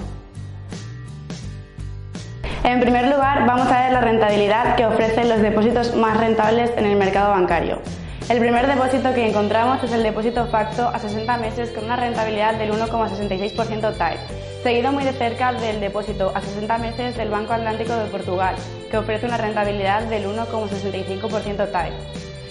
En 2.62 2.78
primer 2.78 3.08
lugar, 3.08 3.46
vamos 3.46 3.68
a 3.68 3.84
ver 3.84 3.92
la 3.92 4.02
rentabilidad 4.02 4.76
que 4.76 4.84
ofrecen 4.84 5.30
los 5.30 5.40
depósitos 5.40 5.94
más 5.94 6.18
rentables 6.18 6.70
en 6.76 6.84
el 6.84 6.94
mercado 6.96 7.30
bancario. 7.30 7.80
El 8.28 8.38
primer 8.38 8.66
depósito 8.66 9.14
que 9.14 9.26
encontramos 9.26 9.82
es 9.82 9.92
el 9.92 10.02
depósito 10.02 10.46
facto 10.46 10.86
a 10.86 10.98
60 10.98 11.38
meses 11.38 11.70
con 11.70 11.84
una 11.84 11.96
rentabilidad 11.96 12.56
del 12.56 12.72
1,66% 12.72 13.96
TAE, 13.96 14.18
seguido 14.62 14.92
muy 14.92 15.04
de 15.04 15.12
cerca 15.14 15.54
del 15.54 15.80
depósito 15.80 16.32
a 16.34 16.42
60 16.42 16.78
meses 16.78 17.16
del 17.16 17.30
Banco 17.30 17.54
Atlántico 17.54 17.96
de 17.96 18.04
Portugal, 18.04 18.54
que 18.90 18.98
ofrece 18.98 19.26
una 19.26 19.38
rentabilidad 19.38 20.02
del 20.02 20.26
1,65% 20.26 21.72
TAE. 21.72 21.92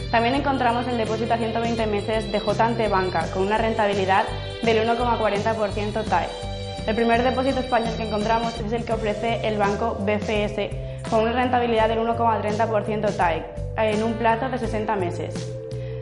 También 0.09 0.33
encontramos 0.33 0.87
el 0.87 0.97
depósito 0.97 1.35
a 1.35 1.37
120 1.37 1.85
meses 1.85 2.31
de 2.31 2.39
J 2.39 2.71
Banca, 2.89 3.27
con 3.31 3.43
una 3.43 3.59
rentabilidad 3.59 4.25
del 4.63 4.87
1,40% 4.87 6.03
TAE. 6.03 6.48
El 6.89 6.95
primer 6.95 7.21
depósito 7.21 7.59
español 7.59 7.93
que 7.97 8.07
encontramos 8.07 8.59
es 8.59 8.73
el 8.73 8.83
que 8.83 8.93
ofrece 8.93 9.47
el 9.47 9.59
banco 9.59 9.99
BFS 9.99 10.71
con 11.07 11.19
una 11.19 11.33
rentabilidad 11.33 11.87
del 11.87 11.99
1,30% 11.99 13.15
TAEC 13.15 13.45
en 13.77 14.01
un 14.01 14.13
plazo 14.13 14.49
de 14.49 14.57
60 14.57 14.95
meses. 14.95 15.35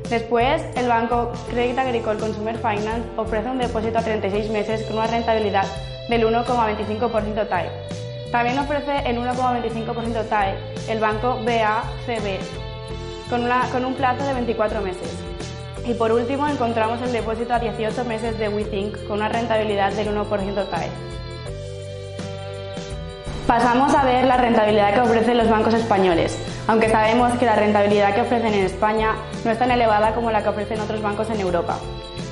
Después, 0.09 0.63
el 0.77 0.87
banco 0.87 1.33
Crédit 1.49 1.77
Agricole 1.77 2.17
Consumer 2.17 2.55
Finance 2.55 3.03
ofrece 3.17 3.49
un 3.49 3.57
depósito 3.57 3.97
a 3.97 4.01
36 4.01 4.49
meses 4.49 4.83
con 4.83 4.95
una 4.99 5.07
rentabilidad 5.07 5.65
del 6.07 6.23
1,25% 6.25 7.49
TAE. 7.49 7.69
También 8.31 8.57
ofrece 8.57 9.09
el 9.09 9.17
1,25% 9.17 10.29
TAE 10.29 10.55
el 10.87 10.99
banco 11.01 11.37
BACB 11.43 12.39
con 13.29 13.83
un 13.83 13.93
plazo 13.95 14.25
de 14.25 14.33
24 14.35 14.79
meses. 14.79 15.26
Y 15.87 15.93
por 15.93 16.11
último 16.11 16.47
encontramos 16.47 17.01
el 17.01 17.11
depósito 17.11 17.53
a 17.53 17.59
18 17.59 18.03
meses 18.05 18.37
de 18.37 18.49
WeThink 18.49 19.07
con 19.07 19.17
una 19.17 19.29
rentabilidad 19.29 19.93
del 19.93 20.09
1% 20.09 20.69
TAE. 20.69 20.89
Pasamos 23.47 23.93
a 23.95 24.03
ver 24.03 24.25
la 24.25 24.37
rentabilidad 24.37 24.93
que 24.93 24.99
ofrecen 24.99 25.37
los 25.37 25.49
bancos 25.49 25.73
españoles 25.73 26.37
aunque 26.67 26.89
sabemos 26.89 27.33
que 27.39 27.45
la 27.45 27.55
rentabilidad 27.55 28.13
que 28.13 28.21
ofrecen 28.21 28.53
en 28.53 28.65
España 28.65 29.15
no 29.45 29.51
es 29.51 29.57
tan 29.57 29.71
elevada 29.71 30.13
como 30.13 30.31
la 30.31 30.43
que 30.43 30.49
ofrecen 30.49 30.79
otros 30.81 31.01
bancos 31.01 31.29
en 31.29 31.39
Europa. 31.39 31.79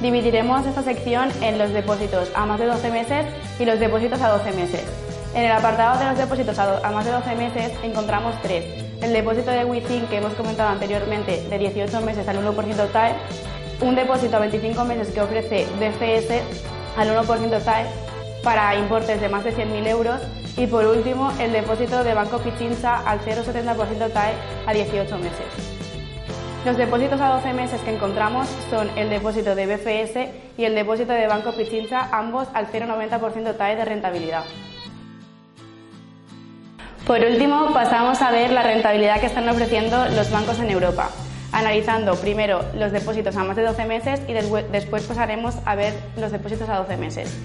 Dividiremos 0.01 0.65
esta 0.65 0.83
sección 0.83 1.29
en 1.41 1.57
los 1.57 1.71
depósitos 1.71 2.29
a 2.35 2.45
más 2.45 2.59
de 2.59 2.65
12 2.65 2.91
meses 2.91 3.25
y 3.59 3.65
los 3.65 3.79
depósitos 3.79 4.21
a 4.21 4.29
12 4.29 4.51
meses. 4.51 4.83
En 5.33 5.45
el 5.45 5.51
apartado 5.51 5.99
de 5.99 6.05
los 6.05 6.17
depósitos 6.17 6.59
a, 6.59 6.91
más 6.91 7.05
de 7.05 7.11
12 7.11 7.35
meses 7.35 7.71
encontramos 7.81 8.35
tres. 8.41 8.84
El 9.05 9.13
depósito 9.13 9.51
de 9.51 9.63
WeThink 9.65 10.09
que 10.09 10.17
hemos 10.17 10.33
comentado 10.33 10.69
anteriormente 10.69 11.39
de 11.47 11.59
18 11.59 12.01
meses 12.01 12.27
al 12.27 12.43
1% 12.43 12.91
TAE, 12.91 13.13
un 13.81 13.93
depósito 13.93 14.35
a 14.35 14.39
25 14.39 14.83
meses 14.83 15.13
que 15.13 15.21
ofrece 15.21 15.67
BFS 15.79 16.41
al 16.97 17.09
1% 17.09 17.63
TAE 17.63 17.85
para 18.43 18.75
importes 18.75 19.21
de 19.21 19.29
más 19.29 19.43
de 19.43 19.55
100.000 19.55 19.87
euros 19.89 20.21
y 20.57 20.65
por 20.65 20.87
último, 20.87 21.31
el 21.39 21.51
depósito 21.51 22.03
de 22.03 22.15
Banco 22.15 22.39
Pichincha 22.39 23.07
al 23.07 23.19
0,70% 23.19 24.11
TAE 24.11 24.33
a 24.65 24.73
18 24.73 25.17
meses. 25.19 25.75
Los 26.65 26.75
depósitos 26.75 27.21
a 27.21 27.29
12 27.29 27.53
meses 27.53 27.81
que 27.81 27.93
encontramos 27.93 28.47
son 28.71 28.89
el 28.97 29.11
depósito 29.11 29.53
de 29.53 29.67
BFS 29.67 30.29
y 30.57 30.65
el 30.65 30.73
depósito 30.73 31.13
de 31.13 31.27
Banco 31.27 31.51
Pichincha, 31.51 32.09
ambos 32.11 32.47
al 32.55 32.71
0,90% 32.71 33.55
TAE 33.55 33.75
de 33.75 33.85
rentabilidad. 33.85 34.45
Por 37.05 37.21
último, 37.21 37.71
pasamos 37.71 38.19
a 38.23 38.31
ver 38.31 38.51
la 38.51 38.63
rentabilidad 38.63 39.19
que 39.19 39.27
están 39.27 39.47
ofreciendo 39.47 40.05
los 40.15 40.31
bancos 40.31 40.59
en 40.59 40.71
Europa, 40.71 41.11
analizando 41.51 42.15
primero 42.15 42.65
los 42.73 42.91
depósitos 42.91 43.35
a 43.35 43.43
más 43.43 43.55
de 43.55 43.61
12 43.61 43.85
meses 43.85 44.21
y 44.27 44.33
después 44.33 45.03
pasaremos 45.03 45.55
a 45.65 45.75
ver 45.75 45.93
los 46.17 46.31
depósitos 46.31 46.67
a 46.67 46.77
12 46.77 46.97
meses. 46.97 47.37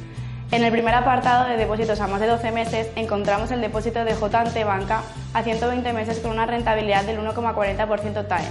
En 0.50 0.64
el 0.64 0.72
primer 0.72 0.94
apartado 0.94 1.46
de 1.46 1.58
depósitos 1.58 2.00
a 2.00 2.06
más 2.06 2.22
de 2.22 2.28
12 2.28 2.52
meses 2.52 2.88
encontramos 2.96 3.50
el 3.50 3.61
depósito 3.61 4.02
de 4.02 4.14
JT 4.14 4.64
Banca 4.64 5.02
a 5.34 5.42
120 5.42 5.92
meses 5.92 6.20
con 6.20 6.30
una 6.30 6.46
rentabilidad 6.46 7.04
del 7.04 7.18
1,40% 7.20 8.28
TAE, 8.28 8.48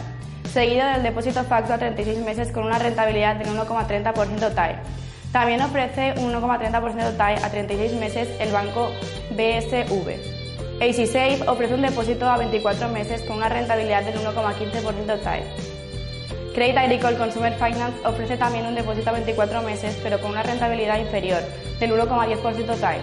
seguido 0.54 0.86
del 0.86 1.02
depósito 1.02 1.44
Facto 1.44 1.74
a 1.74 1.80
36 1.80 2.20
meses 2.20 2.52
con 2.52 2.66
una 2.66 2.78
rentabilidad 2.78 3.36
del 3.36 3.48
1,30% 3.48 4.54
TAE. 4.54 4.76
También 5.32 5.62
ofrece 5.62 6.14
un 6.20 6.32
1,30% 6.34 7.18
TAE 7.18 7.44
a 7.44 7.50
36 7.50 7.94
meses 7.94 8.30
el 8.40 8.52
banco 8.52 8.92
BSV. 9.32 10.39
ACSafe 10.82 11.44
ofrece 11.46 11.74
un 11.74 11.82
depósito 11.82 12.26
a 12.30 12.38
24 12.38 12.88
meses 12.88 13.22
con 13.24 13.36
una 13.36 13.50
rentabilidad 13.50 14.02
del 14.04 14.16
1,15% 14.16 15.20
TAE. 15.22 15.44
Credit 16.56 16.78
Agricole 16.78 17.18
Consumer 17.18 17.54
Finance 17.56 17.98
ofrece 18.06 18.38
también 18.38 18.66
un 18.66 18.76
depósito 18.76 19.10
a 19.10 19.14
24 19.14 19.62
meses, 19.62 20.00
pero 20.02 20.22
con 20.22 20.32
una 20.32 20.42
rentabilidad 20.42 20.98
inferior, 20.98 21.42
del 21.82 21.92
1,10% 21.92 22.80
TAE. 22.80 23.00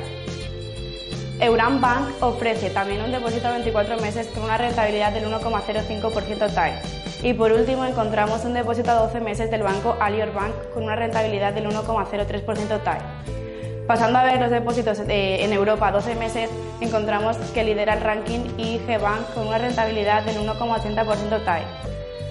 Euram 1.41 1.83
Bank 1.83 2.22
ofrece 2.22 2.70
también 2.70 3.03
un 3.03 3.12
depósito 3.12 3.49
a 3.49 3.53
24 3.53 3.99
meses 3.99 4.27
con 4.29 4.45
una 4.45 4.57
rentabilidad 4.57 5.12
del 5.12 5.27
1,05% 5.27 6.55
TAE. 6.55 6.81
Y 7.22 7.35
por 7.35 7.53
último 7.53 7.85
encontramos 7.85 8.43
un 8.47 8.55
depósito 8.55 8.91
a 8.93 8.95
12 8.95 9.20
meses 9.20 9.51
del 9.51 9.62
banco 9.62 9.99
Alior 10.01 10.33
Bank 10.33 10.55
con 10.72 10.85
una 10.85 10.97
rentabilidad 10.97 11.53
del 11.53 11.68
1,03% 11.68 12.83
TAE. 12.83 13.45
Pasando 13.87 14.18
a 14.18 14.24
ver 14.24 14.41
los 14.41 14.51
depósitos 14.51 14.99
eh, 15.09 15.45
en 15.45 15.53
Europa 15.53 15.89
a 15.89 15.93
12 15.93 16.16
meses, 16.16 16.51
encontramos 16.80 17.37
que 17.55 17.62
lidera 17.62 17.95
el 17.95 18.01
ranking 18.01 18.41
IG 18.59 19.01
Bank 19.01 19.32
con 19.32 19.47
una 19.47 19.59
rentabilidad 19.59 20.24
del 20.24 20.39
1,80% 20.39 21.45
TAE. 21.45 21.62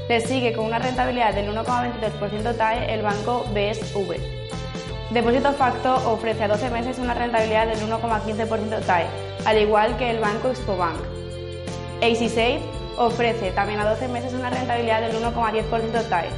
Le 0.09 0.19
sigue 0.19 0.51
con 0.51 0.65
una 0.65 0.79
rentabilidad 0.79 1.33
del 1.33 1.49
1,22% 1.55 2.57
TAE 2.57 2.93
el 2.93 3.01
banco 3.01 3.45
BSV. 3.53 4.17
Depósito 5.11 5.53
Facto 5.53 5.95
ofrece 6.11 6.43
a 6.43 6.49
12 6.49 6.69
meses 6.71 6.99
una 6.99 7.13
rentabilidad 7.13 7.67
del 7.67 7.79
1,15% 7.79 8.85
TAE, 8.85 9.05
al 9.45 9.57
igual 9.57 9.95
que 9.95 10.11
el 10.11 10.19
banco 10.19 10.49
Expobank. 10.49 10.99
ACSafe 12.01 12.59
ofrece 12.97 13.51
también 13.51 13.79
a 13.79 13.89
12 13.89 14.07
meses 14.07 14.33
una 14.33 14.49
rentabilidad 14.49 15.01
del 15.01 15.15
1,10% 15.15 16.09
TAE. 16.09 16.29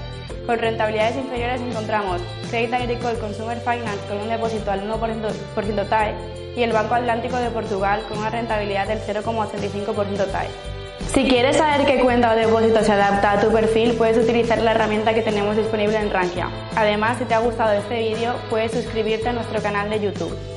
Con 0.46 0.60
rentabilidades 0.60 1.18
inferiores 1.18 1.62
encontramos 1.62 2.22
Credit 2.50 2.74
Agricole 2.74 3.20
Consumer 3.20 3.60
Finance 3.60 4.00
con 4.08 4.18
un 4.20 4.30
depósito 4.30 4.72
al 4.72 4.90
1% 4.90 5.90
TAE 5.90 6.16
y 6.56 6.64
el 6.64 6.72
Banco 6.72 6.96
Atlántico 6.96 7.38
de 7.38 7.50
Portugal 7.50 8.02
con 8.08 8.18
una 8.20 8.30
rentabilidad 8.30 8.88
del 8.88 9.00
0,85% 9.00 10.32
TAE. 10.32 10.48
Si 11.14 11.24
quieres 11.24 11.58
saber 11.58 11.86
qué 11.86 12.00
cuenta 12.00 12.34
o 12.34 12.36
depósito 12.36 12.84
se 12.84 12.92
adapta 12.92 13.32
a 13.32 13.40
tu 13.40 13.52
perfil, 13.52 13.94
puedes 13.94 14.18
utilizar 14.18 14.60
la 14.62 14.72
herramienta 14.72 15.14
que 15.14 15.22
tenemos 15.22 15.56
disponible 15.56 15.98
en 15.98 16.12
Rankia. 16.12 16.50
Además, 16.76 17.18
si 17.18 17.26
te 17.26 17.34
ha 17.34 17.40
gustado 17.40 17.74
este 17.74 18.00
vídeo, 18.00 18.36
puedes 18.50 18.72
suscribirte 18.72 19.30
a 19.30 19.34
nuestro 19.34 19.62
canal 19.62 19.90
de 19.90 20.00
YouTube. 20.00 20.57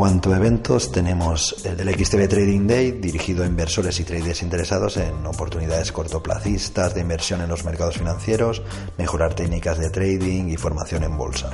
Cuanto 0.00 0.32
a 0.32 0.38
eventos, 0.38 0.92
tenemos 0.92 1.62
el 1.66 1.76
del 1.76 1.90
XTB 1.90 2.26
Trading 2.26 2.66
Day, 2.66 2.92
dirigido 2.92 3.44
a 3.44 3.46
inversores 3.46 4.00
y 4.00 4.04
traders 4.04 4.40
interesados 4.40 4.96
en 4.96 5.26
oportunidades 5.26 5.92
cortoplacistas 5.92 6.94
de 6.94 7.02
inversión 7.02 7.42
en 7.42 7.50
los 7.50 7.66
mercados 7.66 7.98
financieros, 7.98 8.62
mejorar 8.96 9.34
técnicas 9.34 9.76
de 9.76 9.90
trading 9.90 10.48
y 10.48 10.56
formación 10.56 11.04
en 11.04 11.18
bolsa. 11.18 11.50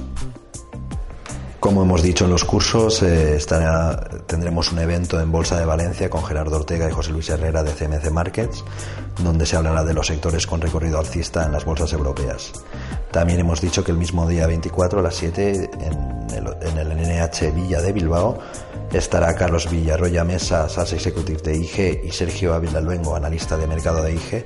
Como 1.58 1.82
hemos 1.82 2.04
dicho 2.04 2.26
en 2.26 2.30
los 2.30 2.44
cursos, 2.44 3.02
eh, 3.02 3.36
tendremos 4.28 4.70
un 4.70 4.78
evento 4.78 5.20
en 5.20 5.32
Bolsa 5.32 5.58
de 5.58 5.64
Valencia 5.64 6.08
con 6.08 6.24
Gerardo 6.24 6.54
Ortega 6.54 6.88
y 6.88 6.92
José 6.92 7.10
Luis 7.10 7.28
Herrera 7.28 7.64
de 7.64 7.72
CMC 7.72 8.12
Markets, 8.12 8.62
donde 9.24 9.44
se 9.44 9.56
hablará 9.56 9.82
de 9.82 9.92
los 9.92 10.06
sectores 10.06 10.46
con 10.46 10.60
recorrido 10.60 11.00
alcista 11.00 11.44
en 11.44 11.50
las 11.50 11.64
bolsas 11.64 11.92
europeas. 11.92 12.52
También 13.16 13.40
hemos 13.40 13.62
dicho 13.62 13.82
que 13.82 13.92
el 13.92 13.96
mismo 13.96 14.28
día 14.28 14.46
24 14.46 15.00
a 15.00 15.02
las 15.02 15.14
7 15.14 15.70
en 15.80 16.78
el, 16.78 16.88
NH 16.98 17.50
Villa 17.50 17.80
de 17.80 17.90
Bilbao 17.90 18.36
estará 18.92 19.34
Carlos 19.34 19.70
Villarroya 19.70 20.22
Mesa, 20.22 20.68
Sales 20.68 20.92
Executive 20.92 21.40
de 21.40 21.56
IG, 21.56 22.04
y 22.04 22.12
Sergio 22.12 22.52
Ávila 22.52 22.82
Luengo, 22.82 23.16
analista 23.16 23.56
de 23.56 23.66
mercado 23.66 24.02
de 24.02 24.12
IG, 24.12 24.44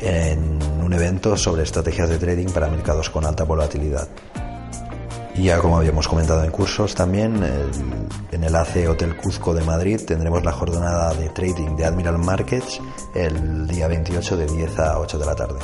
en 0.00 0.58
un 0.82 0.92
evento 0.92 1.36
sobre 1.36 1.62
estrategias 1.62 2.08
de 2.08 2.18
trading 2.18 2.48
para 2.48 2.66
mercados 2.66 3.08
con 3.10 3.24
alta 3.24 3.44
volatilidad. 3.44 4.08
Y 5.36 5.44
ya 5.44 5.60
como 5.60 5.76
habíamos 5.76 6.08
comentado 6.08 6.42
en 6.42 6.50
cursos 6.50 6.96
también, 6.96 7.40
en 8.32 8.42
el 8.42 8.56
AC 8.56 8.88
Hotel 8.88 9.16
Cuzco 9.16 9.54
de 9.54 9.62
Madrid 9.62 10.00
tendremos 10.04 10.44
la 10.44 10.50
jornada 10.50 11.14
de 11.14 11.28
trading 11.28 11.76
de 11.76 11.84
Admiral 11.84 12.18
Markets 12.18 12.80
el 13.14 13.68
día 13.68 13.86
28 13.86 14.36
de 14.36 14.46
10 14.46 14.78
a 14.80 14.98
8 14.98 15.16
de 15.16 15.26
la 15.26 15.36
tarde. 15.36 15.60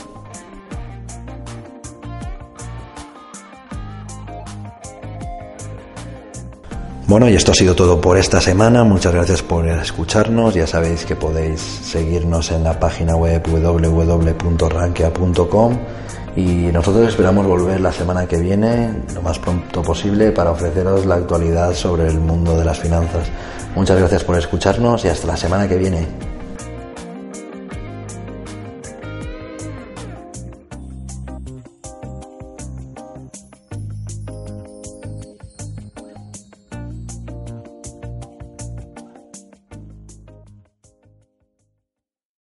Bueno, 7.09 7.29
y 7.29 7.35
esto 7.35 7.53
ha 7.53 7.55
sido 7.55 7.77
todo 7.77 8.01
por 8.01 8.19
esta 8.19 8.41
semana. 8.41 8.83
Muchas 8.83 9.15
gracias 9.15 9.41
por 9.41 9.69
escucharnos. 9.69 10.55
Ya 10.55 10.67
sabéis 10.67 11.05
que 11.05 11.15
podéis 11.15 11.61
seguirnos 11.61 12.51
en 12.51 12.65
la 12.65 12.81
página 12.81 13.15
web 13.15 13.41
www.rankia.com 13.47 15.79
y 16.35 16.73
nosotros 16.73 17.07
esperamos 17.07 17.47
volver 17.47 17.81
la 17.81 17.93
semana 17.93 18.27
que 18.27 18.39
viene, 18.39 19.05
lo 19.15 19.23
más 19.23 19.39
pronto 19.39 19.83
posible, 19.83 20.33
para 20.33 20.51
ofreceros 20.51 21.07
la 21.07 21.15
actualidad 21.15 21.73
sobre 21.75 22.09
el 22.09 22.19
mundo 22.19 22.59
de 22.59 22.65
las 22.65 22.81
finanzas. 22.81 23.29
Muchas 23.77 23.99
gracias 23.99 24.25
por 24.25 24.37
escucharnos 24.37 25.05
y 25.05 25.09
hasta 25.09 25.29
la 25.29 25.37
semana 25.37 25.69
que 25.69 25.77
viene. 25.77 26.36